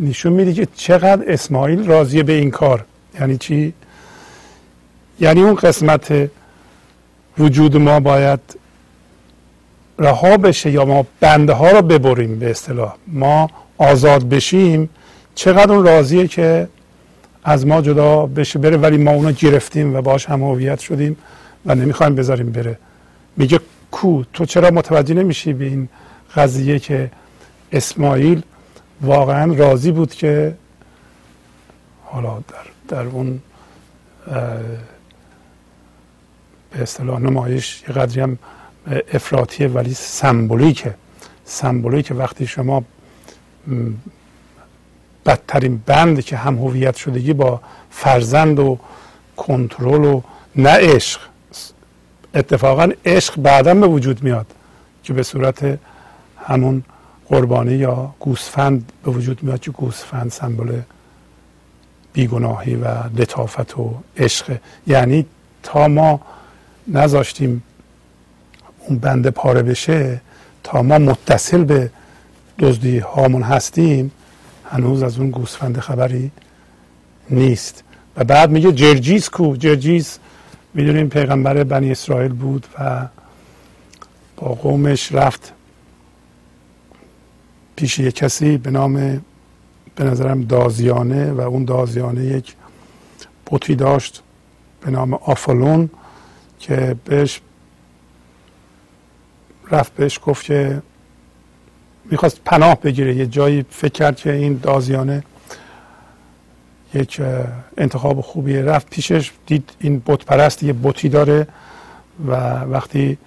نشون 0.01 0.33
میده 0.33 0.53
که 0.53 0.67
چقدر 0.75 1.33
اسماعیل 1.33 1.87
راضیه 1.87 2.23
به 2.23 2.33
این 2.33 2.51
کار. 2.51 2.85
یعنی 3.21 3.37
چی؟ 3.37 3.73
یعنی 5.23 5.43
اون 5.43 5.55
قسمت 5.55 6.31
وجود 7.39 7.77
ما 7.77 8.01
باید 8.01 8.41
رها 9.99 10.37
بشه 10.37 10.71
یا 10.71 10.85
ما 10.85 11.07
بنده 11.21 11.53
ها 11.53 11.71
رو 11.71 11.83
ببریم 11.83 12.39
به 12.39 12.51
اصطلاح. 12.51 12.95
ما 13.07 13.51
آزاد 13.79 14.29
بشیم 14.29 14.91
چقدر 15.35 15.73
اون 15.73 15.87
راضیه 15.87 16.29
که 16.29 16.69
از 17.45 17.67
ما 17.67 17.81
جدا 17.81 18.27
بشه 18.27 18.59
بره 18.59 18.77
ولی 18.77 18.97
ما 18.97 19.11
اونو 19.11 19.33
گرفتیم 19.33 19.97
و 19.97 20.03
باش 20.03 20.27
هم 20.27 20.43
هویت 20.43 20.81
شدیم 20.81 21.17
و 21.67 21.75
نمی‌خوایم 21.75 22.15
بذاریم 22.15 22.53
بره. 22.53 22.79
میگه 23.37 23.61
کو؟ 23.91 24.23
تو 24.33 24.45
چرا 24.45 24.71
متوجه 24.71 25.15
نمیشی 25.15 25.53
به 25.53 25.65
این 25.65 25.89
قضیه 26.37 26.79
که 26.79 27.11
اسماعیل 27.73 28.43
واقعا 29.01 29.55
راضی 29.55 29.93
بود 29.93 30.15
که 30.15 30.55
حالا 32.05 32.35
در, 32.35 32.97
در 32.97 33.07
اون 33.07 33.41
به 36.73 36.83
اصطلاح 36.83 37.21
نمایش 37.21 37.83
یه 37.89 37.95
قدری 37.95 38.21
هم 38.21 38.39
افراطیه 39.13 39.69
ولی 39.69 39.95
سمبولیکه. 39.95 40.95
سمبولیکه 41.45 42.15
وقتی 42.15 42.47
شما 42.47 42.85
بدترین 45.27 45.83
بند 45.87 46.21
که 46.21 46.37
هم 46.37 46.59
هویت 46.59 46.97
شدگی 46.97 47.33
با 47.33 47.61
فرزند 47.91 48.59
و 48.59 48.79
کنترل 49.37 50.05
و 50.05 50.23
نه 50.57 50.71
عشق. 50.71 51.21
اتفاقا 52.35 52.91
عشق 53.05 53.37
بعدا 53.37 53.75
به 53.75 53.87
وجود 53.87 54.23
میاد 54.23 54.47
که 55.03 55.13
به 55.13 55.23
صورت 55.23 55.79
همون 56.37 56.85
قربانی 57.29 57.75
یا 57.75 58.15
گوسفند 58.21 58.93
به 59.05 59.11
وجود 59.11 59.43
میاد 59.43 59.61
که 59.61 59.71
گوسفند 59.71 60.31
سمبل 60.31 60.81
بیگناهی 62.13 62.75
و 62.75 62.87
لطافت 63.17 63.79
و 63.79 63.95
عشق. 64.17 64.57
یعنی 64.87 65.27
تا 65.63 65.89
ما 65.89 66.21
نذاشتیم 66.89 67.63
اون 68.79 68.99
بنده 68.99 69.31
پاره 69.31 69.63
بشه 69.63 70.21
تا 70.63 70.83
ما 70.83 70.99
متصل 70.99 71.65
به 71.65 71.91
دزدی 72.59 72.99
هامون 72.99 73.43
هستیم 73.43 74.11
هنوز 74.71 75.03
از 75.03 75.19
اون 75.19 75.31
گوسفند 75.31 75.79
خبری 75.81 76.31
نیست. 77.31 77.85
و 78.17 78.25
بعد 78.25 78.51
میگه 78.51 78.73
جرجیس 78.73 79.29
کو؟ 79.29 79.57
جرجیس 79.57 80.19
می‌دونیم 80.75 81.09
پیغمبر 81.09 81.65
بنی 81.65 81.91
اسرائیل 81.91 82.33
بود 82.33 82.67
و 82.79 83.09
با 84.37 84.49
قومش 84.49 85.13
رفت 85.13 85.53
پیش 87.77 87.99
یک 87.99 88.15
کسی 88.15 88.57
به 88.59 88.71
نام 88.71 89.25
به 89.97 90.05
نظرم 90.05 90.45
دازیانه 90.45 91.33
و 91.33 91.41
اون 91.41 91.65
دازیانه 91.65 92.25
یک 92.25 92.55
بطی 93.51 93.75
داشت 93.75 94.23
به 94.81 94.91
نام 94.91 95.15
آفالون. 95.15 95.91
که 96.63 96.97
بهش 97.05 97.41
رفت 99.71 99.95
بهش 99.95 100.21
گفت 100.27 100.45
که 100.45 100.83
می‌خواست 102.11 102.41
پناه 102.45 102.81
بگیره. 102.81 103.15
یه 103.15 103.27
جایی 103.27 103.65
فکر 103.71 103.93
کرد 103.93 104.17
که 104.17 104.33
این 104.33 104.61
دازیانه 104.63 105.23
یک 106.95 107.21
انتخاب 107.77 108.21
خوبیه. 108.21 108.63
رفت 108.63 108.91
پیشش 108.91 109.31
دید 109.47 109.71
این 109.81 110.03
بت 110.07 110.25
پرست 110.25 110.63
یه 110.63 110.75
بطی 110.83 111.09
داره 111.09 111.47
و 112.27 112.33
وقتی 112.65 113.19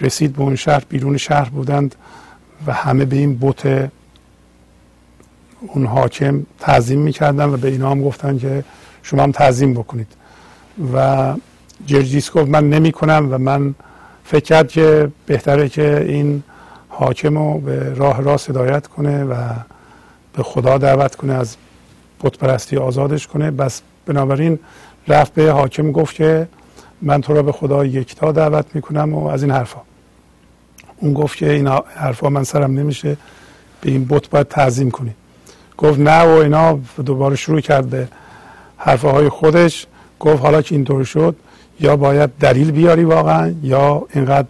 رسید 0.00 0.32
به 0.32 0.42
اون 0.42 0.56
شهر 0.56 0.82
بیرون 0.88 1.16
شهر 1.16 1.48
بودند 1.48 1.94
و 2.66 2.72
همه 2.72 3.04
به 3.04 3.16
این 3.16 3.38
بت 3.40 3.90
اون 5.60 5.86
حاکم 5.86 6.46
تعظیم 6.58 7.00
می‌کردن 7.00 7.44
و 7.44 7.56
به 7.56 7.68
اینا 7.68 7.90
هم 7.90 8.02
گفتن 8.02 8.38
که 8.38 8.64
شما 9.02 9.22
هم 9.22 9.32
تعظیم 9.32 9.74
بکنید. 9.74 10.12
و 10.94 11.34
جرجیس 11.86 12.30
گفت 12.30 12.48
من 12.48 12.70
نمی 12.70 12.92
کنم 12.92 13.28
و 13.30 13.38
من 13.38 13.74
فکر 14.24 14.44
کرد 14.44 14.68
که 14.68 15.10
بهتره 15.26 15.68
که 15.68 16.04
این 16.08 16.42
حاکم 16.88 17.38
رو 17.38 17.58
به 17.58 17.94
راه 17.94 18.20
راست 18.20 18.50
هدایت 18.50 18.86
کنه 18.86 19.24
و 19.24 19.34
به 20.36 20.42
خدا 20.42 20.78
دعوت 20.78 21.14
کنه 21.14 21.34
از 21.34 21.56
بتپرستی 22.22 22.76
آزادش 22.76 23.26
کنه. 23.26 23.50
بس 23.50 23.82
بنابراین 24.06 24.58
رفت 25.08 25.34
به 25.34 25.50
حاکم 25.50 25.92
گفت 25.92 26.14
که 26.14 26.48
من 27.02 27.20
تو 27.20 27.34
را 27.34 27.42
به 27.42 27.52
خدا 27.52 27.84
یکتا 27.84 28.32
دعوت 28.32 28.66
می‌کنم 28.74 29.14
و 29.14 29.28
از 29.28 29.42
این 29.42 29.52
حرفا. 29.52 29.80
اون 30.96 31.12
گفت 31.12 31.36
که 31.36 31.52
این 31.52 31.68
حرفا 31.94 32.28
من 32.28 32.44
سرم 32.44 32.78
نمیشه 32.78 33.16
به 33.80 33.90
این 33.90 34.06
بت 34.08 34.30
باید 34.30 34.48
تعظیم 34.48 34.90
کنی. 34.90 35.14
گفت 35.78 35.98
نه 35.98 36.22
و 36.22 36.28
اینا 36.28 36.80
دوباره 37.06 37.36
شروع 37.36 37.60
کرد 37.60 37.90
به 37.90 38.08
حرفه 38.76 39.08
های 39.08 39.28
خودش. 39.28 39.86
گفت 40.20 40.42
حالا 40.42 40.62
که 40.62 40.74
اینطور 40.74 41.04
شد 41.04 41.36
یا 41.82 41.96
باید 41.96 42.30
دلیل 42.40 42.70
بیاری 42.70 43.04
واقعا 43.04 43.54
یا 43.62 44.06
اینقدر 44.14 44.48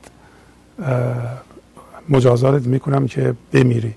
مجازاتت 2.08 2.66
می‌کنم 2.66 3.06
که 3.06 3.34
بمیری. 3.52 3.94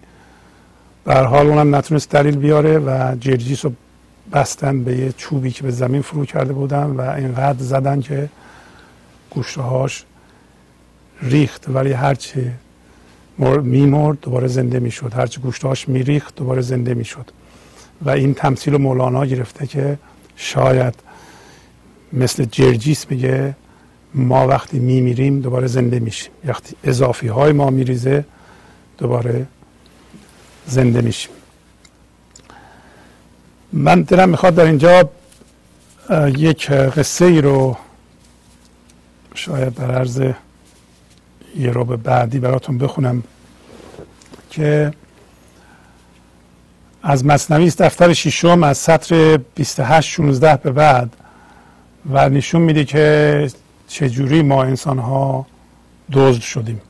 به 1.03 1.15
حال 1.15 1.47
اونم 1.47 1.75
نتونست 1.75 2.09
دلیل 2.09 2.36
بیاره 2.36 2.79
و 2.79 3.15
جرجیس 3.19 3.65
رو 3.65 3.71
بستن 4.33 4.83
به 4.83 4.97
یه 4.97 5.11
چوبی 5.17 5.51
که 5.51 5.63
به 5.63 5.71
زمین 5.71 6.01
فرو 6.01 6.25
کرده 6.25 6.53
بودن 6.53 6.83
و 6.86 7.01
اینقدر 7.01 7.63
زدن 7.63 8.01
که 8.01 8.29
گوشته 9.29 9.61
هاش 9.61 10.03
ریخت. 11.21 11.65
ولی 11.69 11.93
هرچی 11.93 12.51
میمرد 13.63 14.17
دوباره 14.21 14.47
زنده 14.47 14.79
می‌شد. 14.79 15.13
هرچی 15.13 15.41
گوشته 15.41 15.67
هاش 15.67 15.89
میریخت 15.89 16.36
دوباره 16.36 16.61
زنده 16.61 16.93
می‌شد. 16.93 17.31
و 18.01 18.09
این 18.09 18.33
تمثیل 18.33 18.77
مولانا 18.77 19.25
گرفته 19.25 19.67
که 19.67 19.97
شاید 20.36 20.93
مثل 22.16 22.45
جرجیس 22.45 23.05
میگه 23.09 23.55
ما 24.13 24.47
وقتی 24.47 24.80
میمیریم 24.80 25.39
دوباره 25.39 25.68
زنده 25.68 25.99
میشیم. 25.99 26.32
وقتی 26.45 26.76
اضافی 26.84 27.28
های 27.28 27.51
ما 27.51 27.70
میریزه 27.70 28.26
دوباره 28.97 29.45
زنده 30.68 31.01
میشیم. 31.01 31.32
من 33.74 34.01
دلم 34.01 34.30
می‌خواد 34.30 34.55
در 34.55 34.66
اینجا 34.66 35.09
یک 36.38 36.72
قصه 36.72 37.26
ای 37.26 37.41
رو 37.41 37.78
شاید 39.34 39.76
در 39.76 39.91
عرض 39.91 40.22
یه 41.57 41.72
رو 41.72 41.86
به 41.86 41.97
بعدی 41.97 42.39
براتون 42.39 42.78
بخونم 42.78 43.24
که 44.49 44.93
از 47.03 47.26
مصنوی 47.26 47.70
دفتر 47.70 48.13
ششم 48.13 48.63
از 48.63 48.78
سطر 48.78 49.39
28 49.55 50.09
16 50.09 50.57
به 50.57 50.72
بعد. 50.72 51.16
و 52.10 52.30
نشون 52.30 52.62
میده 52.62 52.86
که 52.86 53.51
چجوری 53.88 54.41
ما 54.41 54.64
انسان 54.64 54.99
ها 54.99 55.45
دزد 56.12 56.41
شدیم. 56.41 56.82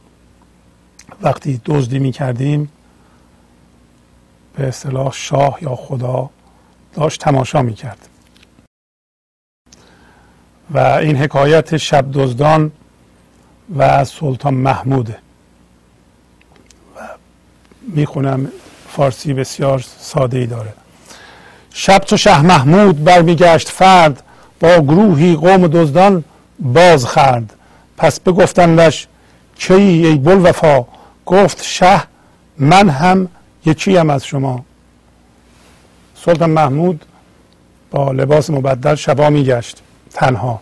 وقتی 1.22 1.62
دزدی 1.66 2.00
می 2.00 2.12
کردیم 2.12 2.72
به 4.56 4.68
اصطلاح 4.68 5.14
شاه 5.14 5.58
یا 5.62 5.76
خدا 5.76 6.30
داشت 6.94 7.22
تماشا 7.22 7.62
می 7.62 7.74
کرد 7.74 8.08
و 10.72 10.78
این 10.80 11.16
حکایت 11.16 11.78
شب 11.78 12.06
دزدان 12.14 12.72
و 13.78 14.06
سلطان 14.06 14.54
محموده 14.54 15.18
و 16.96 17.00
می‌خونم 17.82 18.52
فارسی 18.90 19.34
بسیار 19.34 19.86
ساده 19.98 20.38
ای 20.38 20.48
داره. 20.48 20.74
شب 21.74 22.06
چو 22.06 22.18
شه 22.18 22.42
محمود 22.42 23.04
برمیگشت 23.04 23.70
فرد 23.70 24.24
گروهی 24.66 25.36
قوم 25.36 25.68
دزدان 25.68 26.24
باز 26.60 27.06
خرد 27.06 27.54
پس 27.98 28.20
بگفتندش 28.20 29.08
چی 29.56 29.74
ای 29.74 30.16
بل 30.16 30.50
وفا 30.50 30.86
گفت 31.26 31.64
شه 31.64 32.04
من 32.58 32.90
هم 32.90 33.28
یکیم 33.66 34.10
از 34.10 34.26
شما. 34.26 34.66
سلطان 36.16 36.50
محمود 36.50 37.06
با 37.92 38.12
لباس 38.12 38.50
مبدل 38.50 38.96
شبا 38.96 39.30
میگشت. 39.30 39.82
تنها. 40.12 40.60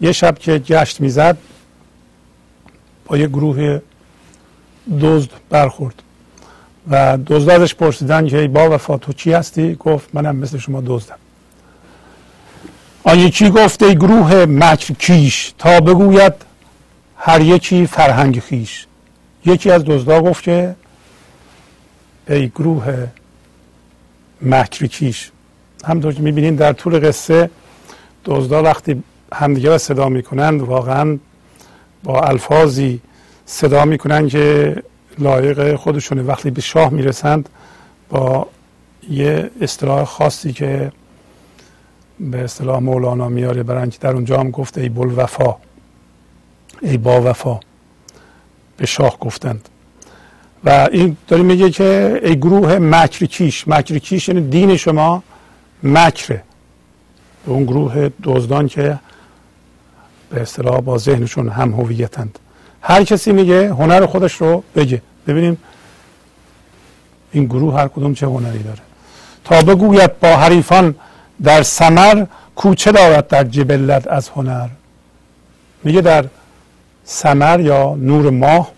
یه 0.00 0.12
شب 0.12 0.38
که 0.38 0.58
گشت 0.58 1.00
می‌زد 1.00 1.36
با 3.06 3.18
یه 3.18 3.26
گروه 3.26 3.80
دزد 5.00 5.30
برخورد. 5.50 6.02
و 6.90 7.18
دزد 7.26 7.50
ازش 7.50 7.74
پرسیدن 7.74 8.26
که 8.26 8.38
ای 8.38 8.48
با 8.48 8.70
وفا 8.70 8.98
تو 8.98 9.12
چی 9.12 9.32
هستی؟ 9.32 9.74
گفت 9.74 10.14
منم 10.14 10.36
مثل 10.36 10.58
شما 10.58 10.82
دزدم. 10.86 11.18
آن 13.04 13.18
یکی 13.18 13.50
گفت 13.50 13.82
ای 13.82 13.94
گروه 13.94 14.46
مکر 14.48 14.94
کیش. 14.94 15.54
تا 15.58 15.80
بگوید 15.80 16.32
هر 17.16 17.40
یکی 17.40 17.86
فرهنگ 17.86 18.40
خیش. 18.40 18.86
یکی 19.46 19.70
از 19.70 19.84
دزدا 19.84 20.20
گفت 20.22 20.42
که 20.42 20.74
ای 22.28 22.48
گروه 22.48 23.06
مکر 24.42 24.86
کیش. 24.86 25.30
همطور 25.84 26.14
که 26.14 26.22
می‌بینید 26.22 26.56
در 26.56 26.72
طول 26.72 27.08
قصه 27.08 27.50
دزدا 28.24 28.62
وقتی 28.62 29.02
همدیگه 29.34 29.68
را 29.68 29.78
صدا 29.78 30.08
می‌کنند 30.08 30.60
واقعا 30.60 31.18
با 32.04 32.20
الفاظی 32.20 33.00
صدا 33.46 33.84
می‌کنند 33.84 34.28
که 34.28 34.76
لایق 35.18 35.76
خودشونه. 35.76 36.22
وقتی 36.22 36.50
به 36.50 36.60
شاه 36.60 36.90
می‌رسند 36.90 37.48
با 38.08 38.46
یه 39.10 39.50
اصطلاح 39.60 40.04
خاصی 40.04 40.52
که 40.52 40.92
به 42.30 42.44
اصطلاح 42.44 42.78
مولانا 42.78 43.28
میاره 43.28 43.62
برای 43.62 43.80
اینکه 43.80 43.98
در 44.00 44.12
اونجا 44.12 44.40
هم 44.40 44.50
گفت 44.50 44.78
ای 44.78 44.88
بل 44.88 45.12
وفا 45.16 45.56
ای 46.82 46.96
با 46.96 47.22
وفا 47.22 47.60
به 48.76 48.86
شاه 48.86 49.18
گفتند. 49.18 49.68
و 50.64 50.88
این 50.92 51.16
داری 51.28 51.42
میگه 51.42 51.70
که 51.70 52.20
ای 52.24 52.36
گروه 52.36 52.78
مکر 52.78 53.26
کیش. 53.26 53.68
مکر 53.68 53.98
کیش 53.98 54.28
یعنی 54.28 54.40
دین 54.40 54.76
شما 54.76 55.22
مکره. 55.82 56.42
به 57.46 57.52
اون 57.52 57.64
گروه 57.64 58.10
دزدان 58.22 58.68
که 58.68 58.98
به 60.30 60.42
اصطلاح 60.42 60.80
با 60.80 60.98
ذهنشون 60.98 61.48
هم 61.48 61.72
هویتند. 61.72 62.38
هر 62.80 63.04
کسی 63.04 63.32
میگه 63.32 63.68
هنر 63.68 64.06
خودش 64.06 64.34
رو 64.34 64.64
بگه. 64.76 65.02
ببینیم 65.26 65.58
این 67.32 67.44
گروه 67.44 67.74
هر 67.74 67.88
کدوم 67.88 68.14
چه 68.14 68.26
هنری 68.26 68.62
داره. 68.62 68.80
تا 69.44 69.62
بگوید 69.62 70.20
با 70.20 70.28
حریفان 70.28 70.94
در 71.42 71.62
سمر 71.62 72.26
کوچه 72.56 72.92
دارد 72.92 73.28
در 73.28 73.44
جبلت 73.44 74.08
از 74.08 74.28
هنر. 74.28 74.68
میگه 75.84 76.00
در 76.00 76.24
سمر 77.04 77.60
یا 77.60 77.94
نور 77.94 78.30
ماه 78.30 78.72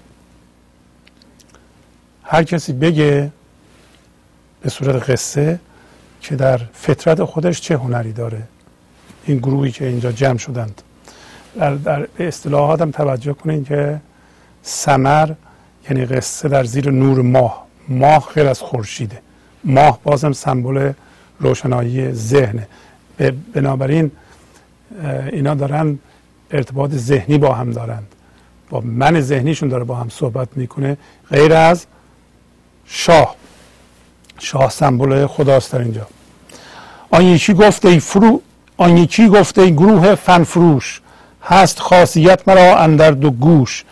هر 2.24 2.42
کسی 2.42 2.72
بگه 2.72 3.30
به 4.60 4.70
صورت 4.70 5.10
قصه 5.10 5.60
که 6.20 6.36
در 6.36 6.60
فطرت 6.72 7.24
خودش 7.24 7.60
چه 7.60 7.76
هنری 7.76 8.12
داره. 8.12 8.42
این 9.24 9.38
گروهی 9.38 9.70
که 9.70 9.86
اینجا 9.86 10.12
جمع 10.12 10.38
شدند. 10.38 10.82
در, 11.58 11.74
در 11.74 12.08
اصطلاحات 12.18 12.82
هم 12.82 12.90
توجه 12.90 13.32
کنین 13.32 13.64
که 13.64 14.00
سمر 14.62 15.30
یعنی 15.90 16.06
قصه 16.06 16.48
در 16.48 16.64
زیر 16.64 16.90
نور 16.90 17.22
ماه. 17.22 17.66
ماه 17.88 18.28
غیر 18.34 18.46
از 18.46 18.60
خورشیده. 18.60 19.18
ماه 19.64 20.00
بازم 20.02 20.32
سمبل 20.32 20.92
روشنایی 21.44 22.12
ذهنه 22.12 22.68
بنابراین 23.52 24.10
اینا 25.32 25.54
دارن 25.54 25.98
ارتباط 26.50 26.90
ذهنی 26.90 27.38
با 27.38 27.54
هم 27.54 27.70
دارند. 27.70 28.06
با 28.70 28.80
من 28.80 29.20
ذهنیشون 29.20 29.68
داره 29.68 29.84
با 29.84 29.94
هم 29.94 30.08
صحبت 30.08 30.48
می‌کنه. 30.56 30.96
غیر 31.30 31.52
از 31.52 31.86
شاه. 32.84 33.36
شاه 34.38 34.70
سمبل 34.70 35.26
خداست 35.26 35.72
در 35.72 35.78
اینجا. 35.78 36.06
آن 37.10 37.24
یکی 37.24 37.54
گفته 37.54 37.88
ای 37.88 38.00
فرو 38.00 38.40
آن 38.76 38.96
یکی 38.96 39.28
گفته 39.28 39.62
ای 39.62 39.72
گروه 39.72 40.14
فنفروش 40.14 41.00
هست 41.42 41.78
خاصیت 41.78 42.48
مرا 42.48 42.78
اندر 42.78 43.10
دو 43.10 43.30
گوش 43.30 43.84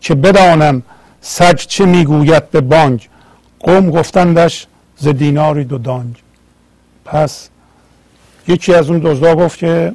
که 0.00 0.14
بدانم 0.14 0.82
سج 1.20 1.66
چه 1.66 1.86
می‌گوید 1.86 2.50
به 2.50 2.60
بانگ 2.60 3.08
قوم 3.60 3.90
گفتندش 3.90 4.66
ز 4.96 5.08
دیناری 5.08 5.64
دو 5.64 5.78
دانگ 5.78 6.14
پس 7.06 7.48
یکی 8.48 8.74
از 8.74 8.90
اون 8.90 8.98
دزدا 8.98 9.34
گفت 9.34 9.58
که 9.58 9.92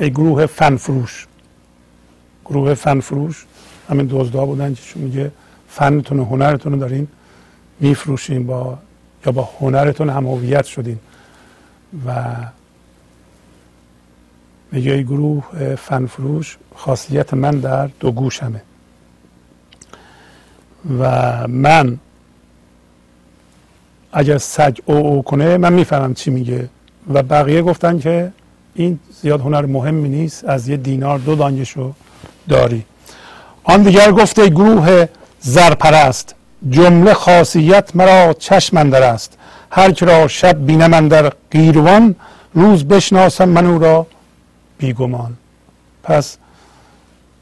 ای 0.00 0.10
گروه 0.10 0.46
فنفروش 0.46 1.26
گروه 2.44 2.74
فنفروش 2.74 3.46
همین 3.90 4.06
دزدا 4.10 4.46
بودن 4.46 4.74
که 4.74 4.82
چون 4.82 5.02
میگه 5.02 5.32
فنتون 5.68 6.20
و 6.20 6.24
هنرتون 6.24 6.72
رو 6.72 6.78
دارین 6.78 7.08
میفروشین 7.80 8.46
با 8.46 8.78
یا 9.26 9.32
با 9.32 9.48
هنرتون 9.60 10.10
هم 10.10 10.26
هویت 10.26 10.64
شدین 10.64 10.98
و 12.06 12.34
میگه 14.72 14.92
ای 14.92 15.04
گروه 15.04 15.74
فنفروش 15.74 16.58
خاصیت 16.74 17.34
من 17.34 17.50
در 17.50 17.86
دو 18.00 18.12
گوشمه 18.12 18.62
و 20.98 21.48
من 21.48 21.98
اگر 24.12 24.38
سگ 24.38 24.78
او 24.84 24.96
او 24.96 25.22
کنه 25.22 25.56
من 25.56 25.72
می‌فهمم 25.72 26.14
چی 26.14 26.30
میگه. 26.30 26.68
و 27.14 27.22
بقیه 27.22 27.62
گفتن 27.62 27.98
که 27.98 28.32
این 28.74 28.98
زیاد 29.22 29.40
هنر 29.40 29.66
مهمی 29.66 30.08
نیست 30.08 30.44
از 30.44 30.68
یه 30.68 30.76
دینار 30.76 31.18
دو 31.18 31.34
دانگشو 31.34 31.92
داری. 32.48 32.84
آن 33.64 33.82
دیگر 33.82 34.12
گفته 34.12 34.48
گروه 34.48 35.06
زرپرست 35.40 36.34
جمله 36.70 37.14
خاصیت 37.14 37.96
مرا 37.96 38.32
چشم 38.32 38.76
است. 38.76 39.38
هر 39.70 39.90
که 39.90 40.06
را 40.06 40.28
شب 40.28 40.66
بینم 40.66 40.90
من 40.90 41.08
در 41.08 41.32
قیروان 41.50 42.14
روز 42.54 42.84
بشناسم 42.84 43.48
من 43.48 43.66
او 43.66 43.78
را 43.78 44.06
بیگمان. 44.78 45.36
پس 46.02 46.36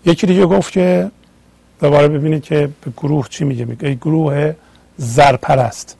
یکی 0.06 0.26
دیگه 0.26 0.46
گفت 0.46 0.72
که 0.72 1.10
دوباره 1.80 2.08
ببینید 2.08 2.42
که 2.42 2.68
به 2.84 2.90
گروه 2.96 3.28
چی 3.28 3.44
میگه. 3.44 3.64
میگه 3.64 3.94
گروه 3.94 4.54
زرپرست. 4.96 5.96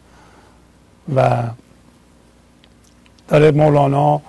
و 1.17 1.43
داره 3.29 3.51
مولانا 3.51 4.21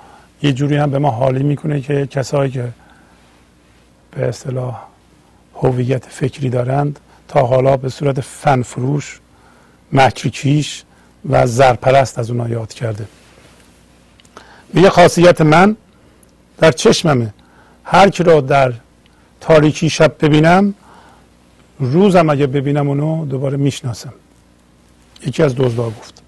یه 0.41 0.53
جوری 0.53 0.75
هم 0.75 0.91
به 0.91 0.99
ما 0.99 1.11
حالی 1.11 1.43
می‌کنه 1.43 1.81
که 1.81 2.07
کسایی 2.07 2.51
که 2.51 2.67
به 4.11 4.27
اصطلاح 4.27 4.81
هویت 5.55 6.05
فکری 6.05 6.49
دارند 6.49 6.99
تا 7.27 7.45
حالا 7.45 7.77
به 7.77 7.89
صورت 7.89 8.21
فنفروش 8.21 9.19
مکریکیش 9.91 10.83
و 11.29 11.47
زرپرست 11.47 12.19
از 12.19 12.31
اونا 12.31 12.49
یاد 12.49 12.73
کرده. 12.73 13.07
یه 14.73 14.89
خاصیت 14.89 15.41
من 15.41 15.77
در 16.57 16.71
چشممه. 16.71 17.33
هر 17.83 18.09
کی 18.09 18.23
را 18.23 18.41
در 18.41 18.73
تاریکی 19.41 19.89
شب 19.89 20.15
ببینم 20.19 20.73
روزم 21.79 22.29
اگه 22.29 22.47
ببینم 22.47 22.87
اونو 22.87 23.25
دوباره 23.25 23.57
می‌شناسم. 23.57 24.13
یکی 25.25 25.43
از 25.43 25.55
دزدا 25.55 25.85
گفت. 25.85 26.24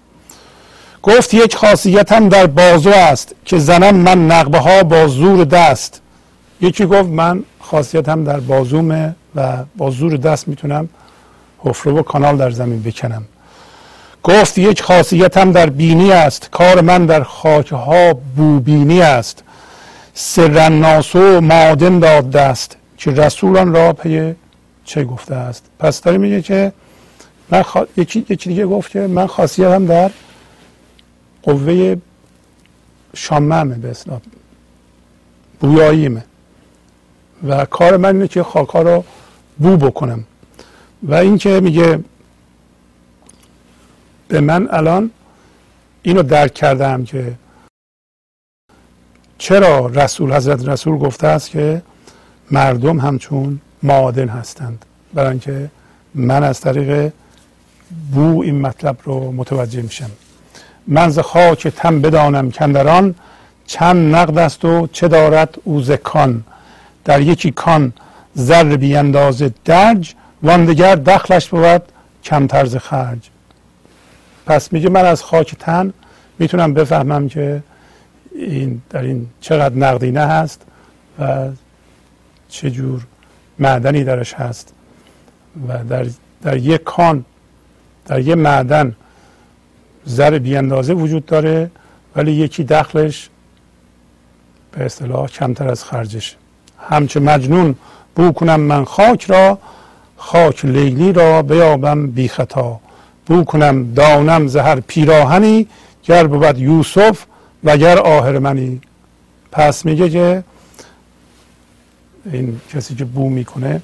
گفت 1.02 1.34
یک 1.34 1.56
خاصیتم 1.56 2.28
در 2.28 2.46
بازو 2.46 2.90
است 2.90 3.34
که 3.44 3.58
زنم 3.58 3.96
من 3.96 4.26
نقبه 4.26 4.58
ها 4.58 4.82
با 4.82 5.06
زور 5.06 5.44
دست. 5.44 6.00
یکی 6.60 6.86
گفت 6.86 7.08
من 7.08 7.44
خاصیتم 7.60 8.24
در 8.24 8.40
بازومه 8.40 9.14
و 9.34 9.56
با 9.76 9.90
زور 9.90 10.16
دست 10.16 10.48
می‌تونم 10.48 10.88
حفره 11.58 11.92
و 11.92 12.02
کانال 12.02 12.36
در 12.36 12.50
زمین 12.50 12.82
بکنم. 12.82 13.24
گفت 14.22 14.58
یک 14.58 14.82
خاصیتم 14.82 15.52
در 15.52 15.70
بینی 15.70 16.12
است. 16.12 16.48
کار 16.50 16.80
من 16.80 17.06
در 17.06 17.22
خاکها 17.22 18.14
بوبینی 18.14 19.02
است. 19.02 19.42
سرناس 20.14 21.16
و 21.16 21.40
مادن 21.40 21.98
داد 21.98 22.30
دست. 22.30 22.76
که 22.98 23.10
رسولان 23.10 23.74
را 23.74 23.92
پی 23.92 24.34
چه 24.84 25.04
گفته 25.04 25.34
است؟ 25.34 25.64
پس 25.78 26.00
داری 26.00 26.18
میگه 26.18 26.42
که 26.42 26.72
من 27.50 27.64
یکی... 27.96 28.26
یکی 28.28 28.48
دیگه 28.48 28.66
گفت 28.66 28.90
که 28.90 29.00
من 29.00 29.26
خاصیتم 29.26 29.86
در 29.86 30.10
قوه 31.42 31.96
شاممه 33.16 33.74
به 33.74 33.90
اصلا 33.90 34.20
بویاییمه. 35.60 36.24
و 37.48 37.64
کار 37.64 37.96
من 37.96 38.14
اینه 38.14 38.28
که 38.28 38.42
خاکا 38.42 38.82
رو 38.82 39.04
بو 39.58 39.76
بکنم. 39.76 40.24
و 41.02 41.14
اینکه 41.14 41.60
میگه 41.60 42.00
به 44.28 44.40
من 44.40 44.68
الان 44.70 45.10
اینو 46.02 46.22
درک 46.22 46.54
کردم 46.54 47.04
که 47.04 47.34
چرا 49.38 49.86
رسول 49.86 50.32
حضرت 50.32 50.68
رسول 50.68 50.98
گفته 50.98 51.26
است 51.26 51.50
که 51.50 51.82
مردم 52.50 53.00
همچون 53.00 53.60
معادن 53.82 54.28
هستند. 54.28 54.84
برای 55.14 55.30
اینکه 55.30 55.70
من 56.14 56.44
از 56.44 56.60
طریق 56.60 57.12
بو 58.12 58.42
این 58.42 58.60
مطلب 58.60 58.98
رو 59.04 59.32
متوجه 59.32 59.82
میشم. 59.82 60.10
من 60.88 61.08
ز 61.08 61.18
خاک 61.18 61.68
تم 61.68 62.00
بدانم 62.00 62.50
کندران 62.50 63.14
چند 63.66 64.14
نقد 64.14 64.38
است 64.38 64.64
و 64.64 64.86
چه 64.86 65.08
دارد 65.08 65.58
او 65.64 65.82
کان. 65.82 66.44
در 67.04 67.20
یکی 67.20 67.50
کان 67.50 67.92
زر 68.34 68.76
بی 68.76 68.96
اندازه 68.96 69.50
درج 69.64 70.14
واندگر 70.42 70.94
دخلش 70.94 71.48
بود 71.48 71.82
کمتر 72.24 72.64
ز 72.64 72.76
خرج. 72.76 73.18
پس 74.46 74.72
میگه 74.72 74.88
من 74.88 75.04
از 75.04 75.22
خاک 75.22 75.54
تن 75.54 75.92
می‌تونم 76.38 76.74
بفهمم 76.74 77.28
که 77.28 77.62
این 78.32 78.82
در 78.90 79.02
این 79.02 79.26
چقدر 79.40 79.74
نقدینه 79.74 80.20
هست 80.20 80.62
و 81.18 81.48
چه 82.48 82.70
جور 82.70 83.06
معدنی 83.58 84.04
درش 84.04 84.34
هست. 84.34 84.72
و 85.68 85.84
در, 85.84 86.06
در 86.42 86.56
یک 86.56 86.84
کان 86.84 87.24
در 88.06 88.20
یک 88.20 88.36
معدن 88.36 88.96
زر 90.08 90.38
بی 90.38 90.56
اندازه 90.56 90.94
وجود 90.94 91.26
داره 91.26 91.70
ولی 92.16 92.32
یکی 92.32 92.64
دخلش 92.64 93.28
به 94.72 94.84
اصطلاح 94.84 95.26
کمتر 95.26 95.68
از 95.68 95.84
خرجش 95.84 96.36
همچه 96.90 97.20
مجنون 97.20 97.74
بو 98.14 98.32
کنم 98.32 98.60
من 98.60 98.84
خاک 98.84 99.24
را 99.24 99.58
خاک 100.16 100.64
لیلی 100.64 101.12
را 101.12 101.42
بیابم 101.42 102.06
بی 102.06 102.28
خطا. 102.28 102.80
بو 103.26 103.44
کنم 103.44 103.92
دانم 103.94 104.46
زهر 104.46 104.80
پیراهنی 104.80 105.66
گر 106.04 106.26
بود 106.26 106.58
یوسف 106.58 107.26
و 107.64 107.76
گر 107.76 107.98
آهرمنی 107.98 108.80
پس 109.52 109.84
میگه 109.86 110.10
که 110.10 110.44
این 112.32 112.60
کسی 112.74 112.94
که 112.94 113.04
بو 113.04 113.28
می‌کنه 113.28 113.82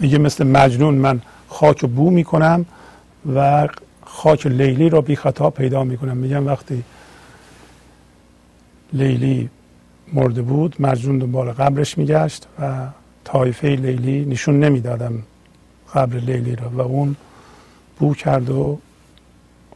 میگه 0.00 0.18
مثل 0.18 0.46
مجنون 0.46 0.94
من 0.94 1.20
خاک 1.48 1.84
بو 1.84 2.10
می‌کنم 2.10 2.66
و 3.34 3.68
خاک 4.12 4.46
لیلی 4.46 4.88
را 4.88 5.00
بی 5.00 5.16
خطا 5.16 5.50
پیدا 5.50 5.84
می‌کنم. 5.84 6.16
میگم 6.16 6.46
وقتی 6.46 6.84
لیلی 8.92 9.50
مرده 10.12 10.42
بود 10.42 10.76
مجنون 10.78 11.18
دنبال 11.18 11.52
قبرش 11.52 11.98
میگشت 11.98 12.46
و 12.60 12.86
طایفه 13.24 13.68
لیلی 13.68 14.24
نشون 14.24 14.60
نمی‌دادم 14.60 15.22
قبر 15.94 16.16
لیلی 16.16 16.56
را 16.56 16.68
و 16.68 16.80
اون 16.80 17.16
بو 17.98 18.14
کرد 18.14 18.50
و 18.50 18.78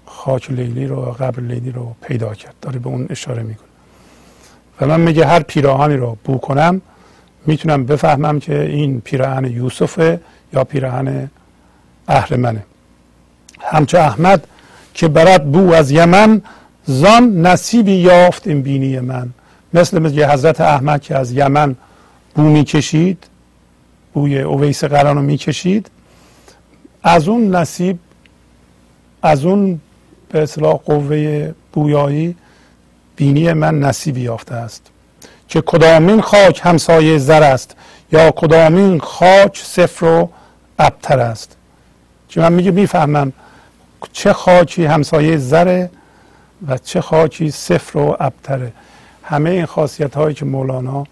خاک 0.07 0.51
لیلی 0.51 0.87
رو 0.87 0.97
و 0.97 1.11
قبر 1.13 1.41
لیلی 1.41 1.71
رو 1.71 1.95
پیدا 2.03 2.35
کرد. 2.35 2.55
داره 2.63 2.79
به 2.79 2.89
اون 2.89 3.07
اشاره 3.11 3.43
می‌کنه. 3.43 3.69
و 4.81 4.87
من 4.87 5.01
میگه 5.01 5.27
هر 5.27 5.41
پیراهنی 5.43 5.97
رو 5.97 6.17
بو 6.25 6.39
کنم 6.39 6.81
می‌تونم 7.47 7.87
بفهمم 7.87 8.41
که 8.41 8.61
این 8.61 9.01
پیراهن 9.01 9.45
یوسفه 9.45 10.21
یا 10.53 10.65
پیراهن 10.65 11.31
اهرمنه 12.09 12.65
همچه 13.65 13.99
احمد 13.99 14.47
که 14.95 15.09
برد 15.09 15.53
بو 15.53 15.73
از 15.73 15.91
یمن 15.91 16.43
زان 16.85 17.47
نصیبی 17.47 17.93
یافت 17.93 18.47
این 18.47 18.63
بینی 18.63 19.01
من. 19.01 19.31
مثل 19.75 19.99
مثل 19.99 20.25
حضرت 20.25 20.61
احمد 20.61 21.03
که 21.03 21.17
از 21.17 21.33
یمن 21.33 21.77
بو 22.35 22.43
می‌کشید 22.43 23.25
بوی 24.13 24.41
اویس 24.41 24.85
قران 24.85 25.17
رو 25.17 25.23
می‌کشید 25.23 25.91
از 27.03 27.29
اون 27.29 27.57
نصیب 27.57 27.99
از 29.23 29.45
اون 29.45 29.81
به 30.29 30.43
اصلاح 30.43 30.75
قوه 30.75 31.53
بویایی 31.73 32.37
بینی 33.17 33.53
من 33.53 33.79
نصیبی 33.81 34.21
یافته 34.21 34.55
است. 34.55 34.87
که 35.49 35.61
کدامین 35.61 36.21
خاک 36.21 36.61
همسایه 36.65 37.19
زر 37.19 37.43
است 37.43 37.77
یا 38.13 38.31
کدامین 38.31 39.01
خاک 39.01 39.59
صفر 39.59 40.07
و 40.07 40.31
ابتر 40.79 41.21
است. 41.21 41.57
که 42.29 42.41
من 42.41 42.53
میگه 42.53 42.71
می‌فهمم 42.71 43.33
چه 44.13 44.33
خاکی 44.33 44.85
همسایه 44.85 45.37
زره 45.37 45.91
و 46.69 46.79
چه 46.79 47.01
خاکی 47.01 47.51
صفر 47.51 47.99
و 47.99 48.17
ابتره. 48.21 48.73
همه 49.23 49.51
این 49.51 49.67
خاصیت 49.67 50.15
هایی 50.15 50.35
که 50.35 50.45
مولانا 50.45 51.05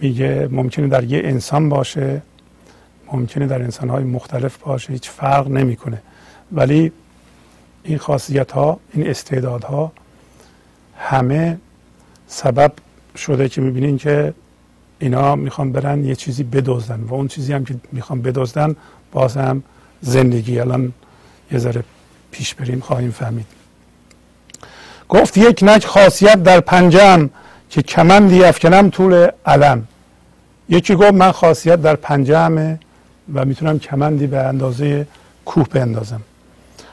میگه 0.00 0.48
ممکنه 0.50 0.88
در 0.88 1.04
یه 1.04 1.20
انسان 1.24 1.68
باشه 1.68 2.22
ممکنه 3.12 3.46
در 3.46 3.62
انسان 3.62 3.88
های 3.88 4.04
مختلف 4.04 4.56
باشه 4.56 4.92
هیچ 4.92 5.10
فرق 5.10 5.48
نمی‌کنه. 5.48 6.02
ولی 6.52 6.92
این 7.84 7.98
خاصیت 7.98 8.52
ها 8.52 8.80
این 8.92 9.06
استعدادها 9.06 9.92
همه 10.98 11.58
سبب 12.26 12.72
شده 13.16 13.48
که 13.48 13.60
می‌بینین 13.60 13.98
که 13.98 14.34
اینا 14.98 15.36
می‌خوان 15.36 15.72
برن 15.72 16.04
یه 16.04 16.14
چیزی 16.14 16.42
بدزدن 16.44 17.00
و 17.00 17.14
اون 17.14 17.28
چیزی 17.28 17.52
هم 17.52 17.64
که 17.64 17.74
می‌خوان 17.92 18.22
بدزدن 18.22 18.76
باز 19.12 19.36
هم 19.36 19.62
زندگی. 20.00 20.60
الان 20.60 20.92
یه 21.52 21.58
ذره 21.58 21.84
پیش 22.32 22.54
بریم 22.54 22.80
خواهیم 22.80 23.10
فهمید. 23.10 23.46
گفت 25.08 25.36
یک 25.36 25.60
نک 25.62 25.86
خاصیت 25.86 26.42
در 26.42 26.60
پنجم 26.60 27.30
که 27.70 27.82
کمندی 27.82 28.44
افکنم 28.44 28.90
طول 28.90 29.28
علم. 29.46 29.88
یکی 30.68 30.94
گفت 30.94 31.12
من 31.12 31.32
خاصیت 31.32 31.82
در 31.82 31.96
پنجمه 31.96 32.78
و 33.34 33.44
می‌تونم 33.44 33.78
کمندی 33.78 34.26
به 34.26 34.38
اندازه 34.38 35.06
کوه 35.44 35.68
بندازم. 35.68 36.20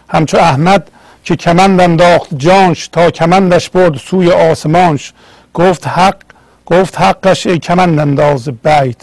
همچو 0.10 0.38
احمد 0.38 0.92
که 1.24 1.36
کمند 1.36 1.82
انداخت 1.82 2.30
جانش 2.38 2.88
تا 2.88 3.12
کمندش 3.12 3.70
برد 3.70 3.96
سوی 3.98 4.32
آسمانش. 4.32 5.14
گفت 5.54 5.88
حق 5.88 6.18
گفت 6.66 7.02
حقش 7.02 7.48
ای 7.48 7.60
کمند 7.60 8.00
انداز 8.00 8.50
بیت. 8.50 8.98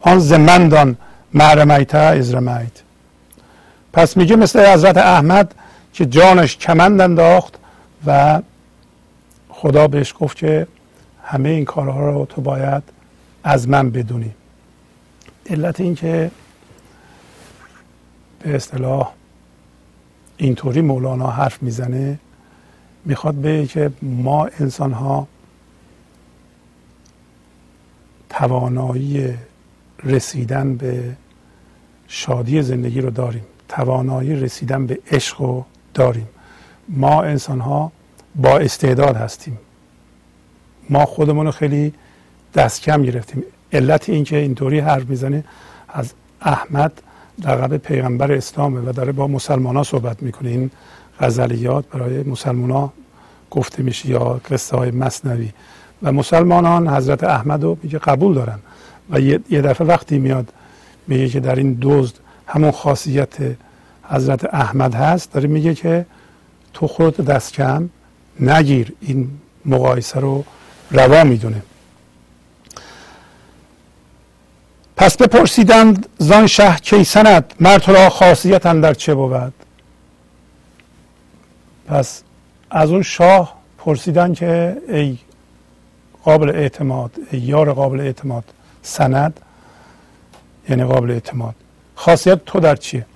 آن 0.00 0.18
زمندان 0.18 0.96
معرمیت 1.34 1.94
ازرمیت 1.94 2.72
پس 3.92 4.16
میگه 4.16 4.36
مثل 4.36 4.66
حضرت 4.72 4.96
احمد 4.96 5.54
که 5.96 6.06
جانش 6.06 6.56
کمند 6.56 7.00
انداخت 7.00 7.58
و 8.06 8.42
خدا 9.48 9.88
بهش 9.88 10.14
گفت 10.20 10.36
که 10.36 10.66
همه 11.22 11.48
این 11.48 11.64
کارها 11.64 12.10
رو 12.10 12.26
تو 12.26 12.40
باید 12.40 12.82
از 13.44 13.68
من 13.68 13.90
بدونی. 13.90 14.34
علت 15.50 15.80
این 15.80 15.94
که 15.94 16.30
به 18.38 18.56
اصطلاح 18.56 19.12
اینطوری 20.36 20.80
مولانا 20.80 21.26
حرف 21.26 21.62
می‌زنه 21.62 22.18
می‌خواد 23.04 23.34
به 23.34 23.66
که 23.66 23.90
ما 24.02 24.46
انسان 24.46 24.92
ها 24.92 25.26
توانایی 28.30 29.34
رسیدن 30.04 30.76
به 30.76 31.16
شادی 32.08 32.62
زندگی 32.62 33.00
رو 33.00 33.10
داریم. 33.10 33.44
توانایی 33.68 34.34
رسیدن 34.34 34.86
به 34.86 34.98
عشق 35.10 35.40
رو 35.40 35.64
داریم. 35.96 36.28
ما 36.88 37.22
انسان 37.22 37.60
ها 37.60 37.92
با 38.34 38.58
استعداد 38.58 39.16
هستیم. 39.16 39.58
ما 40.90 41.04
خودمون 41.06 41.46
رو 41.46 41.52
خیلی 41.52 41.92
دست 42.54 42.82
کم 42.82 43.02
گرفتیم. 43.02 43.42
علت 43.72 44.08
اینکه 44.08 44.36
اینطوری 44.36 44.78
حرف 44.78 45.08
می‌زنه 45.08 45.44
از 45.88 46.12
احمد 46.40 46.92
لقب 47.44 47.76
پیغمبر 47.76 48.32
اسلامه 48.32 48.80
و 48.80 48.92
داره 48.92 49.12
با 49.12 49.26
مسلمان 49.26 49.76
ها 49.76 49.82
صحبت 49.82 50.22
می‌کنه. 50.22 50.50
این 50.50 50.70
غزلیات 51.20 51.84
برای 51.88 52.22
مسلمان 52.22 52.70
ها 52.70 52.92
گفته 53.50 53.82
میشه 53.82 54.08
یا 54.08 54.40
قصه 54.50 54.76
های 54.76 54.90
مصنوی 54.90 55.50
و 56.02 56.12
مسلمانان 56.12 56.88
حضرت 56.88 57.24
احمد 57.24 57.62
رو 57.62 57.78
میگه 57.82 57.98
قبول 57.98 58.34
دارن. 58.34 58.58
و 59.10 59.20
یه 59.20 59.38
دفعه 59.62 59.86
وقتی 59.86 60.18
میاد 60.18 60.52
میگه 61.08 61.28
که 61.28 61.40
در 61.40 61.54
این 61.54 61.78
دزد 61.82 62.14
همون 62.46 62.70
خاصیت 62.70 63.36
حضرت 64.08 64.54
احمد 64.54 64.94
هست 64.94 65.32
داره 65.32 65.48
میگه 65.48 65.74
که 65.74 66.06
تو 66.74 66.86
خودت 66.86 67.20
دست 67.20 67.52
کم 67.52 67.88
نگیر 68.40 68.92
این 69.00 69.30
مقایسه 69.64 70.20
رو 70.20 70.44
روا 70.90 71.24
می‌دونه. 71.24 71.62
پس 74.96 75.16
بپرسیدند 75.16 76.06
زان 76.18 76.46
شه 76.46 76.76
کی 76.76 77.04
سند 77.04 77.54
مرد 77.60 77.88
را 77.88 78.10
خاصیت 78.10 78.62
در 78.62 78.94
چه 78.94 79.14
بود؟ 79.14 79.52
پس 81.86 82.22
از 82.70 82.90
اون 82.90 83.02
شاه 83.02 83.56
پرسیدن 83.78 84.34
که 84.34 84.76
ای 84.88 85.18
قابل 86.24 86.50
اعتماد 86.50 87.10
ای 87.30 87.38
یار 87.38 87.72
قابل 87.72 88.00
اعتماد 88.00 88.44
سند 88.82 89.40
یعنی 90.68 90.84
قابل 90.84 91.10
اعتماد 91.10 91.54
خاصیت 91.94 92.44
تو 92.44 92.60
در 92.60 92.76
چیه؟ 92.76 93.06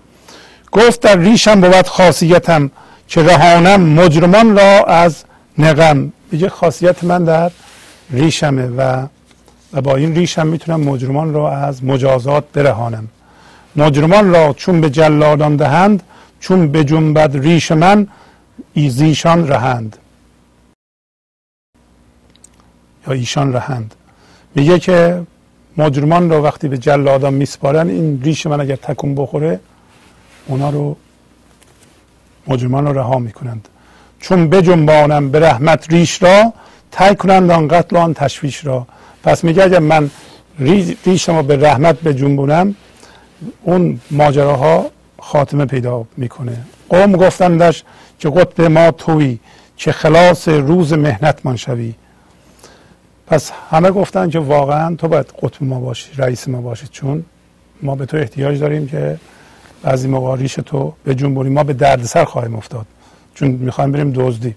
گفت 0.72 1.00
در 1.00 1.18
ریشم 1.18 1.60
بود 1.60 1.86
خاصیتم 1.86 2.70
که 3.08 3.22
رهانم 3.22 3.80
مجرمان 3.80 4.56
را 4.56 4.84
از 4.84 5.24
نقم 5.58 6.12
میگه 6.32 6.48
خاصیت 6.48 7.04
من 7.04 7.24
در 7.24 7.50
ریشمه 8.10 8.66
و 8.66 9.06
و 9.72 9.80
با 9.80 9.96
این 9.96 10.14
ریشم 10.14 10.46
می‌تونم 10.46 10.80
مجرمان 10.80 11.34
را 11.34 11.52
از 11.56 11.84
مجازات 11.84 12.44
برهانم. 12.52 13.08
مجرمان 13.76 14.30
را 14.30 14.52
چون 14.52 14.80
به 14.80 14.90
جلادان 14.90 15.56
دهند 15.56 16.02
چون 16.40 16.68
به 16.68 16.84
جنبد 16.84 17.36
ریش 17.36 17.72
من 17.72 18.06
ایزیشان 18.74 19.48
رهند. 19.48 19.96
یا 23.06 23.12
ایشان 23.12 23.52
رهند. 23.52 23.94
میگه 24.54 24.78
که 24.78 25.22
مجرمان 25.76 26.30
را 26.30 26.42
وقتی 26.42 26.68
به 26.68 26.78
جلادان 26.78 27.34
میسپارن 27.34 27.88
این 27.88 28.22
ریش 28.22 28.46
من 28.46 28.60
اگر 28.60 28.76
تکون 28.76 29.14
بخوره 29.14 29.60
اونا 30.51 30.70
رو 30.70 30.96
مجرمان 32.46 32.86
رو 32.86 32.92
رها 32.92 33.18
می‌کنند. 33.18 33.68
چون 34.20 34.48
بجنبانم 34.48 35.30
به 35.30 35.40
رحمت 35.40 35.92
ریش 35.92 36.22
را 36.22 36.53
تای 36.90 37.16
کنند 37.16 37.51
آن 37.51 37.68
قتل 37.68 37.96
آن 37.96 38.14
تشویش 38.14 38.64
را. 38.64 38.86
پس 39.22 39.44
میگه 39.44 39.64
اگر 39.64 39.78
من 39.78 40.11
ریشم 41.07 41.36
رو 41.36 41.42
به 41.42 41.57
رحمت 41.57 42.01
بجنبونم 42.01 42.74
اون 43.62 44.01
ماجراها 44.11 44.86
خاتمه 45.20 45.64
پیدا 45.64 46.05
می‌کنه. 46.16 46.59
قوم 46.88 47.12
گفتندش 47.12 47.84
که 48.18 48.30
قطب 48.30 48.61
ما 48.61 48.90
توی 48.90 49.38
که 49.76 49.92
خلاص 49.92 50.48
روز 50.48 50.92
مهنت 50.92 51.46
من 51.46 51.57
شوی. 51.57 51.94
پس 53.26 53.53
همه 53.70 53.90
گفتن 53.90 54.30
که 54.30 54.38
واقعا 54.38 54.94
تو 54.94 55.09
باید 55.09 55.26
قطب 55.42 55.64
ما 55.64 55.80
باشی 55.80 56.11
رئیس 56.16 56.48
ما 56.48 56.61
باشی. 56.61 56.86
چون 56.86 57.24
ما 57.82 57.94
به 57.94 58.07
تو 58.07 58.16
احتیاج 58.16 58.59
داریم 58.61 58.88
که 58.88 59.18
بعضی 59.82 60.08
موقع 60.08 60.36
ریش 60.36 60.54
تو 60.54 60.92
به 61.04 61.14
جنبونی 61.14 61.50
ما 61.50 61.64
به 61.64 61.72
دردسر 61.72 62.24
خواهیم 62.24 62.54
افتاد. 62.54 62.86
چون 63.34 63.50
می‌خوایم 63.50 63.92
بریم 63.92 64.12
دزدی. 64.12 64.54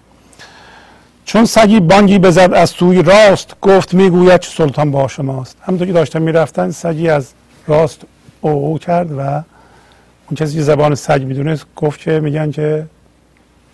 چون 1.24 1.44
سگی 1.44 1.80
بانگی 1.80 2.18
بزد 2.18 2.52
از 2.52 2.70
سوی 2.70 3.02
راست 3.02 3.56
گفت 3.62 3.94
می‌گوید 3.94 4.40
چه 4.40 4.50
سلطان 4.50 4.90
با 4.90 5.08
شماست. 5.08 5.56
همونطور 5.62 5.86
که 5.86 5.92
داشتن 5.92 6.22
می‌رفتن 6.22 6.70
سگی 6.70 7.08
از 7.08 7.32
راست 7.66 8.00
او, 8.40 8.50
او 8.50 8.78
کرد 8.78 9.12
و 9.12 9.20
اون 9.20 10.36
کسی 10.36 10.54
که 10.54 10.62
زبان 10.62 10.94
سگ 10.94 11.22
می‌دونه 11.22 11.58
گفت 11.76 12.00
که 12.00 12.20
میگن 12.20 12.50
که 12.50 12.86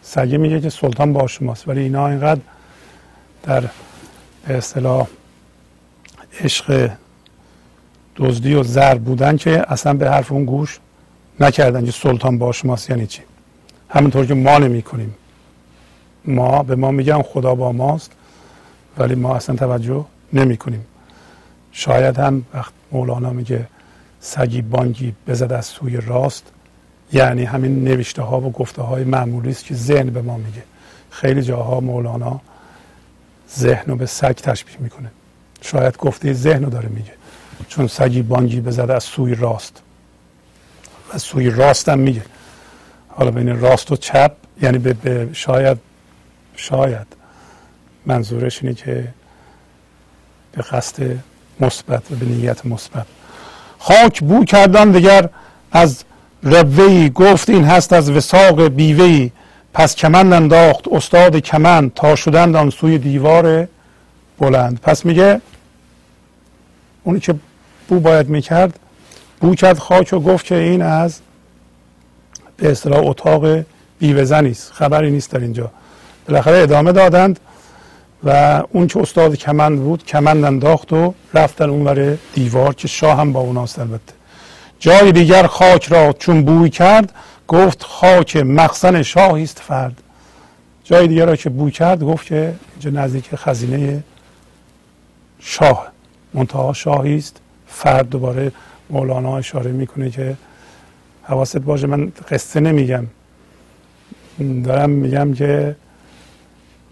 سگی 0.02 0.38
میگه 0.38 0.60
که 0.60 0.70
سلطان 0.70 1.12
با 1.12 1.26
شماست. 1.26 1.68
ولی 1.68 1.80
اینا 1.80 2.08
اینقدر 2.08 2.40
در 3.42 3.64
اصطلاح 4.48 5.06
عشق 6.40 6.90
دزدی 8.16 8.54
و 8.54 8.62
زر 8.62 8.94
بودن 8.94 9.36
که 9.36 9.64
اصلا 9.68 9.94
به 9.94 10.10
حرف 10.10 10.32
اون 10.32 10.44
گوش 10.44 10.78
نکردن 11.40 11.84
که 11.84 11.92
سلطان 11.92 12.38
با 12.38 12.52
شماست 12.52 12.90
یعنی 12.90 13.06
چی؟ 13.06 13.22
همونطور 13.88 14.26
که 14.26 14.34
ما 14.34 14.58
نمی 14.58 14.82
کنیم 14.82 15.14
ما 16.24 16.62
به 16.62 16.76
ما 16.76 16.90
میگن 16.90 17.22
خدا 17.22 17.54
با 17.54 17.72
ماست 17.72 18.12
ولی 18.98 19.14
ما 19.14 19.36
اصلا 19.36 19.56
توجه 19.56 20.04
نمی 20.32 20.56
کنیم 20.56 20.86
شاید 21.72 22.18
هم 22.18 22.44
وقت 22.54 22.72
مولانا 22.92 23.30
میگه 23.30 23.66
سگی 24.20 24.62
بانگی 24.62 25.14
بزد 25.26 25.52
از 25.52 25.66
سوی 25.66 25.96
راست 25.96 26.52
یعنی 27.12 27.44
همین 27.44 27.84
نوشته 27.84 28.22
ها 28.22 28.40
و 28.40 28.52
گفته 28.52 28.82
های 28.82 29.04
معمولی 29.04 29.50
است 29.50 29.64
که 29.64 29.74
ذهن 29.74 30.10
به 30.10 30.22
ما 30.22 30.36
میگه. 30.36 30.62
خیلی 31.10 31.42
جاها 31.42 31.80
مولانا 31.80 32.40
ذهن 33.56 33.84
رو 33.86 33.96
به 33.96 34.06
سگ 34.06 34.32
تشبیه 34.32 34.76
می‌کنه. 34.80 35.10
شاید 35.60 35.96
گفته 35.96 36.32
ذهن 36.32 36.64
رو 36.64 36.70
داره 36.70 36.88
میگه. 36.88 37.12
چون 37.68 37.86
سگی 37.86 38.22
بانگی 38.22 38.60
بزد 38.60 38.90
از 38.90 39.04
سوی 39.04 39.34
راست. 39.34 39.82
و 41.14 41.18
سوی 41.18 41.50
راست 41.50 41.88
هم 41.88 41.98
میگه. 41.98 42.22
حالا 43.08 43.30
بین 43.30 43.60
راست 43.60 43.92
و 43.92 43.96
چپ 43.96 44.32
یعنی 44.62 44.78
به, 44.78 45.28
شاید 45.32 45.78
شاید 46.56 47.06
منظورش 48.06 48.62
اینه 48.62 48.74
که 48.74 49.08
به 50.52 50.62
قصد 50.62 51.02
مثبت 51.60 52.12
و 52.12 52.14
به 52.14 52.26
نیت 52.26 52.66
مثبت. 52.66 53.06
خاک 53.78 54.20
بو 54.20 54.44
کردن 54.44 54.90
دیگر 54.90 55.28
از 55.72 56.04
ربوی 56.42 57.10
گفت 57.10 57.50
این 57.50 57.64
هست 57.64 57.92
از 57.92 58.10
وساق 58.10 58.68
بیوی. 58.68 59.32
پس 59.74 59.96
کمند 59.96 60.32
انداخت 60.32 60.88
استاد 60.88 61.36
کمند 61.36 61.94
تا 61.94 62.16
شدند 62.16 62.56
آن 62.56 62.70
سوی 62.70 62.98
دیوار 62.98 63.68
بلند. 64.38 64.80
پس 64.80 65.04
میگه 65.04 65.40
اونی 67.04 67.20
که 67.20 67.34
بو 67.88 68.00
باید 68.00 68.28
می‌کرد 68.28 68.78
بو 69.40 69.54
کرد 69.54 69.78
خاک 69.78 70.12
و 70.12 70.18
گفت 70.18 70.46
که 70.46 70.54
این 70.54 70.82
از 70.82 71.20
به 72.56 72.70
اصطلاح 72.70 73.06
اتاق 73.06 73.64
بیوه 73.98 74.36
است 74.36 74.72
خبری 74.72 75.10
نیست 75.10 75.30
در 75.30 75.38
اینجا. 75.38 75.70
بالاخره 76.28 76.58
ادامه 76.58 76.92
دادند 76.92 77.40
و 78.24 78.62
اون 78.72 78.86
که 78.86 79.00
استاد 79.00 79.36
کمند 79.36 79.80
بود 79.80 80.04
کمند 80.04 80.44
انداخت 80.44 80.92
و 80.92 81.14
رفتن 81.34 81.70
اونور 81.70 82.18
دیوار 82.34 82.74
که 82.74 82.88
شاه 82.88 83.18
هم 83.18 83.32
با 83.32 83.40
اوناست 83.40 83.78
البته. 83.78 84.12
جای 84.78 85.12
دیگر 85.12 85.46
خاک 85.46 85.86
را 85.86 86.12
چون 86.12 86.44
بوی 86.44 86.70
کرد 86.70 87.12
گفت 87.48 87.82
خاک 87.82 88.36
مخزن 88.36 89.02
شاهی 89.02 89.44
است 89.44 89.58
فرد. 89.58 90.02
جای 90.84 91.08
دیگر 91.08 91.26
را 91.26 91.36
که 91.36 91.50
بوی 91.50 91.70
کرد 91.70 92.02
گفت 92.02 92.26
که 92.26 92.54
اینجا 92.72 93.02
نزدیک 93.02 93.34
خزینه 93.34 94.02
شاه. 95.38 95.86
منتها 96.34 96.72
شاهی 96.72 97.16
است 97.16 97.36
فرد 97.68 98.08
دوباره 98.08 98.52
مولانا 98.90 99.38
اشاره 99.38 99.72
می‌کنه 99.72 100.10
که 100.10 100.36
حواست 101.22 101.58
باشه 101.58 101.86
من 101.86 102.12
قصه 102.30 102.60
نمیگم. 102.60 103.06
دارم 104.64 104.90
میگم 104.90 105.34
که 105.34 105.76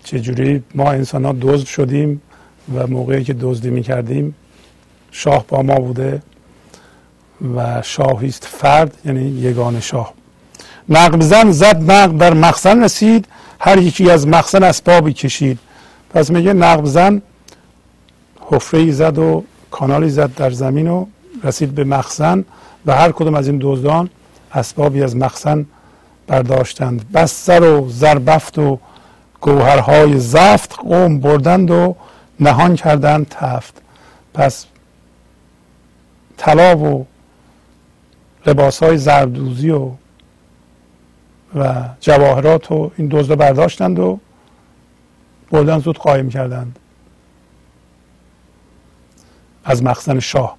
چجوری 0.05 0.63
ما 0.75 0.93
انسان 0.93 1.25
ها 1.25 1.37
دزد 1.41 1.67
شدیم 1.67 2.23
و 2.75 2.87
موقعی 2.87 3.25
که 3.25 3.33
دزدی 3.33 3.71
می‌کردیم 3.71 4.35
شاه 5.11 5.45
با 5.49 5.63
ما 5.63 5.75
بوده 5.75 6.23
و 7.57 7.83
شاهیست 7.83 8.45
فرد 8.45 8.99
یعنی 9.05 9.29
یگان 9.29 9.81
شاه. 9.81 10.15
نقب 10.89 11.21
زن 11.21 11.51
زد 11.51 11.91
نقب 11.91 12.19
در 12.19 12.35
مخزن 12.35 12.85
رسید 12.85 13.29
هر 13.61 13.79
یکی 13.79 14.11
از 14.11 14.27
مخزن 14.27 14.63
اسبابی 14.63 15.13
کشید. 15.13 15.59
پس 16.11 16.31
میگه 16.31 16.53
نقب 16.53 16.85
زن 16.85 17.23
حفره 18.41 18.93
زد 18.93 19.19
و 19.19 19.45
کانالی 19.71 20.09
زد 20.09 20.35
در 20.35 20.51
زمین 20.51 20.89
و 20.89 21.07
رسید 21.43 21.75
به 21.75 21.85
مخزن 21.85 22.45
و 22.87 22.95
هر 22.95 23.13
کدوم 23.13 23.35
از 23.35 23.47
این 23.47 23.59
دزدان 23.63 24.11
اسبابی 24.53 25.03
از 25.03 25.17
مخزن 25.17 25.67
برداشتند. 26.27 27.13
بستر 27.13 27.63
و 27.63 27.89
زربفت 27.89 28.59
و 28.59 28.79
گوهرهای 29.41 30.19
زفت 30.19 30.75
قوم 30.75 31.21
بردند 31.21 31.71
و 31.71 31.97
نهان 32.41 32.77
کردند 32.77 33.27
تفت. 33.31 33.83
پس 34.35 34.67
طلا 36.37 36.79
و 36.79 37.07
لباس 38.47 38.83
های 38.83 38.99
زردوزی 38.99 39.71
و 39.71 39.91
و 41.55 41.85
جواهرات 42.01 42.73
و 42.73 42.91
این 42.97 43.09
دزده 43.11 43.37
برداشتند 43.37 43.99
و 43.99 44.19
بردن 45.51 45.79
زود 45.79 45.99
قایم 45.99 46.31
کردند. 46.31 46.79
از 49.65 49.83
مخزن 49.83 50.21
شاه. 50.21 50.57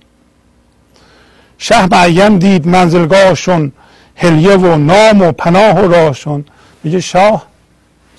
شه 1.59 1.85
معین 1.85 2.37
دید 2.37 2.67
منزلگاهشون 2.67 3.71
هلیه 4.15 4.55
و 4.55 4.77
نام 4.77 5.21
و 5.21 5.31
پناه 5.31 5.81
و 5.81 5.87
راهشون. 5.87 6.45
میگه 6.83 6.99
شاه 6.99 7.45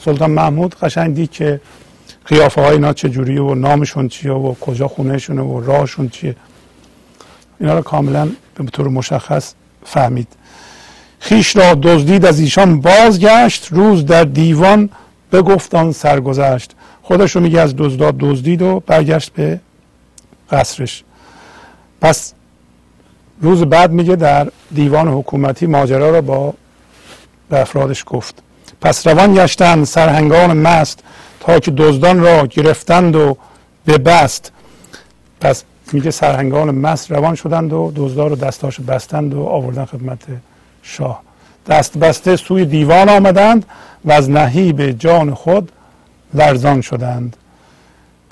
سلطان 0.04 0.30
محمود 0.30 0.74
قشنگ 0.74 1.14
دید 1.14 1.30
که 1.30 1.60
قیافه 2.26 2.60
های 2.60 2.72
اینا 2.72 2.92
چجوریه 2.92 3.42
و 3.42 3.54
نامشون 3.54 4.08
چیه 4.08 4.32
و 4.32 4.54
کجا 4.54 4.88
خونهشونه 4.88 5.42
و 5.42 5.60
راهشون 5.60 6.08
چیه. 6.08 6.36
اینا 7.60 7.74
رو 7.74 7.82
کاملا 7.82 8.28
به 8.54 8.64
طور 8.64 8.88
مشخص 8.88 9.52
فهمید. 9.84 10.28
خیش 11.18 11.56
را 11.56 11.74
دزدید 11.74 12.24
از 12.24 12.40
ایشان 12.40 12.80
بازگشت. 12.80 13.68
روز 13.70 14.06
در 14.06 14.24
دیوان 14.24 14.90
بگفتان 15.32 15.92
سرگذشت. 15.92 16.70
خودش 17.02 17.36
رو 17.36 17.42
میگه 17.42 17.60
از 17.60 17.74
دزداد 17.76 18.16
دزدید 18.18 18.62
و 18.62 18.82
برگشت 18.86 19.32
به 19.32 19.60
قصرش. 20.50 21.04
پس 22.00 22.32
روز 23.40 23.62
بعد 23.62 23.90
میگه 23.92 24.16
در 24.16 24.48
دیوان 24.74 25.08
حکومتی 25.08 25.66
ماجرا 25.66 26.10
را 26.10 26.20
با 26.20 26.54
به 27.48 27.60
افرادش 27.60 28.04
گفت. 28.06 28.42
پس 28.80 29.06
روان 29.06 29.34
گشتند 29.34 29.84
سرهنگان 29.84 30.56
مست 30.56 31.02
تا 31.40 31.58
که 31.58 31.70
دزدان 31.70 32.20
را 32.20 32.46
گرفتند 32.46 33.16
و 33.16 33.36
به 33.84 33.98
بست 33.98 34.52
پس 35.40 35.64
میگه 35.92 36.10
سرهنگان 36.10 36.70
مست 36.70 37.10
روان 37.10 37.34
شدند 37.34 37.72
و 37.72 37.92
دزدان 37.96 38.30
رو 38.30 38.36
دستاش 38.36 38.80
بستند 38.80 39.34
و 39.34 39.42
آوردن 39.42 39.84
خدمت 39.84 40.18
شاه. 40.82 41.22
دست 41.66 41.98
بسته 41.98 42.36
سوی 42.36 42.64
دیوان 42.64 43.08
آمدند 43.08 43.66
و 44.04 44.12
از 44.12 44.30
نهیب 44.30 44.90
جان 44.90 45.34
خود 45.34 45.72
لرزان 46.34 46.80
شدند. 46.80 47.36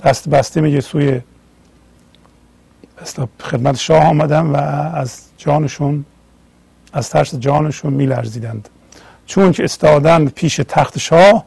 دست 0.04 0.28
بسته 0.28 0.60
میگه 0.60 0.80
سوی 0.80 1.20
خدمت 3.40 3.76
شاه 3.76 4.04
آمدن 4.04 4.46
و 4.46 4.56
از 4.94 5.22
جانشون 5.38 6.04
از 6.92 7.10
ترس 7.10 7.34
جانشون 7.34 7.92
میلرزیدند. 7.92 8.68
چون 9.26 9.52
که 9.52 9.64
استادند 9.64 10.28
پیش 10.30 10.56
تخت 10.56 10.98
شاه 10.98 11.44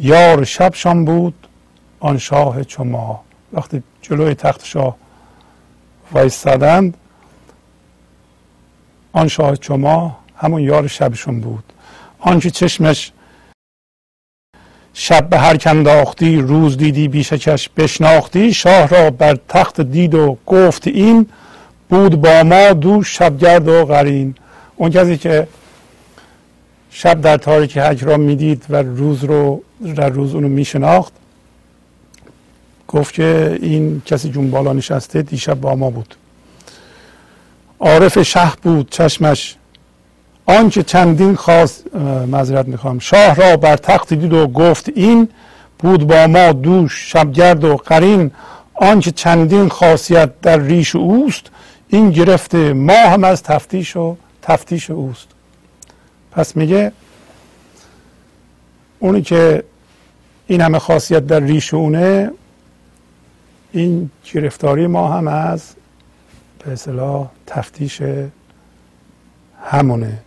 یار 0.00 0.44
شبشان 0.44 1.04
بود 1.04 1.48
آن 2.00 2.18
شاه 2.18 2.64
چما 2.64 3.20
وقتی 3.52 3.82
جلوی 4.02 4.34
تخت 4.34 4.64
شاه 4.64 4.96
وایستادند 6.12 6.96
آن 9.12 9.28
شاه 9.28 9.56
چما 9.56 10.18
همون 10.36 10.62
یار 10.62 10.86
شبشون 10.86 11.40
بود. 11.40 11.72
آنکه 12.18 12.50
چشمش 12.50 13.12
شب 14.98 15.28
به 15.28 15.38
هر 15.38 15.56
کنداختی 15.56 16.36
روز 16.36 16.76
دیدی 16.76 17.08
بیشکش 17.08 17.68
بشناختی. 17.76 18.54
شاه 18.54 18.88
را 18.88 19.10
بر 19.10 19.38
تخت 19.48 19.80
دید 19.80 20.14
و 20.14 20.38
گفت 20.46 20.86
این 20.86 21.26
بود 21.88 22.20
با 22.20 22.42
ما 22.42 22.72
دو 22.72 23.02
شبگرد 23.02 23.68
و 23.68 23.84
قرین. 23.84 24.34
اون 24.76 24.90
کسی 24.90 25.16
که 25.16 25.48
شب 26.90 27.20
در 27.20 27.36
تاریکی 27.36 27.80
حج 27.80 28.04
را 28.04 28.16
می‌دید 28.16 28.64
و 28.70 28.76
روز 28.76 29.24
رو 29.24 29.62
در 29.96 30.08
روز 30.08 30.34
اونو 30.34 30.48
میشناخت 30.48 31.12
گفت 32.88 33.14
که 33.14 33.58
این 33.62 34.02
کسی 34.06 34.30
جون 34.30 34.50
بالا 34.50 34.72
نشسته 34.72 35.22
دیشب 35.22 35.60
با 35.60 35.74
ما 35.74 35.90
بود. 35.90 36.14
عارف 37.80 38.22
شه 38.22 38.52
بود 38.62 38.90
چشمش 38.90 39.56
آنچه 40.46 40.82
چندین 40.82 41.34
خواست 41.34 41.96
معذرت 42.26 42.68
می‌خوام. 42.68 42.98
شاه 42.98 43.34
را 43.34 43.56
بر 43.56 43.76
تخت 43.76 44.14
دید 44.14 44.32
و 44.32 44.46
گفت 44.46 44.88
این 44.94 45.28
بود 45.78 46.06
با 46.06 46.26
ما 46.26 46.52
دوش 46.52 47.12
شبگرد 47.12 47.64
و 47.64 47.76
قرین. 47.76 48.30
آنچه 48.74 49.10
چندین 49.10 49.68
خاصیت 49.68 50.40
در 50.40 50.60
ریش 50.60 50.96
اوست 50.96 51.46
این 51.88 52.10
گرفته 52.10 52.72
ما 52.72 52.92
هم 52.92 53.24
از 53.24 53.42
تفتیش 53.42 53.96
و 53.96 54.16
تفتیش 54.42 54.90
اوست. 54.90 55.28
پس 56.32 56.56
میگه 56.56 56.92
اونی 58.98 59.22
که 59.22 59.64
این 60.46 60.60
همه 60.60 60.78
خاصیت 60.78 61.26
در 61.26 61.40
ریش 61.40 61.74
اونه 61.74 62.30
این 63.72 64.10
گرفتاری 64.32 64.86
ما 64.86 65.08
هم 65.08 65.28
از 65.28 65.62
به 66.58 66.72
اصطلاح 66.72 67.28
تفتیش 67.46 68.02
همونه. 69.64 70.18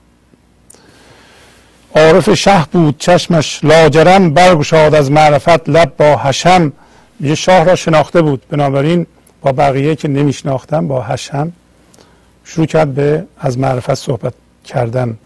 عارف 1.96 2.34
شه 2.34 2.66
بود 2.72 2.98
چشمش 2.98 3.64
لاجرم 3.64 4.34
برگشاد 4.34 4.96
از 4.96 5.12
معرفت 5.12 5.70
لب 5.70 5.98
با 5.98 6.18
حشم. 6.18 6.74
یه 7.22 7.36
شاه 7.36 7.64
را 7.64 7.76
شناخته 7.76 8.22
بود 8.22 8.44
بنابراین 8.50 9.06
با 9.42 9.52
بقیه 9.52 9.96
که 9.96 10.08
نمیشناختن 10.08 10.88
با 10.88 11.04
حشم 11.04 11.52
شروع 12.44 12.66
کرد 12.66 12.94
به 12.94 13.24
از 13.40 13.58
معرفت 13.58 13.94
صحبت 13.94 14.34
کردن. 14.66 15.18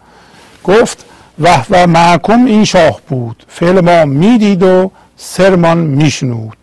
گفت 0.64 1.04
و 1.38 1.64
و 1.70 1.86
معکم 1.86 2.44
این 2.44 2.64
شاه 2.64 3.00
بود. 3.08 3.44
فعل 3.48 3.80
ما 3.80 4.04
می‌دید 4.04 4.62
و 4.62 4.90
سرمان 5.16 5.78
میشنود. 5.78 6.56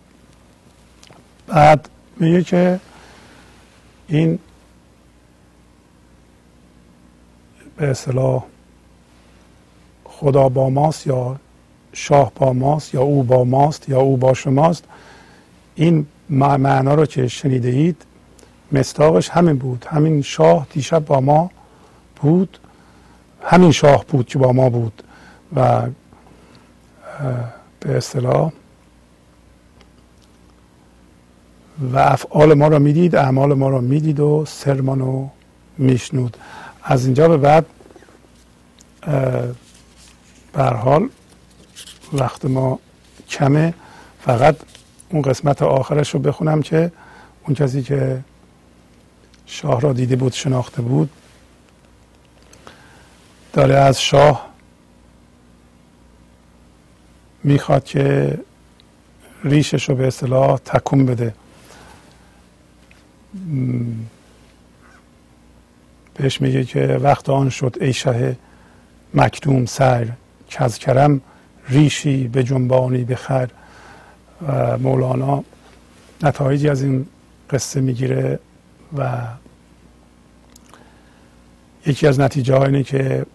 بعد 1.47 1.89
میگه 2.17 2.43
که 2.43 2.79
این 4.07 4.39
به 7.77 7.87
اصطلاح 7.89 8.43
خدا 10.21 10.49
با 10.49 10.69
ماست 10.69 11.07
یا 11.07 11.35
شاه 11.93 12.31
با 12.35 12.53
ماست 12.53 12.93
یا 12.93 13.01
او 13.01 13.23
با 13.23 13.43
ماست 13.43 13.89
یا 13.89 13.99
او 13.99 14.17
با 14.17 14.33
شماست 14.33 14.83
این 15.75 16.05
معنا 16.29 16.93
رو 16.93 17.05
که 17.05 17.27
شنیده 17.27 17.69
اید 17.69 18.05
مستاقش 18.71 19.29
همین 19.29 19.57
بود. 19.57 19.85
همین 19.89 20.21
شاه 20.21 20.67
دیشب 20.73 21.05
با 21.05 21.19
ما 21.21 21.51
بود 22.21 22.57
همین 23.43 23.71
شاه 23.71 24.05
بود 24.05 24.27
که 24.27 24.39
با 24.39 24.51
ما 24.51 24.69
بود 24.69 25.03
و 25.55 25.81
به 27.79 27.97
اصطلاح 27.97 28.51
و 31.93 31.97
افعال 31.97 32.53
ما 32.53 32.67
رو 32.67 32.79
می‌دید 32.79 33.15
اعمال 33.15 33.53
ما 33.53 33.69
رو 33.69 33.81
می‌دید 33.81 34.19
و 34.19 34.45
سرمان 34.47 34.99
رو 34.99 35.29
میشنود. 35.77 36.37
از 36.83 37.05
اینجا 37.05 37.27
به 37.27 37.37
بعد 37.37 37.65
بر 40.53 40.73
حال 40.73 41.09
وقت 42.13 42.45
ما 42.45 42.79
کمه. 43.29 43.73
فقط 44.21 44.55
اون 45.09 45.21
قسمت 45.21 45.61
آخرش 45.61 46.09
رو 46.09 46.19
بخونم 46.19 46.61
که 46.61 46.91
اون 47.45 47.55
کسی 47.55 47.83
که 47.83 48.19
شاه 49.45 49.81
را 49.81 49.93
دیده 49.93 50.15
بود 50.15 50.33
شناخته 50.33 50.81
بود 50.81 51.09
داره 53.53 53.75
از 53.75 54.01
شاه 54.01 54.49
می‌خواد 57.43 57.83
که 57.83 58.37
ریشش 59.43 59.89
رو 59.89 59.95
به 59.95 60.07
اصطلاح 60.07 60.57
تکون 60.57 61.05
بده. 61.05 61.33
بهش 66.13 66.41
میگه 66.41 66.63
که 66.63 66.99
وقت 67.01 67.29
آن 67.29 67.49
شد 67.49 67.77
ای 67.81 67.93
شه 67.93 68.37
مکتوم 69.13 69.65
سر. 69.65 70.07
که 70.51 70.63
از 70.63 70.79
کرم 70.79 71.21
ریشی 71.69 72.27
به 72.27 72.43
جنبانی 72.43 73.03
بخر 73.03 73.49
و 74.47 74.77
مولانا 74.77 75.43
نتایجی 76.23 76.69
از 76.69 76.81
این 76.81 77.07
قصه 77.49 77.81
می‌گیره 77.81 78.39
و 78.97 79.21
یکی 81.85 82.07
از 82.07 82.19
نتیجه 82.19 82.61
اینه 82.61 82.83
که 82.83 83.25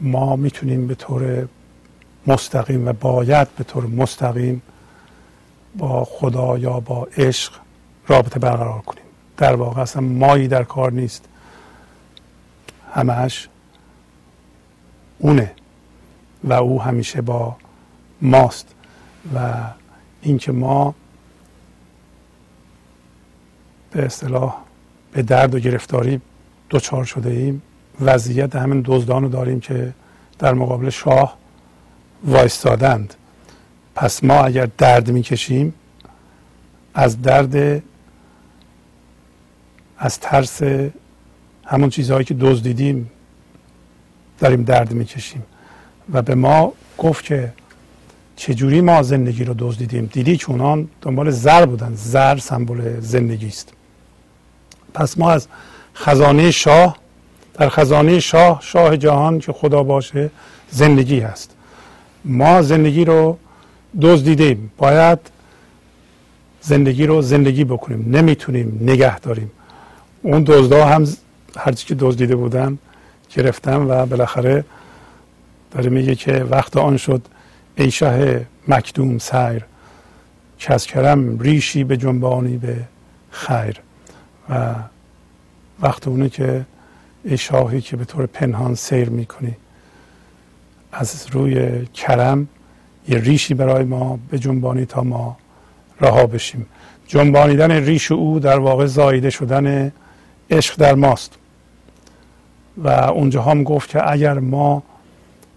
ما 0.00 0.36
می‌تونیم 0.36 0.86
به 0.86 0.94
طور 0.94 1.48
مستقیم 2.26 2.88
و 2.88 2.92
باید 2.92 3.48
به 3.56 3.64
طور 3.64 3.86
مستقیم 3.86 4.62
با 5.76 6.04
خدا 6.04 6.58
یا 6.58 6.80
با 6.80 7.08
عشق 7.16 7.52
رابطه 8.06 8.38
برقرار 8.38 8.80
کنیم. 8.80 9.04
در 9.36 9.54
واقع 9.54 9.80
اصلا 9.82 10.02
مایی 10.02 10.48
در 10.48 10.64
کار 10.64 10.92
نیست. 10.92 11.24
همش 12.94 13.48
اونه. 15.18 15.52
و 16.44 16.52
او 16.52 16.82
همیشه 16.82 17.20
با 17.20 17.56
ماست 18.22 18.74
و 19.34 19.54
اینکه 20.22 20.52
ما 20.52 20.94
به 23.90 24.04
اصطلاح 24.04 24.56
به 25.12 25.22
درد 25.22 25.54
و 25.54 25.58
گرفتاری 25.58 26.20
دچار 26.70 27.04
شده 27.04 27.30
ایم 27.30 27.62
وضعیت 28.00 28.56
همین 28.56 28.82
دزدان 28.84 29.22
رو 29.22 29.28
داریم 29.28 29.60
که 29.60 29.92
در 30.38 30.54
مقابل 30.54 30.90
شاه 30.90 31.38
وایستادند. 32.24 33.14
پس 33.94 34.24
ما 34.24 34.34
اگر 34.34 34.68
درد 34.78 35.10
می‌کشیم 35.10 35.74
از 36.94 37.22
درد 37.22 37.82
از 39.98 40.20
ترس 40.20 40.62
همون 41.64 41.90
چیزهایی 41.90 42.24
که 42.24 42.34
دزدیدیم 42.34 43.10
داریم 44.38 44.62
درد 44.62 44.92
می‌کشیم. 44.92 45.42
و 46.12 46.22
به 46.22 46.34
ما 46.34 46.72
گفت 46.98 47.24
که 47.24 47.52
چجوری 48.36 48.80
ما 48.80 49.02
زندگی 49.02 49.44
رو 49.44 49.54
دزدیدیم. 49.58 50.10
دیدی 50.12 50.36
که 50.36 50.50
اونان 50.50 50.88
دنبال 51.02 51.30
زر 51.30 51.66
بودن. 51.66 51.92
زر 51.94 52.38
سمبل 52.38 53.00
زندگی 53.00 53.46
است. 53.46 53.72
پس 54.94 55.18
ما 55.18 55.30
از 55.30 55.48
خزانه 55.94 56.50
شاه 56.50 56.96
در 57.54 57.68
خزانه 57.68 58.20
شاه 58.20 58.58
شاه 58.62 58.96
جهان 58.96 59.38
که 59.38 59.52
خدا 59.52 59.82
باشه 59.82 60.30
زندگی 60.70 61.20
هست. 61.20 61.54
ما 62.24 62.62
زندگی 62.62 63.04
رو 63.04 63.38
دزدیدیم. 64.00 64.72
باید 64.78 65.18
زندگی 66.60 67.06
رو 67.06 67.22
زندگی 67.22 67.64
بکنیم. 67.64 68.16
نمی‌تونیم 68.16 68.78
نگه 68.82 69.20
داریم. 69.20 69.50
اون 70.22 70.42
دزدا 70.42 70.86
هم 70.86 71.08
هرچی 71.56 71.86
که 71.86 71.94
دزدیده 71.94 72.36
بودن 72.36 72.78
گرفتن 73.34 73.76
و 73.76 74.06
بالاخره 74.06 74.64
داره 75.70 75.90
میگه 75.90 76.14
که 76.14 76.32
وقت 76.32 76.76
آن 76.76 76.96
شد 76.96 77.22
ای 77.76 77.90
شه 77.90 78.46
مکدوم 78.68 79.18
سیر 79.18 79.64
که 80.58 80.74
از 80.74 80.86
کرم 80.86 81.38
ریشی 81.38 81.84
به 81.84 81.96
جنبانی 81.96 82.56
به 82.56 82.76
خیر. 83.30 83.80
و 84.50 84.74
وقت 85.80 86.08
اونه 86.08 86.28
که 86.28 86.64
ای 87.24 87.36
شاهی 87.36 87.80
که 87.80 87.96
به 87.96 88.04
طور 88.04 88.26
پنهان 88.26 88.74
سیر 88.74 89.10
می‌کنی. 89.10 89.56
از 90.92 91.26
روی 91.32 91.86
کرم 91.86 92.48
یه 93.08 93.18
ریشی 93.18 93.54
برای 93.54 93.84
ما 93.84 94.18
به 94.30 94.38
جنبانی 94.38 94.84
تا 94.84 95.02
ما 95.02 95.36
رها 96.00 96.26
بشیم. 96.26 96.66
جنبانیدن 97.06 97.70
ریش 97.70 98.12
او 98.12 98.38
در 98.38 98.58
واقع 98.58 98.86
زایده 98.86 99.30
شدن 99.30 99.92
عشق 100.50 100.76
در 100.76 100.94
ماست. 100.94 101.34
و 102.76 102.88
اونجا 102.88 103.42
هم 103.42 103.62
گفت 103.62 103.88
که 103.88 104.10
اگر 104.10 104.38
ما 104.38 104.82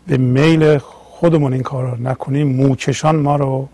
به 0.07 0.17
میل 0.17 0.77
خودمون 0.77 1.53
این 1.53 1.63
کار 1.63 1.91
رو 1.91 2.03
نکنیم 2.03 2.47
موکشان 2.47 3.15
ما 3.15 3.35
رو 3.35 3.69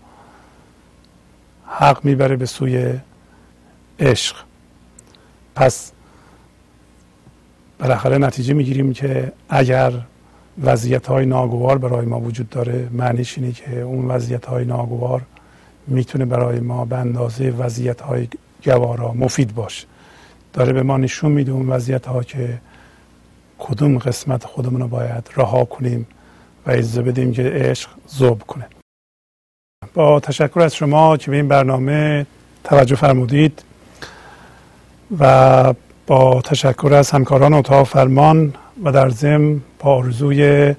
حق 1.66 2.04
می‌بره 2.04 2.36
به 2.36 2.46
سوی 2.46 2.94
عشق. 4.00 4.36
پس 5.54 5.92
بالاخره 7.78 8.18
نتیجه 8.18 8.54
می‌گیریم 8.54 8.92
که 8.92 9.32
اگر 9.48 9.92
وضعیت 10.62 11.06
های 11.06 11.26
ناگوار 11.26 11.78
برای 11.78 12.06
ما 12.06 12.20
وجود 12.20 12.48
داره 12.48 12.88
معنیش 12.92 13.38
اینه 13.38 13.52
که 13.52 13.80
اون 13.80 14.04
وضعیت 14.04 14.46
های 14.46 14.64
ناگوار 14.64 15.22
می‌تونه 15.86 16.24
برای 16.24 16.60
ما 16.60 16.84
به 16.84 16.96
اندازه 16.96 17.50
وضعیت 17.50 18.00
های 18.00 18.28
گوارا 18.64 19.12
مفید 19.12 19.54
باشه. 19.54 19.86
داره 20.52 20.72
به 20.72 20.82
ما 20.82 20.96
نشون 20.96 21.32
میده 21.32 21.52
اون 21.52 21.68
وضعیت 21.68 22.06
ها 22.06 22.22
که 22.22 22.58
کدوم 23.58 23.98
قسمت 23.98 24.44
خودمون 24.44 24.80
رو 24.80 24.88
باید 24.88 25.30
رها 25.36 25.64
کنیم. 25.64 26.06
اجازه 26.72 27.02
بدیم 27.02 27.32
که 27.32 27.42
عشق 27.42 27.90
زوب 28.06 28.42
کنه. 28.42 28.66
با 29.94 30.20
تشکر 30.20 30.60
از 30.60 30.74
شما 30.74 31.16
که 31.16 31.30
به 31.30 31.36
این 31.36 31.48
برنامه 31.48 32.26
توجه 32.64 32.96
فرمودید 32.96 33.62
و 35.18 35.74
با 36.06 36.40
تشکر 36.40 36.94
از 36.94 37.10
همکاران 37.10 37.54
اتاق 37.54 37.86
فرمان 37.86 38.54
و 38.84 38.92
در 38.92 39.08
ضمن 39.08 39.60
با 39.78 39.94
آرزوی 39.94 40.74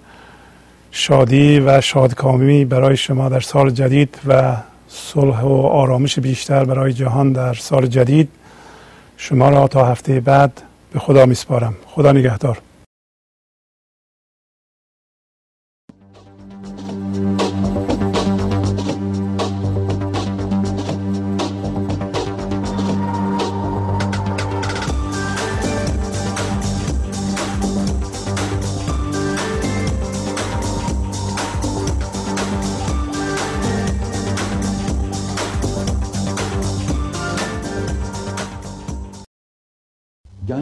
شادی 0.91 1.59
و 1.59 1.81
شادکامی 1.81 2.65
برای 2.65 2.97
شما 2.97 3.29
در 3.29 3.39
سال 3.39 3.69
جدید 3.69 4.19
و 4.27 4.55
صلح 4.87 5.41
و 5.41 5.53
آرامش 5.53 6.19
بیشتر 6.19 6.63
برای 6.63 6.93
جهان 6.93 7.33
در 7.33 7.53
سال 7.53 7.87
جدید 7.87 8.29
شما 9.17 9.49
را 9.49 9.67
تا 9.67 9.85
هفته 9.85 10.19
بعد 10.19 10.61
به 10.93 10.99
خدا 10.99 11.25
میسپارم. 11.25 11.75
خدا 11.85 12.11
نگهدار. 12.11 12.57